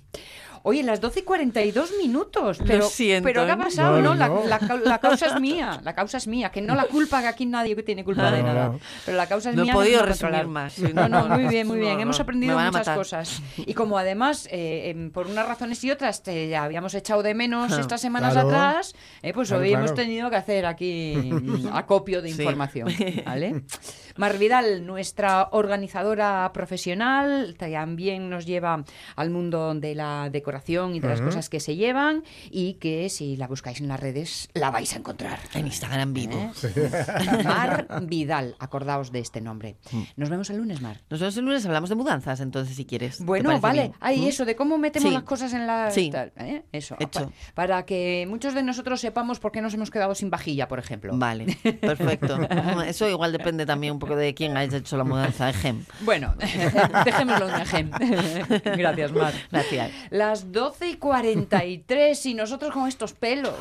Oye, 0.64 0.84
las 0.84 1.00
12 1.02 1.20
y 1.20 1.24
42 1.24 1.92
minutos. 2.02 2.60
Pero, 2.66 2.86
siento, 2.88 3.26
pero 3.26 3.46
¿qué 3.46 3.52
ha 3.52 3.56
¿eh? 3.56 3.58
pasado? 3.58 4.02
No, 4.02 4.10
No, 4.10 4.16
La, 4.16 4.28
no. 4.28 4.44
la 4.46 4.60
la 4.84 4.98
causa 5.00 5.28
es 5.28 5.40
mía. 5.42 5.80
La 5.84 5.94
causa 5.96 6.18
es 6.18 6.28
mía. 6.28 6.50
Que 6.50 6.62
no 6.62 6.76
la 6.76 6.86
culpa, 6.86 7.22
que 7.22 7.28
aquí 7.28 7.46
nadie 7.46 7.76
tiene 7.84 8.04
culpa 8.04 8.32
de 8.32 8.44
nada. 8.44 8.68
no. 8.70 8.80
Pero 9.06 9.18
la 9.18 9.28
causa 9.28 9.50
es 9.50 9.56
No 9.56 9.62
he 9.64 9.66
mía. 9.66 9.74
podido 9.74 10.04
resumir 10.06 10.46
más. 10.48 10.74
Sí, 10.74 10.92
No, 10.94 11.08
no, 11.10 11.28
muy 11.28 11.46
bien, 11.48 11.68
muy 11.68 11.80
bien. 11.80 11.96
no. 11.96 12.02
Hemos 12.02 12.20
aprendido 12.20 12.58
muchas 12.60 12.90
cosas. 12.90 13.42
Y 13.58 13.74
como 13.74 13.98
además, 13.98 14.48
eh, 14.52 14.90
em, 14.90 15.12
por 15.12 15.28
unas 15.28 15.48
razones 15.48 15.84
y 15.84 15.92
otras, 15.92 16.24
te 16.24 16.56
habíamos 16.56 16.94
echado 16.94 17.24
de 17.24 17.34
menos 17.34 17.78
estas 17.78 18.02
semanas 18.02 18.34
Claro. 18.34 18.50
atrás, 18.50 18.94
eh, 19.22 19.34
pues 19.34 19.50
Claro, 19.50 19.64
hoy 19.64 19.74
hemos 19.74 19.94
tenido 19.94 20.30
que 20.30 20.36
hacer 20.36 20.66
aquí 20.66 21.32
acopio 21.74 22.22
de 22.22 22.32
Sí. 22.32 22.42
información. 22.42 22.88
¿vale? 23.26 23.64
Mar 24.18 24.38
Vidal, 24.38 24.86
nuestra 24.86 25.50
organizadora 25.52 26.52
profesional, 26.54 27.56
también 27.58 28.30
nos 28.30 28.46
lleva 28.46 28.84
al 29.16 29.30
mundo 29.30 29.74
de 29.76 29.96
la 29.96 30.30
decoración 30.32 30.96
y 30.96 31.00
de 31.00 31.08
las 31.08 31.22
cosas 31.22 31.50
que 31.50 31.60
se 31.60 31.76
llevan 31.76 32.24
y 32.50 32.74
que 32.76 33.10
si 33.10 33.38
la 33.38 33.48
buscáis 33.48 33.80
en 33.80 33.88
las 33.88 34.00
redes 34.00 34.50
la 34.54 34.72
vais 34.72 34.94
a 34.94 34.98
encontrar. 34.98 35.40
En 35.54 35.68
Instagram 35.68 36.14
vivo. 36.14 36.52
¿Eh? 36.64 37.44
Mar 37.44 37.88
Vidal, 38.04 38.56
acordaos 38.60 39.12
de 39.12 39.20
este 39.20 39.42
nombre. 39.42 39.78
Nos 40.16 40.30
vemos 40.30 40.50
el 40.50 40.58
lunes, 40.58 40.82
Mar. 40.82 41.02
Nos 41.10 41.20
vemos 41.20 41.38
el 41.38 41.46
lunes, 41.46 41.66
hablamos 41.66 41.90
de 41.90 41.96
mudanzas, 41.96 42.40
entonces, 42.40 42.76
si 42.76 42.86
quieres. 42.86 43.18
¿Te 43.20 43.24
Bueno, 43.24 43.60
vale. 43.60 43.92
Ahí 44.00 44.22
¿Mm? 44.22 44.28
eso, 44.28 44.46
de 44.46 44.56
cómo 44.56 44.78
metemos 44.78 45.10
Sí. 45.10 45.14
las 45.14 45.24
cosas 45.24 45.54
en 45.54 45.68
la... 45.68 45.92
Sí. 45.92 46.10
tal, 46.12 46.32
¿eh? 46.38 46.64
Eso. 46.72 46.96
Hecho. 47.00 47.32
para 47.54 47.86
que 47.86 48.26
muchos 48.30 48.54
de 48.54 48.64
nosotros 48.64 49.00
sepamos 49.00 49.40
por 49.40 49.52
qué 49.52 49.62
nos 49.62 49.74
hemos 49.74 49.92
quedado 49.92 50.16
sin 50.16 50.30
vajilla, 50.30 50.68
por 50.68 50.80
ejemplo. 50.80 51.14
Vale, 51.16 51.58
perfecto. 51.82 52.38
Eso 52.88 53.10
igual 53.10 53.32
depende 53.32 53.66
también 53.66 53.94
un 53.94 54.00
poco 54.00 54.07
de 54.16 54.34
quién 54.34 54.58
haya 54.58 54.78
hecho 54.78 54.98
la 54.98 55.04
mudanza 55.04 55.48
de 55.48 55.54
Gem. 55.54 55.86
Bueno, 56.02 56.36
dejémoslo 57.06 57.50
en 57.50 57.62
ejem. 57.62 57.92
Gracias, 58.78 59.12
Mar. 59.12 59.34
Gracias. 59.52 59.92
Las 60.10 60.52
12 60.52 60.90
y 60.90 60.96
43 60.96 62.26
y 62.26 62.34
nosotros 62.34 62.72
con 62.72 62.88
estos 62.88 63.14
pelos. 63.14 63.56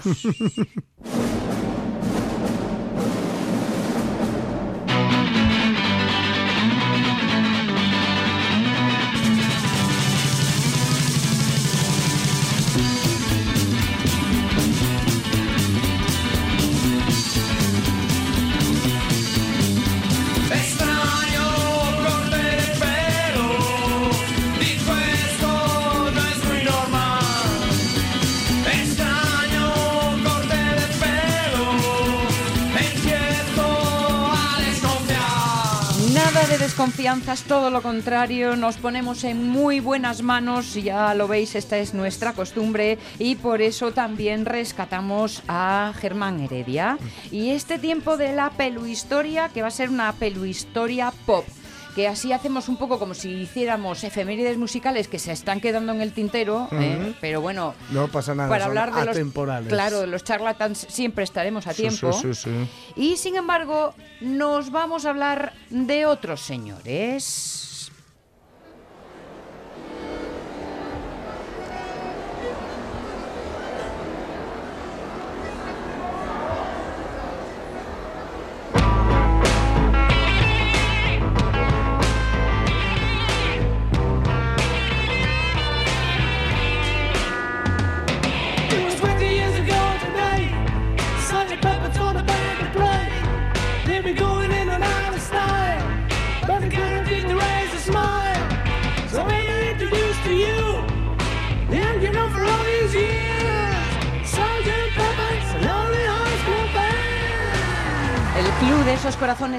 Desconfianzas, 37.37 37.43
todo 37.45 37.71
lo 37.71 37.83
contrario, 37.83 38.57
nos 38.57 38.77
ponemos 38.77 39.25
en 39.25 39.49
muy 39.49 39.81
buenas 39.81 40.23
manos, 40.23 40.75
ya 40.75 41.15
lo 41.15 41.29
veis, 41.29 41.55
esta 41.55 41.79
es 41.79 41.95
nuestra 41.95 42.33
costumbre 42.33 42.99
y 43.19 43.37
por 43.37 43.63
eso 43.63 43.93
también 43.93 44.45
rescatamos 44.45 45.43
a 45.49 45.93
Germán 45.99 46.41
Heredia 46.41 46.99
y 47.31 47.51
este 47.51 47.79
tiempo 47.79 48.17
de 48.17 48.33
la 48.33 48.51
peluhistoria 48.51 49.49
que 49.49 49.63
va 49.63 49.69
a 49.69 49.71
ser 49.71 49.91
una 49.91 50.13
peluhistoria 50.13 51.13
pop. 51.27 51.45
Que 51.97 52.07
así 52.07 52.31
hacemos 52.33 52.69
un 52.69 52.77
poco 52.77 52.99
como 52.99 53.15
si 53.15 53.31
hiciéramos 53.31 54.05
efemérides 54.05 54.59
musicales 54.59 55.09
que 55.09 55.19
se 55.19 55.33
están 55.33 55.61
quedando 55.63 55.93
en 55.93 56.03
el 56.03 56.13
tintero, 56.13 56.69
¿eh? 56.71 57.15
pero 57.23 57.41
bueno, 57.41 57.75
No 57.91 58.07
pasa 58.09 58.35
nada, 58.35 58.51
para 58.51 58.67
hablar 58.67 58.93
de 58.95 59.01
los 59.07 59.17
atemporales. 59.17 59.69
claro, 59.73 60.01
de 60.03 60.07
los 60.07 60.23
charlatans 60.23 60.87
siempre 60.91 61.25
estaremos 61.25 61.67
a 61.67 61.73
Sí, 61.73 61.83
tiempo. 61.83 62.13
sí, 62.13 62.35
sí, 62.35 62.51
sí. 62.51 62.69
Y 62.97 63.17
sin 63.17 63.37
embargo, 63.37 63.95
nos 64.21 64.71
vamos 64.71 65.07
a 65.07 65.11
hablar 65.11 65.55
de 65.71 66.05
otros 66.07 66.43
señores. 66.43 67.66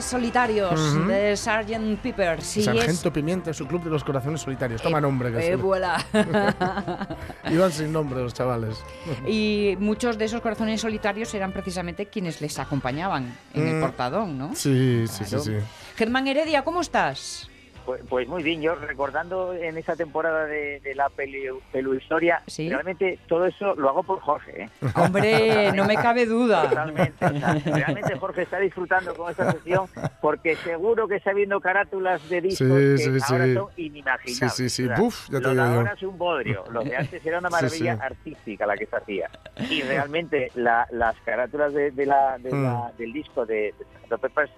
Solitarios 0.07 1.07
de 1.07 1.35
Sgt. 1.35 2.01
Pepper. 2.01 2.41
Sí, 2.41 2.63
Sargento 2.63 3.07
es... 3.09 3.13
Pimienta, 3.13 3.53
su 3.53 3.67
club 3.67 3.83
de 3.83 3.89
los 3.89 4.03
corazones 4.03 4.41
solitarios. 4.41 4.81
Toma 4.81 4.99
nombre, 5.01 5.31
que 5.31 5.51
Eh, 5.51 5.55
voilà. 5.55 5.97
Iban 7.51 7.71
sin 7.71 7.91
nombre 7.91 8.21
los 8.21 8.33
chavales. 8.33 8.77
y 9.27 9.75
muchos 9.79 10.17
de 10.17 10.25
esos 10.25 10.41
corazones 10.41 10.81
solitarios 10.81 11.33
eran 11.33 11.51
precisamente 11.51 12.07
quienes 12.07 12.41
les 12.41 12.57
acompañaban 12.59 13.35
en 13.53 13.67
el 13.67 13.75
Mm. 13.75 13.81
portadón, 13.81 14.37
¿no? 14.37 14.55
Sí, 14.55 15.05
sí, 15.07 15.25
sí, 15.25 15.39
sí. 15.39 15.53
Germán 15.95 16.27
Heredia, 16.27 16.63
¿cómo 16.63 16.81
estás? 16.81 17.49
Pues, 17.87 18.01
pues 18.09 18.27
muy 18.27 18.43
bien, 18.43 18.61
yo 18.61 18.75
recordando 18.75 19.53
en 19.53 19.77
esa 19.77 19.95
temporada 19.95 20.45
de, 20.45 20.81
de 20.81 20.93
la 20.93 21.07
pelu, 21.07 21.61
historia, 21.95 22.41
Sí. 22.45 22.67
realmente 22.69 23.17
todo 23.29 23.45
eso 23.45 23.75
lo 23.75 23.87
hago 23.87 24.03
por 24.03 24.19
Jorge. 24.19 24.63
¿eh? 24.63 24.69
Hombre, 24.95 25.71
no 25.71 25.85
me 25.85 25.95
cabe 25.95 26.25
duda. 26.25 26.67
Totalmente. 26.67 27.25
o 27.25 27.29
sea, 27.39 27.53
realmente 27.63 28.17
Jorge 28.19 28.41
está 28.41 28.59
disfrutando 28.59 29.13
con 29.15 29.31
esta 29.31 29.53
sesión 29.53 29.85
porque 30.21 30.57
seguro 30.57 31.07
que 31.07 31.15
está 31.15 31.31
viendo 31.31 31.61
carátulas 31.61 32.27
de 32.29 32.41
discos 32.41 32.67
Sí, 32.67 32.73
que 33.13 33.19
sí, 33.21 33.33
ahora 33.33 33.45
sí. 33.45 33.53
son 33.53 33.67
inimaginables. 33.77 34.37
Sí, 34.37 34.49
sí, 34.49 34.69
sí. 34.69 34.89
Buf, 34.97 35.29
ya 35.29 35.39
te 35.39 35.45
lo 35.47 35.53
de 35.55 35.61
ahora 35.61 35.93
es 35.93 36.03
un 36.03 36.17
bodrio, 36.17 36.65
lo 36.69 36.83
de 36.83 36.93
antes 36.93 37.25
era 37.25 37.39
una 37.39 37.49
maravilla 37.49 37.95
sí. 37.95 38.01
artística 38.03 38.65
la 38.65 38.75
que 38.75 38.85
se 38.85 38.95
hacía. 38.97 39.29
Y 39.69 39.81
realmente 39.83 40.51
la- 40.55 40.85
las 40.91 41.15
carátulas 41.21 41.73
de, 41.73 41.91
de 41.91 42.05
la, 42.05 42.37
de 42.37 42.51
Mm. 42.53 42.63
la- 42.63 42.91
del 42.97 43.13
disco 43.13 43.45
de, 43.45 43.73
de 43.79 43.85
Sgt. 44.09 44.19
Peppers 44.21 44.51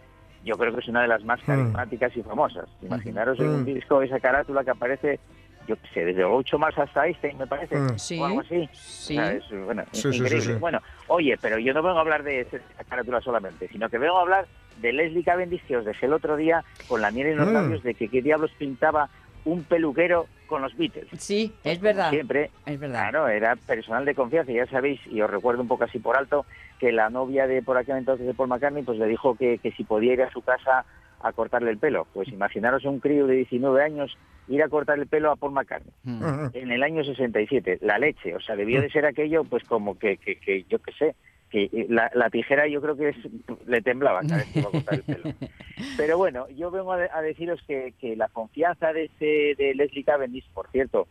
yo 0.49 0.57
creo 0.57 0.73
que 0.73 0.79
es 0.81 0.87
una 0.87 1.03
de 1.03 1.07
las 1.07 1.23
más 1.23 1.39
carismáticas 1.43 2.15
y 2.17 2.23
famosas. 2.23 2.67
Imaginaros 2.81 3.39
en 3.39 3.49
un 3.49 3.61
Mm. 3.61 3.65
disco 3.65 4.01
esa 4.01 4.19
carátula 4.19 4.63
que 4.63 4.71
aparece, 4.71 5.19
yo 5.67 5.75
qué 5.75 5.87
sé, 5.93 6.05
desde 6.05 6.23
ocho 6.23 6.57
más 6.57 6.75
hasta 6.75 7.05
Einstein, 7.05 7.37
me 7.37 7.45
parece, 7.45 7.75
Mm. 7.77 7.97
Sí, 7.99 8.19
o 8.19 8.25
algo 8.25 8.39
así. 8.39 8.67
sí. 8.73 9.13
O 9.19 9.21
sea, 9.21 9.33
es, 9.33 9.43
bueno, 9.65 9.83
Sí, 9.91 10.01
sí, 10.01 10.11
sí, 10.13 10.17
increíble. 10.23 10.53
sí. 10.55 10.59
Bueno, 10.59 10.79
oye, 11.07 11.37
pero 11.39 11.59
yo 11.59 11.71
no 11.73 11.83
vengo 11.83 11.97
a 11.99 12.01
hablar 12.01 12.23
de 12.23 12.41
esa 12.41 12.57
carátula 12.89 13.21
solamente, 13.21 13.67
sino 13.67 13.89
que 13.89 13.99
vengo 13.99 14.17
a 14.17 14.21
hablar 14.21 14.47
de 14.77 14.91
Leslie 14.91 15.23
Cavendish, 15.23 15.63
que 15.67 15.77
os 15.77 15.85
dejé 15.85 16.07
el 16.07 16.13
otro 16.13 16.35
día 16.35 16.63
con 16.87 17.01
la 17.01 17.11
miel 17.11 17.27
en 17.27 17.37
los 17.37 17.49
Mm. 17.49 17.53
labios, 17.53 17.83
de 17.83 17.93
que 17.93 18.09
qué 18.09 18.23
diablos 18.23 18.51
pintaba 18.57 19.07
un 19.49 19.63
peluquero 19.63 20.27
con 20.47 20.61
los 20.61 20.75
Beatles. 20.77 21.07
Sí, 21.17 21.53
es 21.63 21.79
verdad. 21.79 22.09
Siempre, 22.09 22.49
Es 22.65 22.79
verdad. 22.79 23.09
claro, 23.09 23.27
era 23.27 23.55
personal 23.55 24.05
de 24.05 24.15
confianza. 24.15 24.51
Ya 24.51 24.65
sabéis, 24.67 24.99
y 25.07 25.21
os 25.21 25.29
recuerdo 25.29 25.61
un 25.61 25.67
poco 25.67 25.83
así 25.83 25.99
por 25.99 26.17
alto, 26.17 26.45
que 26.79 26.91
la 26.91 27.09
novia 27.09 27.45
de 27.47 27.61
por 27.61 27.77
aquel 27.77 27.97
entonces 27.97 28.25
de 28.25 28.33
Paul 28.33 28.49
McCartney, 28.49 28.83
pues 28.83 28.97
le 28.97 29.05
dijo 29.07 29.35
que, 29.35 29.57
que 29.59 29.71
si 29.71 29.83
podía 29.83 30.13
ir 30.13 30.21
a 30.23 30.31
su 30.31 30.41
casa 30.41 30.85
a 31.21 31.31
cortarle 31.33 31.69
el 31.71 31.77
pelo. 31.77 32.07
Pues 32.13 32.29
imaginaros 32.29 32.85
un 32.85 32.99
crío 32.99 33.27
de 33.27 33.35
19 33.35 33.83
años 33.83 34.17
ir 34.47 34.63
a 34.63 34.69
cortar 34.69 34.97
el 34.97 35.05
pelo 35.05 35.31
a 35.31 35.35
Paul 35.35 35.51
McCartney 35.53 35.93
Mm. 36.03 36.23
En 36.53 36.71
el 36.71 36.81
año 36.81 37.03
67. 37.03 37.79
La 37.81 37.99
leche, 37.99 38.35
o 38.35 38.39
sea, 38.39 38.55
debió 38.55 38.81
de 38.81 38.89
ser 38.89 39.05
aquello, 39.05 39.43
pues 39.43 39.63
como 39.65 39.99
que, 39.99 40.17
que, 40.17 40.37
que 40.37 40.63
yo 40.63 40.79
qué 40.79 40.91
sé, 40.93 41.15
que 41.49 41.63
eh, 41.63 41.85
la, 41.89 42.11
la 42.13 42.29
tijera 42.29 42.67
yo 42.67 42.81
creo 42.81 42.95
que 42.95 43.09
es- 43.09 43.67
le 43.67 43.81
temblaba 43.81 44.21
cada 44.21 44.37
vez 44.37 44.47
que 44.51 44.59
iba 44.59 44.69
a 44.69 44.71
cortar 44.71 44.95
el 44.95 45.03
pelo. 45.03 45.23
Pero 45.97 46.17
bueno, 46.17 46.47
yo 46.49 46.71
vengo 46.71 46.93
a, 46.93 46.97
de- 46.97 47.09
a 47.11 47.21
deciros 47.21 47.61
que, 47.67 47.93
que 47.99 48.15
la 48.15 48.27
confianza 48.29 48.93
de, 48.93 49.05
este, 49.05 49.55
de 49.55 49.73
Leslie 49.75 50.03
Cavendish, 50.03 50.49
por 50.53 50.69
cierto, 50.71 51.07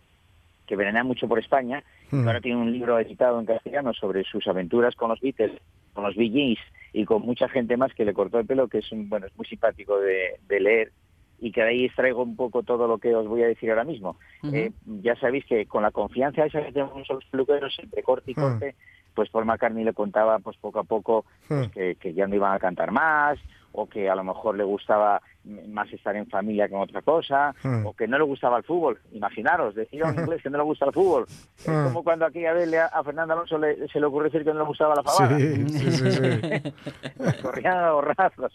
que 0.67 0.77
venena 0.77 1.03
mucho 1.05 1.27
por 1.29 1.39
España, 1.39 1.83
y 2.13 2.17
Mm. 2.17 2.27
ahora 2.27 2.41
tiene 2.41 2.61
un 2.61 2.73
libro 2.73 2.99
editado 2.99 3.39
en 3.39 3.47
castellano 3.47 3.93
sobre 3.93 4.25
sus 4.25 4.47
aventuras 4.47 4.95
con 4.97 5.11
los 5.11 5.21
Beatles, 5.21 5.61
con 5.93 6.05
los 6.05 6.17
Bee 6.17 6.31
Gees 6.31 6.59
y 6.93 7.05
con 7.05 7.23
mucha 7.23 7.49
gente 7.49 7.77
más 7.77 7.93
que 7.95 8.05
le 8.05 8.15
cortó 8.15 8.39
el 8.39 8.47
pelo, 8.47 8.69
que 8.69 8.79
es 8.79 8.91
un, 8.93 9.09
bueno, 9.11 9.27
es 9.27 9.37
muy 9.37 9.45
simpático 9.47 9.99
de, 10.01 10.39
de 10.47 10.61
leer 10.61 10.93
y 11.39 11.53
que 11.53 11.63
de 11.63 11.69
ahí 11.69 11.85
extraigo 11.85 12.23
un 12.23 12.35
poco 12.35 12.63
todo 12.63 12.89
lo 12.89 12.99
que 12.99 13.15
os 13.15 13.27
voy 13.29 13.43
a 13.43 13.47
decir 13.49 13.71
ahora 13.71 13.85
mismo. 13.85 14.19
Eh, 14.53 14.73
ya 14.85 15.15
sabéis 15.17 15.45
que 15.45 15.67
con 15.67 15.83
la 15.83 15.91
confianza 15.91 16.45
esa 16.47 16.65
que 16.65 16.73
tenemos 16.73 17.07
los 17.09 17.25
peluqueros 17.27 17.79
entre 17.79 18.03
corte 18.03 18.31
y 18.31 18.35
Mm. 18.35 18.41
corte, 18.41 18.75
pues 19.19 19.31
Paul 19.31 19.47
McCartney 19.47 19.83
le 19.83 19.93
contaba 19.95 20.39
pues 20.39 20.57
poco 20.59 20.79
a 20.79 20.85
poco 20.85 21.25
pues, 21.49 21.67
Mm. 21.67 21.71
que, 21.73 21.97
que 21.97 22.15
ya 22.15 22.29
no 22.29 22.37
iban 22.37 22.53
a 22.53 22.61
cantar 22.61 22.93
más 22.93 23.37
o 23.73 23.89
que 23.89 24.09
a 24.09 24.15
lo 24.15 24.23
mejor 24.23 24.57
le 24.57 24.63
gustaba 24.63 25.21
más 25.69 25.93
estar 25.93 26.15
en 26.15 26.27
familia 26.29 26.69
que 26.69 26.75
en 26.77 26.81
otra 26.83 27.03
cosa 27.03 27.53
Mm. 27.65 27.87
o 27.87 27.95
que 27.95 28.07
no 28.07 28.17
le 28.17 28.23
gustaba 28.25 28.59
el 28.59 28.63
fútbol. 28.63 29.01
Imaginaros, 29.13 29.75
decir 29.75 30.05
a 30.05 30.09
un 30.11 30.15
inglés 30.33 30.41
que 30.43 30.51
no 30.51 30.59
le 30.59 30.65
gusta 30.65 30.85
el 30.87 30.93
fútbol. 30.93 31.25
Es 31.59 31.67
Mm. 31.69 31.85
como 31.89 32.05
cuando 32.05 32.27
aquella 32.27 32.53
vez 32.53 32.69
le- 32.69 32.79
a 32.79 33.03
Fernando 33.03 33.35
Alonso 33.35 33.59
le- 33.59 33.89
se 33.89 33.99
le 33.99 34.07
ocurrió 34.07 34.31
decir 34.31 34.45
que 34.45 34.53
no 34.53 34.61
le 34.61 34.67
gustaba 34.67 34.95
la 34.95 35.03
fabada. 35.03 35.37
Sí, 35.37 35.69
sí, 35.69 36.11
sí. 36.13 36.73
Corrían 37.43 37.77
a 37.79 37.91
borrazos. 37.93 38.53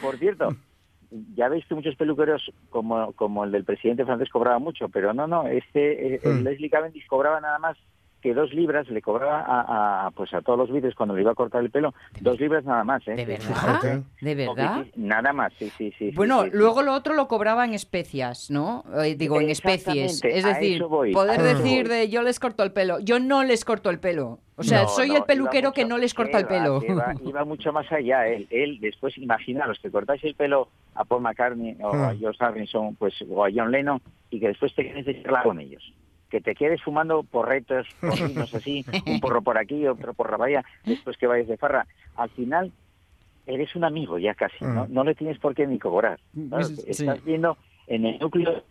Por 0.00 0.16
cierto, 0.18 0.48
ya 1.34 1.48
veis 1.48 1.64
que 1.66 1.74
muchos 1.74 1.94
peluqueros 1.96 2.50
como, 2.70 3.12
como 3.12 3.44
el 3.44 3.52
del 3.52 3.64
presidente 3.64 4.04
francés 4.04 4.28
cobraba 4.30 4.58
mucho, 4.58 4.88
pero 4.88 5.14
no, 5.14 5.26
no, 5.26 5.46
este 5.46 6.14
eh, 6.16 6.20
el 6.24 6.40
Mm. 6.40 6.44
Leslie 6.44 6.70
Cavendish 6.70 7.06
cobraba 7.06 7.40
nada 7.40 7.58
más 7.58 7.76
que 8.26 8.34
dos 8.34 8.52
libras, 8.52 8.88
le 8.90 9.00
cobraba 9.02 9.40
a, 9.40 10.06
a, 10.06 10.10
pues 10.10 10.34
a 10.34 10.40
todos 10.42 10.58
los 10.58 10.72
vídeos 10.72 10.96
cuando 10.96 11.14
le 11.14 11.22
iba 11.22 11.30
a 11.30 11.34
cortar 11.36 11.62
el 11.62 11.70
pelo, 11.70 11.94
dos 12.20 12.40
libras 12.40 12.64
nada 12.64 12.82
más, 12.82 13.06
¿eh? 13.06 13.14
¿De 13.14 13.24
verdad? 13.24 14.02
¿De 14.20 14.34
verdad? 14.34 14.84
Nada 14.96 15.32
más, 15.32 15.52
sí, 15.56 15.70
sí, 15.78 15.94
sí. 15.96 16.10
Bueno, 16.10 16.42
sí, 16.42 16.50
sí. 16.50 16.56
luego 16.56 16.82
lo 16.82 16.92
otro 16.92 17.14
lo 17.14 17.28
cobraba 17.28 17.64
en 17.64 17.72
especias, 17.72 18.50
¿no? 18.50 18.84
Eh, 19.00 19.14
digo, 19.14 19.40
en 19.40 19.48
especies. 19.50 20.24
Es 20.24 20.44
decir, 20.44 20.82
poder 20.82 21.40
decir 21.40 21.86
voy. 21.86 21.96
de 21.96 22.08
yo 22.08 22.22
les 22.22 22.40
corto 22.40 22.64
el 22.64 22.72
pelo. 22.72 22.98
Yo 22.98 23.20
no 23.20 23.44
les 23.44 23.64
corto 23.64 23.90
el 23.90 24.00
pelo. 24.00 24.40
O 24.56 24.64
sea, 24.64 24.82
No, 24.82 24.88
soy 24.88 25.08
no, 25.10 25.18
el 25.18 25.22
peluquero 25.22 25.68
iba 25.68 25.72
que 25.72 25.84
no 25.84 25.98
les 25.98 26.14
corta 26.14 26.38
el 26.38 26.46
pelo. 26.48 26.80
va, 26.80 27.14
iba 27.24 27.44
mucho 27.44 27.72
más 27.72 27.92
allá. 27.92 28.26
Él, 28.26 28.48
él 28.50 28.80
después, 28.80 29.16
imaginaros 29.18 29.78
que 29.78 29.90
cortáis 29.90 30.24
el 30.24 30.34
pelo 30.34 30.68
a 30.96 31.04
Paul 31.04 31.22
McCartney 31.22 31.76
o 31.80 31.92
a 31.92 32.12
Mm. 32.14 32.18
George 32.18 32.44
Harrison 32.44 32.96
pues, 32.96 33.14
o 33.30 33.44
a 33.44 33.50
John 33.54 33.70
Lennon 33.70 34.00
y 34.30 34.40
que 34.40 34.48
después 34.48 34.74
te 34.74 34.82
quedes 34.82 35.06
de 35.06 35.22
con 35.44 35.60
ellos. 35.60 35.92
Que 36.30 36.40
te 36.40 36.54
quedes 36.54 36.82
fumando 36.82 37.22
porretos, 37.22 37.86
porrinos 38.00 38.52
así, 38.54 38.84
un 39.06 39.20
porro 39.20 39.42
por 39.42 39.58
aquí, 39.58 39.86
otro 39.86 40.14
por 40.14 40.30
Rabaya, 40.30 40.64
después 40.84 41.16
que 41.16 41.26
vayas 41.26 41.48
de 41.48 41.56
farra. 41.56 41.86
Al 42.16 42.30
final, 42.30 42.72
eres 43.46 43.74
un 43.76 43.84
amigo 43.84 44.18
ya 44.18 44.34
casi, 44.34 44.64
¿no? 44.64 44.86
Mm. 44.86 44.92
No 44.92 45.04
le 45.04 45.14
tienes 45.14 45.38
por 45.38 45.54
qué 45.54 45.66
ni 45.66 45.78
cobrar. 45.78 46.18
Sí. 46.34 46.82
Estás 46.86 47.24
viendo 47.24 47.56
en 47.86 48.04
el 48.06 48.18
núcleo 48.18 48.64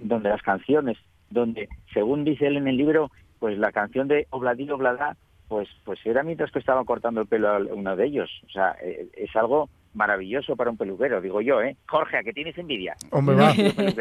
donde 0.00 0.28
las 0.28 0.42
canciones, 0.42 0.96
donde 1.30 1.68
según 1.92 2.24
dice 2.24 2.46
él 2.46 2.56
en 2.56 2.68
el 2.68 2.76
libro, 2.76 3.10
pues 3.38 3.58
la 3.58 3.72
canción 3.72 4.08
de 4.08 4.26
Obladí 4.30 4.68
Oblada, 4.70 5.16
pues 5.48 5.68
pues 5.84 5.98
era 6.04 6.22
mientras 6.22 6.50
que 6.50 6.58
estaba 6.58 6.84
cortando 6.84 7.20
el 7.20 7.26
pelo 7.26 7.48
a 7.48 7.58
uno 7.58 7.96
de 7.96 8.06
ellos. 8.06 8.30
O 8.46 8.50
sea, 8.50 8.76
eh, 8.82 9.08
es 9.14 9.34
algo 9.36 9.68
maravilloso 9.94 10.56
para 10.56 10.70
un 10.70 10.76
peluquero, 10.76 11.20
digo 11.20 11.40
yo, 11.40 11.60
¿eh? 11.62 11.76
Jorge, 11.86 12.18
¿a 12.18 12.22
que 12.22 12.32
tienes 12.32 12.56
envidia? 12.58 12.94
Hombre, 13.10 13.36
va. 13.36 13.52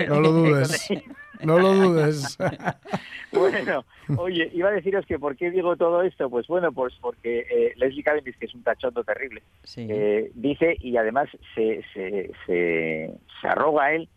No 0.08 0.19
lo 0.19 0.32
dudes. 0.32 0.88
No 1.43 1.60
lo 1.60 1.73
dudes. 1.73 2.38
Bueno, 3.32 3.84
oye, 4.17 4.50
iba 4.54 4.69
a 4.69 4.71
deciros 4.71 5.06
que 5.06 5.19
por 5.19 5.36
qué 5.36 5.52
digo 5.52 5.76
todo 5.76 6.02
esto, 6.02 6.30
pues 6.30 6.47
bueno, 6.47 6.71
pues 6.71 6.93
porque 7.02 7.39
eh, 7.52 7.73
Leslie 7.76 8.02
Cavendish, 8.04 8.38
que 8.38 8.45
es 8.45 8.56
un 8.56 8.63
tachondo 8.63 9.04
terrible, 9.04 9.43
Sí. 9.63 9.86
eh, 9.89 10.32
dice 10.34 10.78
y 10.80 10.95
además 10.95 11.28
se, 11.54 11.82
se, 11.93 12.32
se, 12.45 13.12
se 13.41 13.47
arroga 13.47 13.84
a 13.86 13.93
él 13.95 14.08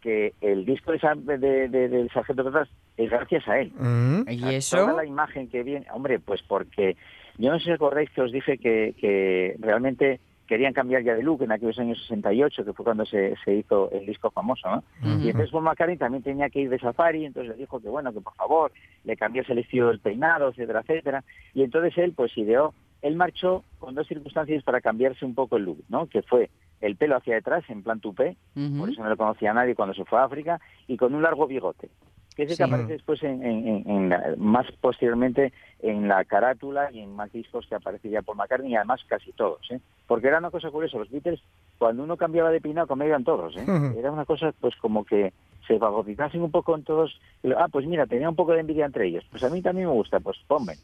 que 0.00 0.32
el 0.40 0.64
disco 0.64 0.92
de, 0.92 0.98
Sa- 0.98 1.14
de, 1.14 1.36
de- 1.38 1.88
del 1.88 2.10
Sargento 2.10 2.42
Pepper 2.44 2.66
es 2.96 3.10
gracias 3.10 3.46
a 3.48 3.58
él. 3.60 3.70
Mm. 3.78 4.28
¿Y 4.30 4.38
sea, 4.38 4.50
eso? 4.52 4.76
Toda 4.78 4.92
la 4.94 5.04
imagen 5.06 5.48
que 5.48 5.62
viene, 5.62 5.86
hombre, 5.92 6.18
pues 6.18 6.42
porque 6.42 6.96
yo 7.36 7.50
no 7.52 7.58
sé 7.58 7.66
si 7.66 7.70
acordáis 7.72 8.08
que 8.10 8.22
os 8.22 8.32
dije 8.32 8.56
que, 8.58 8.94
que 8.98 9.56
realmente 9.60 10.20
querían 10.46 10.72
cambiar 10.72 11.02
ya 11.02 11.14
de 11.14 11.22
look 11.22 11.42
en 11.42 11.52
aquellos 11.52 11.78
años 11.78 11.98
68, 12.02 12.64
que 12.64 12.72
fue 12.72 12.84
cuando 12.84 13.04
se, 13.06 13.34
se 13.44 13.54
hizo 13.54 13.90
el 13.90 14.06
disco 14.06 14.30
famoso, 14.30 14.68
¿no? 14.70 14.84
Y 15.22 15.28
entonces 15.28 15.50
Paul 15.50 15.64
McCartney 15.64 15.96
también 15.96 16.22
tenía 16.22 16.50
que 16.50 16.60
ir 16.60 16.70
de 16.70 16.78
safari, 16.78 17.24
entonces 17.24 17.52
le 17.54 17.60
dijo 17.60 17.80
que 17.80 17.88
bueno, 17.88 18.12
que 18.12 18.20
por 18.20 18.34
favor 18.34 18.72
le 19.04 19.16
cambiase 19.16 19.52
el 19.52 19.58
estilo 19.58 19.88
del 19.88 20.00
peinado, 20.00 20.48
etcétera, 20.48 20.80
etcétera. 20.80 21.24
Y 21.54 21.62
entonces 21.62 21.96
él 21.98 22.12
pues 22.14 22.36
ideó, 22.36 22.74
él 23.02 23.16
marchó 23.16 23.64
con 23.78 23.94
dos 23.94 24.06
circunstancias 24.06 24.62
para 24.62 24.80
cambiarse 24.80 25.24
un 25.24 25.34
poco 25.34 25.56
el 25.56 25.64
look, 25.64 25.84
¿no? 25.88 26.06
Que 26.06 26.22
fue 26.22 26.50
el 26.80 26.96
pelo 26.96 27.16
hacia 27.16 27.34
detrás, 27.34 27.64
en 27.68 27.82
plan 27.82 28.00
tupé, 28.00 28.36
por 28.78 28.90
eso 28.90 29.02
no 29.02 29.08
lo 29.08 29.16
conocía 29.16 29.54
nadie 29.54 29.74
cuando 29.74 29.94
se 29.94 30.04
fue 30.04 30.18
a 30.18 30.24
África, 30.24 30.60
y 30.86 30.96
con 30.96 31.14
un 31.14 31.22
largo 31.22 31.46
bigote. 31.46 31.88
Que 32.36 32.42
ese 32.44 32.54
Sí. 32.54 32.58
que 32.58 32.64
aparece 32.64 32.92
después 32.94 33.22
en, 33.22 33.42
en- 33.44 33.68
en- 33.68 33.90
en 33.90 34.08
la- 34.08 34.34
más 34.38 34.66
posteriormente 34.80 35.52
en 35.80 36.08
la 36.08 36.24
carátula 36.24 36.90
y 36.90 37.00
en 37.00 37.14
más 37.14 37.30
discos 37.32 37.66
que 37.68 37.76
aparece 37.76 38.10
ya 38.10 38.22
por 38.22 38.36
McCartney 38.36 38.72
y 38.72 38.76
además 38.76 39.02
casi 39.06 39.32
todos, 39.32 39.60
¿eh? 39.70 39.80
Porque 40.06 40.26
era 40.28 40.38
una 40.38 40.50
cosa 40.50 40.70
curiosa, 40.70 40.98
los 40.98 41.10
Beatles, 41.10 41.40
cuando 41.78 42.02
uno 42.02 42.16
cambiaba 42.16 42.50
de 42.50 42.60
peinado, 42.60 42.86
como 42.88 43.04
iban 43.04 43.24
todos, 43.24 43.56
¿eh? 43.56 43.64
Era 43.96 44.10
una 44.10 44.24
cosa 44.24 44.52
pues 44.60 44.74
como 44.76 45.04
que 45.04 45.32
se 45.66 45.78
favorizasen 45.78 46.42
un 46.42 46.50
poco 46.50 46.74
en 46.74 46.82
todos. 46.84 47.18
Ah, 47.56 47.68
pues 47.70 47.86
mira, 47.86 48.06
tenía 48.06 48.28
un 48.28 48.36
poco 48.36 48.52
de 48.52 48.60
envidia 48.60 48.84
entre 48.86 49.06
ellos. 49.06 49.24
Pues 49.30 49.42
a 49.44 49.48
mí 49.50 49.62
también 49.62 49.86
me 49.88 49.94
gusta, 49.94 50.20
pues 50.20 50.36
ponme. 50.46 50.74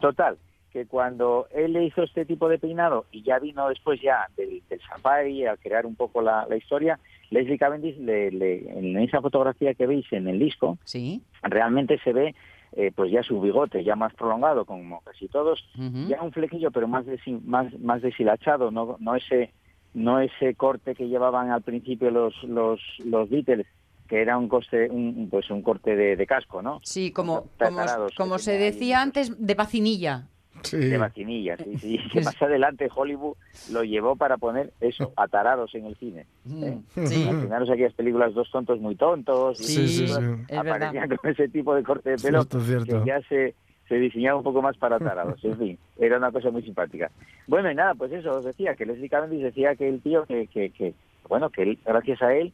Total, 0.00 0.36
que 0.72 0.86
cuando 0.86 1.46
él 1.54 1.72
le 1.72 1.84
hizo 1.84 2.02
este 2.02 2.24
tipo 2.24 2.48
de 2.48 2.58
peinado 2.58 3.06
y 3.10 3.22
ya 3.22 3.38
vino 3.38 3.68
después 3.68 4.00
ya 4.02 4.26
del, 4.36 4.62
del 4.68 4.80
safari 4.82 5.46
a 5.46 5.56
crear 5.56 5.86
un 5.86 5.94
poco 5.96 6.20
la, 6.22 6.46
la 6.48 6.56
historia, 6.56 6.98
Leslie 7.30 7.58
Cavendish, 7.58 7.96
le- 7.98 8.30
le- 8.30 8.70
en 8.78 8.98
esa 8.98 9.20
fotografía 9.20 9.74
que 9.74 9.86
veis 9.86 10.06
en 10.12 10.28
el 10.28 10.38
disco, 10.38 10.78
Sí. 10.84 11.22
realmente 11.42 11.98
se 12.04 12.12
ve 12.12 12.34
eh, 12.72 12.92
pues 12.94 13.10
ya 13.10 13.22
su 13.22 13.40
bigote 13.40 13.82
ya 13.82 13.96
más 13.96 14.12
prolongado, 14.14 14.66
como 14.66 15.00
casi 15.00 15.26
todos, 15.28 15.66
ya 16.06 16.22
un 16.22 16.32
flequillo, 16.32 16.70
pero 16.70 16.86
más 16.86 17.06
desi- 17.06 17.40
más 17.42 17.72
más 17.80 18.02
deshilachado, 18.02 18.70
no 18.70 18.96
no 19.00 19.14
ese 19.14 19.52
no 19.94 20.20
ese 20.20 20.54
corte 20.54 20.94
que 20.94 21.08
llevaban 21.08 21.50
al 21.50 21.62
principio 21.62 22.10
los 22.10 22.34
los 22.44 22.78
los 23.04 23.30
Beatles, 23.30 23.66
que 24.06 24.20
era 24.20 24.36
un 24.36 24.48
coste 24.48 24.90
un, 24.90 25.28
pues 25.30 25.50
un 25.50 25.62
corte 25.62 25.96
de, 25.96 26.16
de 26.16 26.26
casco, 26.26 26.60
¿no? 26.60 26.80
Sí, 26.84 27.10
como, 27.10 27.46
como, 27.58 27.80
como 28.16 28.38
se 28.38 28.52
ahí. 28.52 28.58
decía 28.58 29.00
antes, 29.00 29.34
de 29.46 29.54
vacinilla. 29.54 30.28
Sí. 30.62 30.76
de 30.78 30.98
vacinilla, 30.98 31.56
sí, 31.56 31.76
sí. 31.78 31.98
Que 32.12 32.20
más 32.22 32.40
adelante 32.42 32.88
Hollywood 32.94 33.36
lo 33.72 33.84
llevó 33.84 34.16
para 34.16 34.36
poner 34.36 34.72
eso, 34.80 35.12
atarados 35.16 35.74
en 35.74 35.86
el 35.86 35.96
cine. 35.96 36.26
¿eh? 36.50 36.78
Sí. 37.06 37.26
Al 37.28 37.40
final 37.42 37.70
aquellas 37.70 37.94
películas 37.94 38.34
Dos 38.34 38.50
tontos 38.50 38.80
muy 38.80 38.96
tontos, 38.96 39.60
y 39.60 39.64
Sí, 39.88 40.06
verdad. 40.12 40.38
aparecían 40.68 41.08
con 41.16 41.30
ese 41.30 41.48
tipo 41.48 41.74
de 41.74 41.82
corte 41.82 42.10
de 42.10 42.16
pelo 42.16 42.42
Cierto, 42.42 42.60
cierto. 42.60 43.04
que 43.04 43.08
ya 43.08 43.20
se, 43.28 43.54
se 43.88 43.94
diseñaba 43.96 44.38
un 44.38 44.44
poco 44.44 44.60
más 44.62 44.76
para 44.76 44.98
tarados. 44.98 45.42
En 45.44 45.56
fin, 45.58 45.78
era 45.98 46.18
una 46.18 46.30
cosa 46.32 46.50
muy 46.50 46.62
simpática. 46.62 47.10
Bueno, 47.46 47.70
y 47.70 47.74
nada, 47.74 47.94
pues 47.94 48.12
eso 48.12 48.30
os 48.38 48.44
decía, 48.44 48.74
que 48.74 48.84
Leslie 48.86 49.08
Cavendish 49.08 49.42
decía 49.42 49.74
que 49.76 49.88
el 49.88 50.00
tío, 50.02 50.24
que, 50.26 50.46
que, 50.48 50.70
que 50.70 50.94
bueno, 51.28 51.50
que 51.50 51.62
él, 51.62 51.78
gracias 51.84 52.20
a 52.22 52.34
él, 52.34 52.52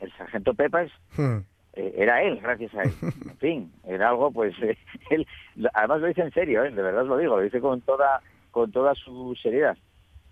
el 0.00 0.12
sargento 0.16 0.54
Peppers 0.54 0.92
Hmm. 1.16 1.38
Eh, 1.74 1.94
era 1.96 2.22
él, 2.22 2.38
gracias 2.40 2.74
a 2.74 2.82
él. 2.82 2.92
En 3.30 3.36
fin, 3.38 3.72
era 3.86 4.10
algo, 4.10 4.30
pues, 4.30 4.54
eh, 4.62 4.76
él, 5.10 5.26
además 5.74 6.00
lo 6.00 6.06
dice 6.08 6.22
en 6.22 6.32
serio, 6.32 6.64
¿eh? 6.64 6.70
de 6.70 6.82
verdad 6.82 7.02
os 7.02 7.08
lo 7.08 7.16
digo, 7.18 7.36
lo 7.36 7.42
dice 7.42 7.60
con 7.60 7.80
toda, 7.80 8.20
con 8.50 8.70
toda 8.72 8.94
su 8.94 9.34
seriedad. 9.42 9.76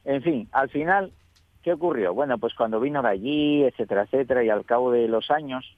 En 0.05 0.23
fin, 0.23 0.49
al 0.53 0.69
final, 0.71 1.13
¿qué 1.63 1.73
ocurrió? 1.73 2.15
Bueno, 2.15 2.39
pues 2.39 2.55
cuando 2.55 2.81
vino 2.81 3.03
de 3.03 3.09
allí, 3.09 3.65
etcétera, 3.65 4.03
etcétera, 4.05 4.45
y 4.45 4.49
al 4.49 4.65
cabo 4.65 4.91
de 4.93 5.09
los 5.09 5.31
años, 5.31 5.77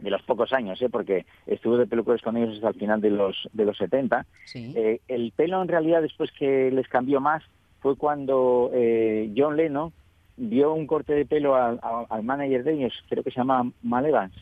de 0.00 0.10
los 0.10 0.22
pocos 0.22 0.52
años, 0.52 0.80
¿eh? 0.82 0.88
porque 0.88 1.24
estuvo 1.46 1.76
de 1.76 1.86
pelucores 1.86 2.20
con 2.22 2.36
ellos 2.36 2.56
hasta 2.56 2.68
el 2.70 2.74
final 2.74 3.00
de 3.00 3.10
los, 3.10 3.48
de 3.52 3.64
los 3.64 3.76
70, 3.76 4.26
Sí. 4.46 4.72
eh, 4.76 5.00
el 5.06 5.32
pelo 5.36 5.62
en 5.62 5.68
realidad 5.68 6.02
después 6.02 6.32
que 6.32 6.70
les 6.72 6.88
cambió 6.88 7.20
más 7.20 7.44
fue 7.80 7.96
cuando 7.96 8.70
eh, 8.74 9.30
John 9.36 9.56
Lennon 9.56 9.92
vio 10.36 10.72
un 10.74 10.86
corte 10.88 11.12
de 11.14 11.26
pelo 11.26 11.54
al, 11.54 11.78
al- 11.82 12.06
al 12.10 12.22
manager 12.24 12.64
de 12.64 12.72
ellos, 12.72 12.92
creo 13.08 13.22
que 13.22 13.30
se 13.30 13.36
llama 13.36 13.70
Mal 13.82 14.04
Evans, 14.06 14.34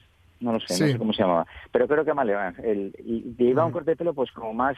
no 0.43 0.53
lo 0.53 0.61
sé, 0.61 0.72
no 0.86 0.93
sé 0.93 0.99
cómo 0.99 1.12
se 1.12 1.22
llamaba, 1.22 1.47
pero 1.70 1.86
creo 1.88 2.05
que 2.05 2.14
Mal 2.14 2.28
Evans, 2.30 2.59
el, 2.59 2.95
y 3.05 3.34
llevaba 3.38 3.66
un 3.66 3.72
corte 3.72 3.93
de 3.93 3.97
pelo 3.97 4.12
pues 4.14 4.30
como 4.32 4.53
más 4.53 4.76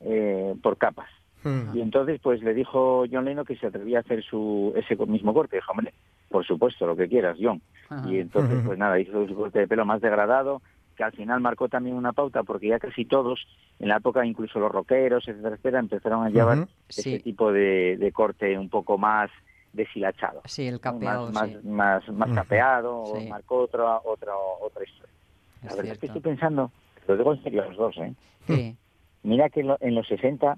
eh, 0.00 0.54
por 0.62 0.76
capas. 0.76 1.08
Hmm. 1.42 1.76
Y 1.76 1.80
entonces 1.80 2.20
pues 2.22 2.42
le 2.42 2.54
dijo 2.54 3.04
John 3.10 3.24
Lennon 3.24 3.44
que 3.44 3.56
se 3.56 3.66
atrevía 3.66 3.98
a 3.98 4.00
hacer 4.00 4.22
su 4.24 4.72
ese 4.76 4.96
mismo 5.06 5.32
corte. 5.32 5.56
Dijo, 5.56 5.72
hombre, 5.72 5.92
por 6.28 6.44
supuesto, 6.44 6.86
lo 6.86 6.96
que 6.96 7.08
quieras, 7.08 7.36
John. 7.40 7.60
Ajá. 7.88 8.08
Y 8.10 8.18
entonces 8.18 8.58
pues 8.64 8.78
nada, 8.78 8.98
hizo 8.98 9.26
su 9.28 9.34
corte 9.34 9.60
de 9.60 9.68
pelo 9.68 9.84
más 9.84 10.00
degradado, 10.00 10.60
que 10.96 11.04
al 11.04 11.12
final 11.12 11.40
marcó 11.40 11.68
también 11.68 11.94
una 11.94 12.12
pauta, 12.12 12.42
porque 12.42 12.68
ya 12.68 12.78
casi 12.78 13.04
todos, 13.04 13.46
en 13.78 13.88
la 13.88 13.98
época 13.98 14.24
incluso 14.24 14.58
los 14.58 14.72
rockeros, 14.72 15.28
etcétera, 15.28 15.54
etcétera, 15.56 15.78
empezaron 15.78 16.24
a 16.24 16.30
llevar 16.30 16.66
ese 16.88 17.02
Sí. 17.02 17.18
tipo 17.20 17.52
de, 17.52 17.96
de 17.98 18.12
corte 18.12 18.58
un 18.58 18.68
poco 18.70 18.96
más 18.98 19.30
deshilachado. 19.76 20.42
Sí, 20.46 20.66
el 20.66 20.80
capeado, 20.80 21.30
más, 21.30 21.48
sí. 21.50 21.56
más, 21.62 22.08
más, 22.08 22.08
más 22.08 22.30
capeado, 22.34 22.96
o 22.96 23.20
Sí. 23.20 23.28
marcó 23.28 23.58
otra, 23.58 24.00
otra, 24.04 24.32
otra 24.60 24.82
historia. 24.84 25.14
La 25.62 25.70
Es 25.70 25.76
verdad 25.76 25.92
es 25.92 25.98
que 25.98 26.06
cierto. 26.06 26.18
estoy 26.18 26.32
pensando, 26.32 26.72
lo 27.06 27.16
digo 27.16 27.32
en 27.34 27.42
serio 27.42 27.62
a 27.62 27.66
los 27.66 27.76
dos, 27.76 27.96
¿eh? 27.98 28.14
Sí. 28.46 28.76
Mira 29.22 29.48
que 29.50 29.60
en, 29.60 29.68
lo- 29.68 29.78
en 29.80 29.94
los 29.94 30.06
60, 30.06 30.56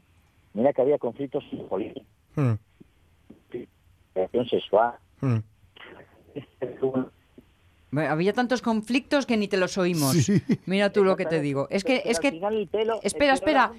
mira 0.52 0.72
que 0.74 0.82
había 0.82 0.98
conflictos 0.98 1.42
políticos, 1.68 2.06
relación 4.14 4.46
sexual. 4.48 4.94
Hmm. 5.20 5.38
Había 7.96 8.34
tantos 8.34 8.60
conflictos 8.60 9.24
que 9.24 9.36
ni 9.38 9.48
te 9.48 9.56
los 9.56 9.78
oímos. 9.78 10.12
Sí. 10.12 10.42
Mira 10.66 10.92
tú 10.92 11.04
lo 11.04 11.16
que 11.16 11.24
te 11.24 11.40
digo. 11.40 11.68
Es 11.70 11.84
que, 11.84 12.02
es 12.04 12.20
que 12.20 12.32
pelo- 12.32 13.00
espera, 13.02 13.32
espera. 13.32 13.72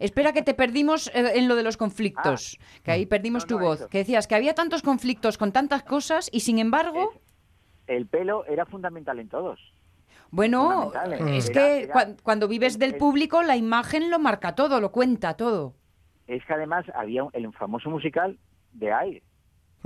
Espera 0.00 0.32
que 0.32 0.42
te 0.42 0.52
perdimos 0.54 1.08
eh, 1.14 1.32
en 1.36 1.46
lo 1.46 1.54
de 1.54 1.62
los 1.62 1.76
conflictos, 1.76 2.58
que 2.82 2.90
ahí 2.90 3.06
perdimos 3.06 3.44
No, 3.44 3.48
tu 3.48 3.58
no, 3.60 3.66
voz, 3.66 3.80
eso. 3.80 3.88
que 3.88 3.98
decías 3.98 4.26
que 4.26 4.34
había 4.34 4.54
tantos 4.54 4.82
conflictos 4.82 5.38
con 5.38 5.52
tantas 5.52 5.84
cosas 5.84 6.28
y 6.32 6.40
sin 6.40 6.58
embargo, 6.58 7.12
El 7.86 8.06
pelo 8.06 8.44
era 8.46 8.66
fundamental 8.66 9.20
en 9.20 9.28
todos. 9.28 9.60
bueno, 10.30 10.92
¿eh? 11.08 11.36
es 11.36 11.48
que 11.50 11.84
era- 11.84 12.16
cuando 12.24 12.48
vives 12.48 12.78
del 12.80 12.94
el- 12.94 12.98
público 12.98 13.42
la 13.44 13.56
imagen 13.56 14.10
lo 14.10 14.18
marca 14.18 14.56
todo, 14.56 14.80
lo 14.80 14.90
cuenta 14.90 15.34
todo. 15.34 15.74
Es 16.26 16.44
que 16.44 16.52
además 16.52 16.84
había 16.96 17.22
un- 17.22 17.30
el 17.32 17.52
famoso 17.52 17.90
musical 17.90 18.36
de 18.72 18.92
Aire. 18.92 19.22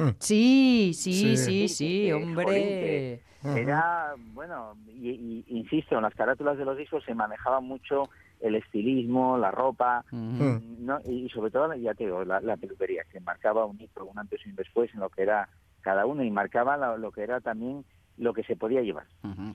Hmm. 0.00 0.16
Sí, 0.18 0.92
sí, 0.94 1.36
Sí. 1.36 1.68
sí, 1.68 2.12
hombre. 2.12 3.20
Era, 3.42 4.14
bueno, 4.34 4.74
y, 4.86 5.10
y- 5.10 5.44
insisto, 5.48 5.96
en 5.96 6.02
las 6.02 6.14
carátulas 6.14 6.58
de 6.58 6.64
los 6.64 6.76
discos 6.76 7.02
se 7.04 7.14
manejaba 7.14 7.60
mucho 7.60 8.04
el 8.40 8.54
estilismo, 8.54 9.36
la 9.38 9.50
ropa, 9.50 10.04
Ujú. 10.12 10.18
Hmm. 10.44 10.60
no, 10.86 10.98
y 11.06 11.28
sobre 11.30 11.50
todo, 11.50 11.74
ya 11.74 11.94
te 11.94 12.04
digo, 12.04 12.24
la, 12.24 12.40
la 12.40 12.56
peluquería, 12.56 13.02
que 13.10 13.20
marcaba 13.20 13.64
un 13.66 13.80
hito, 13.80 14.04
un 14.04 14.18
antes 14.18 14.40
y 14.46 14.50
un 14.50 14.56
después 14.56 14.92
en 14.94 15.00
lo 15.00 15.08
que 15.10 15.22
era 15.22 15.48
cada 15.82 16.04
uno 16.06 16.22
y 16.22 16.30
marcaba 16.30 16.76
la- 16.76 16.96
lo 16.96 17.10
que 17.12 17.22
era 17.22 17.40
también 17.40 17.84
lo 18.18 18.34
que 18.34 18.42
se 18.44 18.56
podía 18.56 18.82
llevar, 18.82 19.06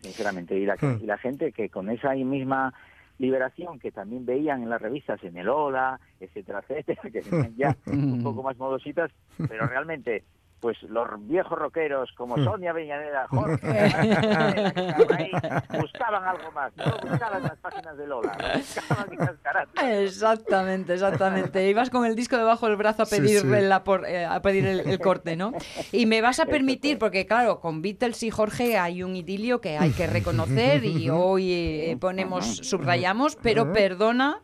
sinceramente. 0.02 0.58
Y 0.58 0.66
la, 0.66 0.76
Hmm. 0.76 1.00
y 1.02 1.06
la 1.06 1.18
gente 1.20 1.52
que 1.52 1.70
con 1.70 1.90
esa 1.90 2.14
misma 2.14 2.74
liberación 3.20 3.80
que 3.80 3.92
también 3.92 4.26
veían 4.26 4.64
en 4.64 4.70
las 4.70 4.82
revistas, 4.82 5.24
en 5.24 5.38
el 5.38 5.48
Ola, 5.48 6.00
etcétera, 6.20 6.64
etcétera, 6.68 7.02
que 7.12 7.22
ya 7.56 7.76
un 7.86 8.24
poco 8.24 8.42
más 8.44 8.58
modositas, 8.58 9.12
pero 9.48 9.68
realmente 9.68 10.24
pues 10.66 10.82
los 10.90 11.08
viejos 11.28 11.60
rockeros 11.60 12.10
como 12.18 12.44
Sonia 12.44 12.74
Beñanera, 12.74 13.28
Jorge, 13.30 13.68
ahí, 13.70 15.32
buscaban 15.80 16.24
algo 16.24 16.52
más, 16.54 16.72
no 16.76 16.86
buscaban 17.08 17.44
las 17.44 17.56
páginas 17.60 17.96
de 17.96 18.08
Lola, 18.08 18.36
lo 18.40 18.58
buscaban 18.58 19.08
las 19.16 19.38
carátulas. 19.44 19.86
Exactamente, 19.86 20.94
exactamente. 20.96 21.70
Ibas 21.70 21.92
con 21.92 22.04
el 22.04 22.16
disco 22.16 22.36
debajo 22.36 22.66
del 22.66 22.78
brazo 22.78 23.04
a 23.04 23.06
Sí, 23.06 23.18
pedir, 23.18 23.42
sí. 23.42 23.48
la 23.48 23.84
por- 23.84 24.08
eh, 24.08 24.26
a 24.26 24.42
pedir 24.42 24.66
el, 24.66 24.80
el 24.80 25.00
corte, 25.00 25.36
¿no? 25.36 25.52
Y 25.92 26.08
me 26.08 26.22
vas 26.22 26.40
a 26.40 26.48
permitir, 26.48 26.98
porque 26.98 27.28
claro, 27.28 27.60
con 27.60 27.84
Beatles 27.84 28.24
y 28.24 28.32
Jorge 28.32 28.80
hay 28.80 29.04
un 29.04 29.16
idilio 29.16 29.62
que 29.62 29.78
hay 29.78 29.92
que 29.92 30.08
reconocer 30.08 30.84
y 30.84 31.10
hoy 31.12 31.54
eh, 31.54 31.98
ponemos, 32.02 32.58
subrayamos, 32.58 33.36
pero 33.36 33.72
perdona, 33.72 34.42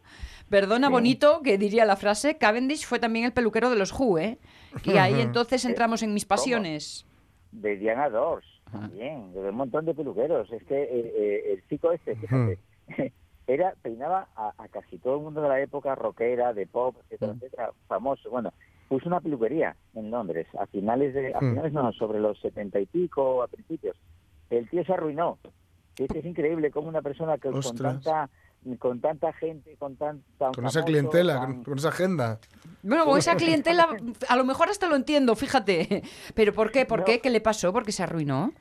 perdona 0.49 0.87
bonito, 0.87 1.41
que 1.41 1.57
diría 1.57 1.83
la 1.85 1.95
frase, 1.95 2.37
Cavendish 2.37 2.85
fue 2.85 2.99
también 2.99 3.25
el 3.25 3.33
peluquero 3.33 3.71
de 3.71 3.75
los 3.75 3.91
Who, 3.91 4.19
¿eh? 4.19 4.37
Y 4.83 4.97
ahí 4.97 5.21
entonces 5.21 5.65
entramos 5.65 6.03
en 6.03 6.13
mis 6.13 6.25
pasiones. 6.25 7.05
de 7.51 7.75
Diana 7.77 8.09
Dors, 8.09 8.45
también, 8.71 9.33
de 9.33 9.49
un 9.49 9.55
montón 9.55 9.85
de 9.85 9.93
peluqueros. 9.93 10.51
Es 10.51 10.63
que 10.63 10.81
eh, 10.81 11.13
eh, 11.15 11.53
el 11.53 11.67
chico 11.67 11.91
este, 11.91 12.15
fíjate, 12.15 12.59
era 13.47 13.75
peinaba 13.81 14.27
a, 14.35 14.53
a 14.57 14.67
casi 14.69 14.97
todo 14.97 15.17
el 15.17 15.23
mundo 15.23 15.41
de 15.41 15.49
la 15.49 15.59
época 15.59 15.95
rockera, 15.95 16.53
de 16.53 16.67
pop, 16.67 16.95
etcétera, 17.03 17.33
etcétera, 17.33 17.71
famoso. 17.87 18.29
Bueno, 18.29 18.53
puso 18.87 19.07
una 19.07 19.21
peluquería 19.21 19.75
en 19.95 20.11
Londres 20.11 20.47
a 20.59 20.65
finales 20.67 21.13
de, 21.13 21.33
a 21.33 21.39
finales 21.39 21.71
no, 21.71 21.91
sobre 21.93 22.19
los 22.19 22.39
setenta 22.39 22.79
y 22.79 22.85
pico, 22.85 23.41
a 23.41 23.47
principios. 23.47 23.95
El 24.49 24.69
tío 24.69 24.83
se 24.83 24.93
arruinó. 24.93 25.37
Es, 25.97 26.25
increíble 26.25 26.71
cómo 26.71 26.89
una 26.89 27.01
persona 27.01 27.37
que 27.37 27.49
con 27.49 27.59
Ostras. 27.59 28.03
tanta 28.03 28.29
con 28.79 28.99
tanta 29.01 29.33
gente, 29.33 29.75
con 29.77 29.95
tan, 29.95 30.21
tan 30.37 30.53
Con 30.53 30.65
esa 30.65 30.83
clientela, 30.83 31.39
tan- 31.39 31.53
con, 31.55 31.63
con 31.63 31.77
esa 31.77 31.89
agenda. 31.89 32.39
Bueno, 32.83 33.05
con 33.05 33.17
esa 33.17 33.35
clientela, 33.35 33.87
a 34.29 34.35
lo 34.35 34.43
mejor 34.45 34.69
hasta 34.69 34.87
lo 34.87 34.95
entiendo, 34.95 35.35
fíjate. 35.35 36.03
Pero 36.35 36.53
¿por 36.53 36.71
qué? 36.71 36.85
¿Por 36.85 36.99
No. 36.99 37.05
qué? 37.05 37.19
¿Qué 37.19 37.29
le 37.29 37.41
pasó? 37.41 37.71
¿Por 37.73 37.83
qué 37.85 37.91
se 37.91 38.03
arruinó? 38.03 38.53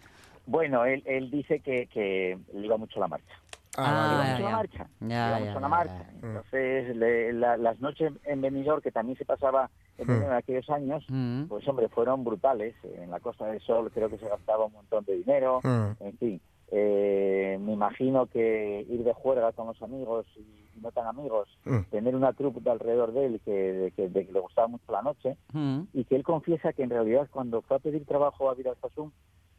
Bueno, 0.46 0.84
él, 0.84 1.03
él 1.07 1.30
dice 1.30 1.61
que, 1.61 1.86
que 1.86 2.38
le 2.55 2.66
iba 2.66 2.76
mucho 2.76 2.98
la 2.98 3.09
marcha. 3.09 3.34
Ah, 3.76 4.12
iba 4.14 4.24
ya, 4.24 4.32
mucho 4.32 4.42
la 4.44 4.57
marcha. 4.57 4.86
Ya, 5.01 5.28
iba 5.28 5.38
ya, 5.38 5.44
mucho 5.46 5.61
la 5.61 5.68
marcha. 5.68 6.05
Entonces, 6.22 6.96
le- 6.96 7.32
la- 7.34 7.57
las 7.57 7.80
noches 7.80 8.12
en 8.24 8.40
Benidorm, 8.40 8.80
que 8.82 8.90
también 8.90 9.16
se 9.16 9.24
pasaba 9.24 9.70
en 9.98 10.07
Hmm. 10.09 10.22
En 10.22 10.32
aquellos 10.32 10.68
años, 10.70 11.05
Mm. 11.11 11.44
pues 11.44 11.68
hombre, 11.68 11.88
fueron 11.90 12.24
brutales. 12.24 12.74
En 12.84 13.11
la 13.11 13.20
Costa 13.20 13.44
del 13.46 13.61
Sol 13.61 13.90
creo 13.92 14.09
que 14.09 14.16
se 14.18 14.26
gastaba 14.28 14.64
un 14.64 14.72
montón 14.72 15.05
de 15.05 15.14
dinero. 15.16 15.61
Hmm. 15.62 15.90
En 16.01 16.16
fin, 16.18 16.40
eh, 16.71 17.59
me 17.61 17.73
imagino 17.73 18.27
que 18.27 18.87
ir 18.89 19.05
de 19.05 19.12
juerga 19.12 19.53
con 19.53 19.66
los 19.66 19.81
amigos 19.83 20.27
y 20.37 20.45
no 20.81 20.93
tan 20.93 21.07
amigos, 21.07 21.49
Mm. 21.64 21.81
tener 21.91 22.14
una 22.16 22.33
troupe 22.33 22.61
de 22.61 22.71
alrededor 22.71 23.12
de 23.12 23.27
él 23.27 23.41
que, 23.45 23.51
de 23.53 23.91
que, 23.91 24.09
de 24.09 24.27
que 24.27 24.33
le 24.33 24.41
gustaba 24.41 24.68
mucho 24.68 24.91
la 24.93 25.03
noche, 25.03 25.37
Mm. 25.53 25.83
y 25.93 26.05
que 26.05 26.16
él 26.16 26.23
confiesa 26.23 26.73
que 26.73 26.83
en 26.83 26.91
realidad 26.91 27.29
cuando 27.31 27.61
fue 27.62 27.77
a 27.77 27.81
pedir 27.81 28.05
trabajo 28.07 28.49
a 28.49 28.55
Viral 28.55 28.77
Fasum, 28.77 29.11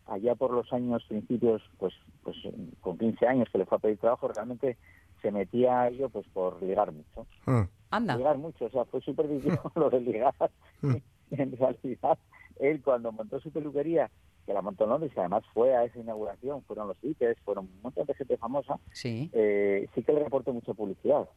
allá 0.07 0.35
por 0.35 0.51
los 0.51 0.71
años 0.73 1.03
principios, 1.07 1.61
pues, 1.77 1.93
pues 2.23 2.35
con 2.79 2.97
15 2.97 3.27
años 3.27 3.47
que 3.51 3.57
le 3.59 3.65
fue 3.65 3.77
a 3.77 3.81
pedir 3.81 3.97
trabajo, 3.99 4.27
realmente 4.27 4.77
se 5.21 5.31
metía 5.31 5.81
a 5.81 5.87
ello 5.89 6.09
pues 6.09 6.25
por 6.29 6.61
ligar 6.63 6.91
mucho. 6.91 7.27
Mm. 7.45 7.61
Anda. 7.91 8.15
Ligar 8.17 8.37
mucho, 8.37 8.65
o 8.65 8.69
sea, 8.69 8.85
fue 8.85 9.01
súper 9.01 9.27
difícil 9.27 9.51
lo 9.75 9.89
de 9.89 9.99
ligar. 10.01 10.33
en 11.31 11.57
realidad, 11.57 12.17
él 12.59 12.81
cuando 12.83 13.11
montó 13.11 13.39
su 13.39 13.51
peluquería, 13.51 14.09
que 14.51 14.55
la 14.55 14.61
montó 14.61 14.83
en 14.83 14.89
Londres, 14.89 15.13
que 15.13 15.19
además 15.21 15.43
fue 15.53 15.73
a 15.75 15.85
esa 15.85 15.97
inauguración, 15.97 16.61
fueron 16.63 16.89
los 16.89 16.99
Beatles, 17.01 17.37
fueron 17.45 17.65
un 17.73 17.81
montón 17.81 18.05
de 18.05 18.13
gente 18.15 18.35
famosa, 18.37 18.77
Sí. 18.91 19.29
eh, 19.31 19.87
sí 19.95 20.03
que 20.03 20.11
le 20.11 20.23
reportó 20.25 20.51
mucha 20.51 20.73
publicidad. 20.73 21.27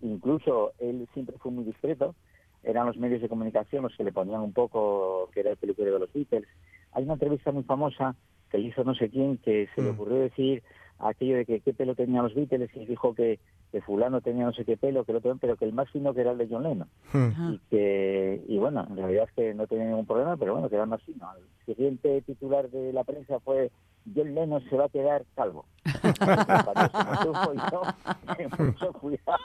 Incluso 0.00 0.72
él 0.78 1.06
siempre 1.12 1.36
fue 1.38 1.52
muy 1.52 1.64
discreto, 1.64 2.14
eran 2.62 2.86
los 2.86 2.96
medios 2.96 3.20
de 3.20 3.28
comunicación 3.28 3.82
los 3.82 3.94
que 3.96 4.04
le 4.04 4.12
ponían 4.12 4.40
un 4.40 4.52
poco 4.52 5.28
que 5.34 5.40
era 5.40 5.50
el 5.50 5.56
peluquero 5.58 5.92
de 5.94 5.98
los 6.00 6.12
Beatles. 6.12 6.48
Hay 6.92 7.04
una 7.04 7.14
entrevista 7.14 7.52
muy 7.52 7.62
famosa 7.64 8.16
que 8.50 8.58
le 8.58 8.68
hizo 8.68 8.84
no 8.84 8.94
sé 8.94 9.10
quién 9.10 9.36
que 9.38 9.68
se 9.74 9.82
le 9.82 9.90
Mm. 9.90 9.94
ocurrió 9.94 10.16
decir 10.16 10.62
aquello 11.02 11.36
de 11.36 11.44
que 11.44 11.60
qué 11.60 11.74
pelo 11.74 11.94
tenían 11.94 12.24
los 12.24 12.34
Beatles 12.34 12.70
y 12.74 12.86
dijo 12.86 13.14
que, 13.14 13.38
que 13.70 13.80
fulano 13.80 14.20
tenía 14.20 14.44
no 14.44 14.52
sé 14.52 14.64
qué 14.64 14.76
pelo, 14.76 15.04
que 15.04 15.12
el 15.12 15.18
otro, 15.18 15.36
pero 15.40 15.56
que 15.56 15.64
el 15.64 15.72
más 15.72 15.90
fino 15.90 16.14
que 16.14 16.20
era 16.20 16.32
el 16.32 16.38
de 16.38 16.48
John 16.48 16.62
Lennon. 16.62 16.88
Mm. 17.12 17.52
Y 17.52 17.58
que, 17.70 18.44
y 18.48 18.58
bueno, 18.58 18.86
en 18.88 18.96
realidad 18.96 19.24
es 19.28 19.32
que 19.34 19.54
no 19.54 19.66
tenía 19.66 19.86
ningún 19.86 20.06
problema, 20.06 20.36
pero 20.36 20.52
bueno, 20.54 20.68
que 20.68 20.76
era 20.76 20.84
el 20.84 20.90
más 20.90 21.02
fino. 21.02 21.28
El 21.66 21.74
siguiente 21.74 22.22
titular 22.22 22.68
de 22.70 22.92
la 22.92 23.04
prensa 23.04 23.40
fue 23.40 23.70
John 24.14 24.34
Lennon 24.34 24.62
se 24.68 24.76
va 24.76 24.86
a 24.86 24.88
quedar 24.88 25.24
calvo. 25.34 25.64
Cuidado. 29.00 29.38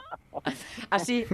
Así, 0.90 1.24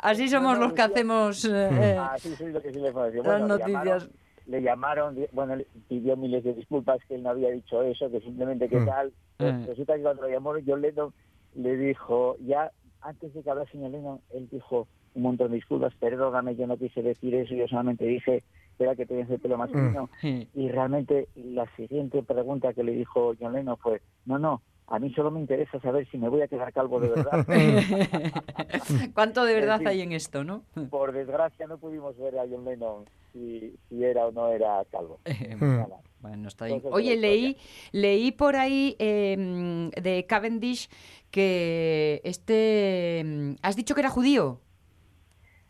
así 0.00 0.28
somos 0.28 0.58
los 0.58 0.72
que 0.72 0.82
hacemos 0.82 1.44
eh, 1.44 1.96
Ah, 1.98 2.16
sí, 2.18 2.34
sí, 2.36 2.46
lo 2.46 2.60
que 2.60 2.72
sí 2.72 2.80
le 2.80 2.92
fue 2.92 3.02
a 3.02 3.04
decir. 3.06 3.24
las 3.24 3.42
noticias. 3.42 4.08
Le 4.48 4.60
llamaron, 4.62 5.16
bueno, 5.32 5.54
le 5.56 5.66
pidió 5.88 6.16
miles 6.16 6.42
de 6.42 6.54
disculpas 6.54 6.98
que 7.06 7.14
él 7.14 7.22
no 7.22 7.30
había 7.30 7.50
dicho 7.50 7.82
eso, 7.82 8.10
que 8.10 8.20
simplemente 8.20 8.68
que 8.68 8.80
Mm. 8.80 8.86
tal. 8.86 9.12
Pues 9.36 9.54
Eh. 9.54 9.66
resulta 9.68 9.94
que 9.96 10.02
cuando 10.02 10.22
lo 10.22 10.28
llamó 10.28 10.54
John 10.66 10.80
Lennon, 10.82 11.12
le 11.54 11.76
dijo, 11.76 12.36
ya 12.40 12.72
antes 13.02 13.32
de 13.34 13.42
que 13.42 13.50
hablase 13.50 13.72
señor 13.72 13.90
Lennon, 13.92 14.20
él 14.30 14.48
dijo 14.50 14.88
un 15.14 15.22
montón 15.22 15.50
de 15.50 15.56
disculpas, 15.56 15.94
perdóname, 16.00 16.56
yo 16.56 16.66
no 16.66 16.76
quise 16.76 17.02
decir 17.02 17.34
eso, 17.34 17.54
yo 17.54 17.68
solamente 17.68 18.04
dije 18.04 18.42
era 18.80 18.94
que 18.94 19.06
tenías 19.06 19.28
el 19.28 19.40
pelo 19.40 19.58
más 19.58 19.70
Mm. 19.70 19.88
fino. 19.88 20.10
Sí. 20.20 20.48
Y 20.54 20.68
realmente 20.68 21.28
la 21.34 21.66
siguiente 21.76 22.22
pregunta 22.22 22.72
que 22.72 22.84
le 22.84 22.92
dijo 22.92 23.32
John 23.40 23.52
Lennon 23.52 23.76
fue, 23.78 24.00
no, 24.24 24.38
no, 24.38 24.62
a 24.86 24.98
mí 25.00 25.12
solo 25.14 25.30
me 25.32 25.40
interesa 25.40 25.80
saber 25.80 26.08
si 26.10 26.16
me 26.16 26.28
voy 26.28 26.42
a 26.42 26.48
quedar 26.48 26.72
calvo 26.72 27.00
de 27.00 27.08
verdad. 27.08 27.44
¿Cuánto 29.14 29.44
de 29.44 29.54
verdad 29.54 29.74
En 29.76 29.80
fin. 29.80 29.88
hay 29.88 30.00
en 30.02 30.12
esto, 30.12 30.44
no? 30.44 30.62
Por 30.90 31.12
desgracia 31.12 31.66
no 31.66 31.78
pudimos 31.78 32.16
ver 32.18 32.38
a 32.38 32.46
John 32.48 32.64
Lennon 32.64 33.04
si, 33.38 33.76
si 33.88 34.04
era 34.04 34.26
o 34.26 34.32
no 34.32 34.48
era 34.52 34.84
calvo. 34.90 35.20
Mm. 35.58 35.76
Nada. 35.76 35.96
Bueno, 36.20 36.48
está 36.48 36.66
bien. 36.66 36.82
Oye, 36.90 37.16
leí, 37.16 37.56
leí 37.92 38.32
por 38.32 38.56
ahí 38.56 38.96
eh, 38.98 39.90
de 40.02 40.26
Cavendish 40.26 40.88
que 41.30 42.20
este... 42.24 43.22
mm, 43.24 43.52
¿Has 43.62 43.76
dicho 43.76 43.94
que 43.94 44.00
era 44.00 44.10
judío? 44.10 44.60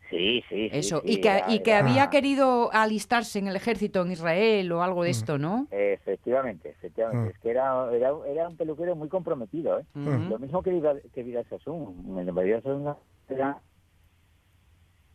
Sí, 0.09 0.43
sí. 0.49 0.69
Eso. 0.71 1.01
sí, 1.05 1.11
y 1.13 1.21
que, 1.21 1.27
era- 1.29 1.51
y 1.53 1.59
que 1.59 1.69
era- 1.71 1.79
había 1.87 2.09
querido 2.09 2.71
alistarse 2.73 3.37
en 3.37 3.47
el 3.47 3.55
ejército 3.55 4.01
en 4.01 4.11
Israel 4.11 4.71
o 4.71 4.81
algo 4.81 5.03
de 5.03 5.11
esto, 5.11 5.37
¿no? 5.37 5.67
Efectivamente, 5.69 6.69
efectivamente. 6.69 7.27
Mm. 7.27 7.31
Es 7.35 7.39
que 7.39 7.49
era, 7.51 7.95
era, 7.95 8.11
era 8.27 8.49
un 8.49 8.57
peluquero 8.57 8.95
muy 8.95 9.07
comprometido, 9.07 9.79
¿eh? 9.79 9.85
Lo 9.93 10.39
mismo 10.39 10.63
que 10.63 10.71
Vidal, 10.71 11.03
que 11.13 11.21
Vidal 11.21 11.45
Sassoon. 11.47 12.15
Vidal 12.25 12.63
Sassoon 12.63 12.95
era 13.29 13.61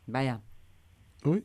Vaya. 0.07 0.40
Uy. 1.24 1.42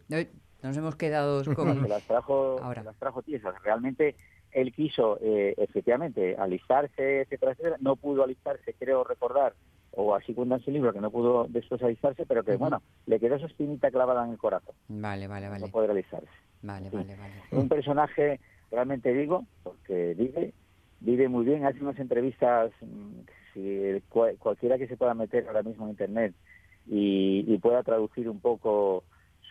Nos 0.64 0.76
hemos 0.78 0.95
quedado 0.95 1.43
que 1.43 1.53
con... 1.55 1.88
las 1.89 2.03
trajo, 2.05 2.57
Ahora. 2.62 2.84
las 2.84 2.95
trajo 2.97 3.22
tiesas. 3.22 3.55
Realmente 3.64 4.16
él 4.51 4.74
quiso, 4.74 5.18
eh, 5.22 5.53
efectivamente, 5.57 6.36
alistarse, 6.36 7.22
etcétera, 7.22 7.51
etcétera. 7.53 7.78
No 7.80 7.95
pudo 7.95 8.24
alistarse, 8.24 8.74
creo 8.80 9.03
recordar, 9.03 9.53
o 9.91 10.16
así 10.16 10.34
cuenta 10.34 10.55
en 10.55 10.62
su 10.62 10.72
libro, 10.72 10.91
que 10.91 10.99
no 11.01 11.12
pudo 11.12 11.45
después 11.49 11.82
alistarse, 11.84 12.26
pero 12.26 12.43
que, 12.43 12.55
bueno, 12.55 12.82
le 13.05 13.20
quedó 13.20 13.36
esa 13.36 13.45
espinita 13.45 13.91
clavada 13.91 14.26
en 14.26 14.32
el 14.32 14.38
corazón, 14.38 14.76
Vale, 14.88 15.28
vale, 15.28 15.45
no 15.47 15.51
vale. 15.51 15.68
poder 15.70 15.91
alistarse. 15.91 16.28
Vale, 16.62 16.89
Sí. 16.89 16.95
vale, 16.97 17.16
vale. 17.16 17.34
un 17.51 17.70
personaje 17.70 18.39
realmente 18.70 19.14
digo 19.14 19.45
porque 19.64 20.14
vive 20.14 20.53
vive 20.99 21.30
muy 21.30 21.45
bien 21.45 21.66
hace 21.66 21.80
unas 21.82 21.97
entrevistas 21.97 22.72
mm, 22.82 23.20
si 23.53 24.03
cualquiera 24.10 24.78
que 24.78 24.88
se 24.88 24.97
pueda 24.97 25.14
meter 25.14 25.47
ahora 25.47 25.64
mismo 25.64 25.86
en 25.86 25.91
internet 25.91 26.36
y, 26.86 27.45
y 27.47 27.57
pueda 27.60 27.82
traducir 27.84 28.28
un 28.30 28.41
poco 28.41 29.05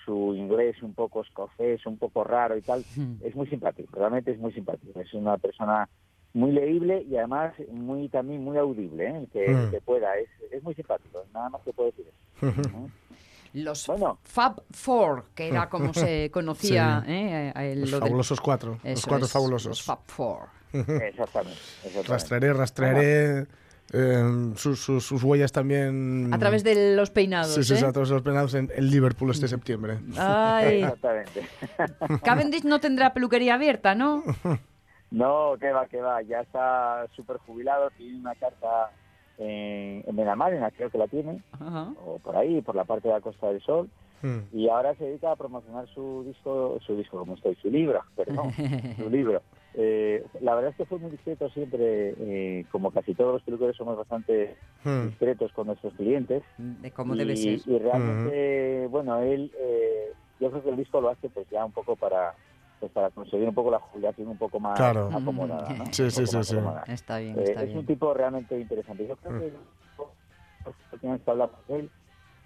su 0.09 0.35
inglés 0.35 0.83
un 0.83 0.95
poco 0.95 1.21
escocés 1.21 1.85
un 1.85 1.99
poco 1.99 2.25
raro 2.25 2.57
y 2.57 2.63
tal 2.63 2.83
es 3.23 3.35
muy 3.37 3.47
simpático 3.47 3.95
realmente 3.95 4.31
es 4.33 4.39
muy 4.39 4.53
simpático 4.55 4.99
es 4.99 5.13
una 5.13 5.37
persona 5.37 5.87
muy 6.33 6.53
leíble 6.53 7.03
y 7.03 7.17
además 7.19 7.53
muy 7.71 8.09
también 8.09 8.43
muy 8.43 8.57
audible 8.57 9.05
¿eh? 9.07 9.17
el 9.19 9.29
que, 9.29 9.45
el 9.45 9.67
Mm. 9.67 9.71
que 9.71 9.81
pueda 9.83 10.17
es, 10.17 10.29
es 10.51 10.63
muy 10.63 10.75
simpático 10.75 11.25
nada 11.35 11.51
más 11.51 11.61
que 11.63 11.75
puedo 11.75 11.91
decir 11.91 12.07
eso 12.09 12.47
¿eh? 12.49 12.89
Los 13.55 13.87
Bueno. 13.87 14.19
Fab 14.25 14.63
Four, 14.71 15.25
que 15.35 15.49
era 15.49 15.69
como 15.71 15.93
se 15.95 16.31
conocía 16.31 17.03
Sí. 17.07 17.13
¿eh? 17.13 17.53
el- 17.57 17.81
Los 17.81 17.91
lo 17.93 17.97
del- 18.01 18.09
fabulosos 18.09 18.41
cuatro. 18.41 18.79
los 18.85 19.07
cuatro 19.07 19.27
es, 19.27 19.33
fabulosos. 19.33 19.69
Los 19.71 19.83
Fab 19.83 19.99
Four. 20.07 20.49
exactamente, 20.73 21.59
exactamente. 21.85 22.09
Rastrearé, 22.09 22.53
rastrearé 22.53 23.47
eh, 23.93 24.53
sus, 24.57 24.81
sus, 24.81 25.05
sus 25.05 25.23
huellas 25.23 25.53
también. 25.53 26.33
A 26.33 26.39
través 26.39 26.65
de 26.65 26.95
los 26.97 27.11
peinados. 27.11 27.55
Sí, 27.55 27.65
sí, 27.65 27.75
¿eh? 27.75 27.87
a 27.87 27.93
través 27.93 28.09
de 28.09 28.15
los 28.15 28.23
peinados 28.23 28.55
en, 28.55 28.71
en 28.75 28.91
Liverpool 28.91 29.31
este 29.31 29.49
septiembre. 29.49 29.99
Ay, 30.17 30.83
exactamente 30.83 31.43
Cavendish 32.25 32.65
no 32.65 32.81
tendrá 32.81 33.13
peluquería 33.15 33.55
abierta, 33.55 33.95
¿no? 33.95 34.23
No, 35.11 35.55
que 35.59 35.73
va, 35.73 35.87
que 35.87 36.03
va, 36.03 36.21
ya 36.21 36.41
está 36.43 37.07
súper 37.17 37.39
jubilado, 37.39 37.89
tiene 37.97 38.19
una 38.19 38.35
carta 38.35 38.91
en, 39.39 40.05
en 40.07 40.71
creo 40.77 40.91
que 40.91 40.99
la 40.99 41.09
tiene, 41.09 41.43
Ajá. 41.53 41.95
o 42.05 42.19
por 42.19 42.37
ahí, 42.37 42.61
por 42.61 42.75
la 42.75 42.85
parte 42.85 43.09
de 43.09 43.15
la 43.15 43.23
Costa 43.23 43.47
del 43.47 43.63
Sol, 43.63 43.89
Mm. 44.23 44.39
y 44.53 44.69
ahora 44.69 44.95
se 44.97 45.05
dedica 45.05 45.31
a 45.33 45.37
promocionar 45.37 45.87
su 45.95 46.25
disco, 46.27 46.79
su 46.85 46.97
disco, 46.97 47.19
como 47.19 47.35
estoy, 47.35 47.55
su 47.57 47.71
libro, 47.71 48.03
perdón, 48.17 48.53
su 48.97 49.09
libro. 49.09 49.43
Eh, 49.81 50.25
la 50.41 50.57
verdad 50.57 50.73
es 50.73 50.77
que 50.77 50.87
fue 50.87 50.99
muy 50.99 51.13
discreto 51.13 51.49
siempre, 51.51 52.15
eh, 52.19 52.67
como 52.73 52.91
casi 52.91 53.15
todos 53.15 53.35
los 53.35 53.43
peluqueros 53.45 53.77
somos 53.77 53.97
bastante 53.97 54.57
Mm. 54.85 55.07
discretos 55.09 55.53
con 55.53 55.69
nuestros 55.69 55.95
clientes, 55.95 56.43
De 56.57 56.91
cómo 56.91 57.15
y, 57.15 57.19
debe 57.19 57.37
ser. 57.37 57.61
y 57.65 57.79
realmente, 57.79 58.87
bueno, 58.89 59.19
él, 59.23 59.53
eh, 59.57 60.13
yo 60.41 60.51
creo 60.51 60.63
que 60.65 60.71
el 60.71 60.77
disco 60.77 61.01
lo 61.01 61.11
hace 61.11 61.29
pues 61.31 61.49
ya 61.51 61.65
un 61.65 61.73
poco 61.73 61.95
para 61.97 62.35
pues 62.81 62.93
para 62.93 63.11
conseguir 63.11 63.49
un 63.49 63.55
poco 63.57 63.73
la 63.73 63.81
jubilación 63.81 64.29
un 64.29 64.39
poco 64.39 64.61
más 64.61 64.77
Claro. 64.77 65.09
acomodada, 65.13 65.69
¿no? 65.75 65.85
Sí, 65.93 66.03
Un 66.05 66.11
sí, 66.11 66.27
sí, 66.27 66.43
sí. 66.45 66.55
acomodada. 66.57 66.85
Está 66.87 67.19
bien, 67.19 67.39
Eh, 67.39 67.43
está 67.43 67.61
es 67.63 67.67
bien. 67.67 67.79
un 67.79 67.87
tipo 67.87 68.15
realmente 68.15 68.59
interesante. 68.59 69.07
Yo 69.07 69.17
creo 69.17 69.41
que 69.41 69.53
pues, 69.97 70.09
la 70.65 70.73
última 70.93 71.13
vez 71.15 71.23
que 71.23 71.31
hablamos 71.31 71.67
de 71.67 71.77
él 71.81 71.91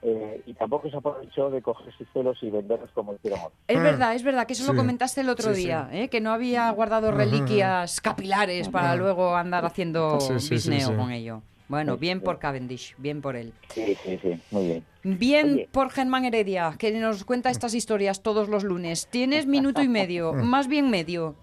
eh, 0.03 0.42
y 0.46 0.55
tampoco 0.55 0.90
se 0.90 0.96
aprovechó 0.96 1.48
de 1.50 1.62
coger 1.62 1.92
sus 1.96 2.09
pelos 2.09 2.36
y 2.42 2.50
venderlos 2.50 2.90
como 2.92 3.14
hicieron 3.14 3.38
otros. 3.40 3.53
Es 3.68 3.78
Mm. 3.78 3.82
verdad, 3.82 4.14
es 4.14 4.22
verdad, 4.24 4.46
que 4.46 4.53
eso 4.55 4.64
Sí. 4.64 4.70
lo 4.70 4.76
comentaste 4.76 5.20
el 5.20 5.28
otro 5.28 5.50
Sí, 5.55 5.61
sí. 5.61 5.66
día, 5.66 5.88
¿eh? 5.92 6.09
que 6.09 6.20
no 6.20 6.32
había 6.32 6.68
guardado 6.70 7.12
reliquias 7.12 8.00
capilares 8.00 8.68
para 8.68 8.96
luego 8.96 9.36
andar 9.36 9.64
haciendo 9.64 10.18
Sí, 10.20 10.34
sí, 10.34 10.40
sí, 10.40 10.55
bisneo 10.55 10.88
sí. 10.88 10.94
con 10.96 11.11
ello. 11.12 11.42
Bueno, 11.68 11.96
bien 11.96 12.20
por 12.20 12.38
Cavendish, 12.38 12.94
bien 12.98 13.22
por 13.22 13.34
él. 13.36 13.55
Sí, 13.70 13.96
sí, 14.05 14.18
sí, 14.20 14.38
muy 14.50 14.64
bien. 14.66 14.84
Bien 15.05 15.53
Oye. 15.55 15.68
por 15.72 15.88
Germán 15.90 16.24
Heredia, 16.26 16.74
que 16.78 16.92
nos 16.92 17.24
cuenta 17.24 17.48
estas 17.50 17.72
historias 17.74 18.22
todos 18.22 18.48
los 18.48 18.62
lunes. 18.62 19.07
Tienes 19.09 19.46
minuto 19.46 19.80
y 19.82 19.88
medio, 19.88 20.32
más 20.34 20.68
bien 20.68 20.90
medio. 20.90 21.34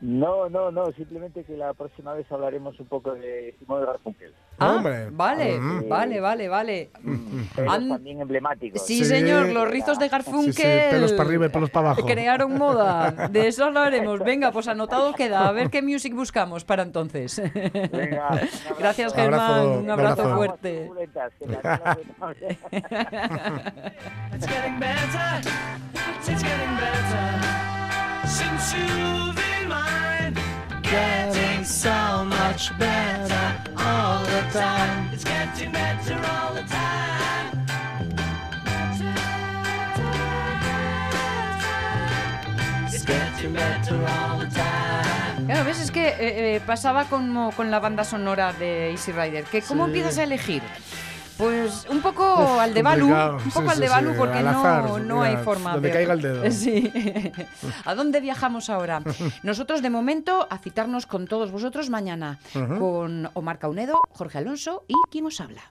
No, 0.00 0.48
no, 0.48 0.70
no, 0.70 0.90
simplemente 0.92 1.44
que 1.44 1.56
la 1.56 1.72
próxima 1.74 2.14
vez 2.14 2.30
hablaremos 2.30 2.78
un 2.80 2.86
poco 2.86 3.12
de 3.14 3.54
Simón 3.58 3.80
de 3.80 3.86
Garfunkel. 3.86 4.34
Ah, 4.58 4.72
Hombre. 4.76 5.08
vale, 5.10 5.58
Mm. 5.58 5.88
vale, 5.88 6.20
vale, 6.20 6.48
vale. 6.48 6.90
Pero 7.56 7.70
Han- 7.70 7.88
también 7.88 8.20
emblemático. 8.20 8.78
Sí, 8.78 8.98
Sí. 8.98 9.04
señor, 9.04 9.48
los 9.48 9.68
rizos 9.68 9.98
de 9.98 10.06
Sí, 10.06 10.10
Garfunkel. 10.10 10.54
sí, 10.54 10.90
pelos 10.90 11.12
para 11.12 11.28
arriba 11.28 11.46
y 11.46 11.48
pelos 11.48 11.70
para 11.70 11.88
abajo. 11.88 12.06
Crearon 12.06 12.56
moda. 12.56 13.10
De 13.30 13.48
eso 13.48 13.64
hablaremos. 13.64 14.20
Venga, 14.20 14.52
pues 14.52 14.68
anotado 14.68 15.12
queda. 15.14 15.48
A 15.48 15.52
ver 15.52 15.70
qué 15.70 15.82
music 15.82 16.14
buscamos 16.14 16.64
para 16.64 16.82
entonces. 16.84 17.42
Venga, 17.92 18.28
un 18.30 18.38
abrazo. 18.38 18.76
Gracias, 18.78 19.12
Un 19.14 19.20
abrazo, 19.20 19.54
Germán. 19.54 19.66
Un 19.66 19.78
un 19.84 19.90
abrazo 19.90 20.22
abrazo. 20.22 20.36
fuerte. 20.36 20.90
Getting 30.94 31.64
so 31.64 32.24
much 32.24 32.70
better 32.78 33.46
all 33.76 34.22
the 34.32 34.42
time. 34.52 35.10
It's 35.12 35.24
getting 35.24 35.72
better 35.72 36.14
all 36.34 36.54
the 36.54 36.62
time. 36.62 37.66
It's 42.92 43.04
getting 43.04 43.52
better 43.54 43.96
all 44.06 44.38
the 44.38 44.46
time. 44.46 45.46
Claro, 45.46 45.64
ves, 45.64 45.80
es 45.80 45.90
que 45.90 46.08
eh, 46.08 46.56
eh, 46.56 46.60
pasaba 46.64 47.04
como 47.06 47.50
con 47.52 47.70
la 47.70 47.80
banda 47.80 48.04
sonora 48.04 48.52
de 48.52 48.92
Easy 48.92 49.12
Rider, 49.12 49.44
que 49.44 49.62
¿cómo 49.62 49.84
Sí. 49.84 49.88
empiezas 49.90 50.18
a 50.18 50.22
elegir? 50.24 50.62
Pues 51.36 51.86
un 51.90 52.00
poco 52.00 52.60
al 52.60 52.72
de 52.74 52.82
complicado. 52.82 53.36
un 53.44 53.50
poco 53.50 53.66
Sí, 53.66 53.72
al 53.72 53.80
de 53.80 53.88
sí, 53.88 53.92
porque 54.16 54.40
no, 54.42 54.98
no 55.00 55.16
mira, 55.18 55.26
hay 55.38 55.44
forma. 55.44 55.72
donde 55.72 55.90
caiga 55.90 56.12
el 56.14 56.20
dedo. 56.22 56.50
Sí. 56.50 56.92
¿A 57.84 57.94
dónde 57.94 58.20
viajamos 58.20 58.70
ahora? 58.70 59.02
Nosotros 59.42 59.82
de 59.82 59.90
momento 59.90 60.46
a 60.48 60.58
citarnos 60.58 61.06
con 61.06 61.26
todos 61.26 61.50
vosotros 61.50 61.90
mañana, 61.90 62.38
con 62.52 63.28
Omar 63.34 63.58
Caunedo, 63.58 64.00
Jorge 64.10 64.38
Alonso 64.38 64.84
y 64.86 64.94
quien 65.10 65.26
os 65.26 65.40
habla. 65.40 65.62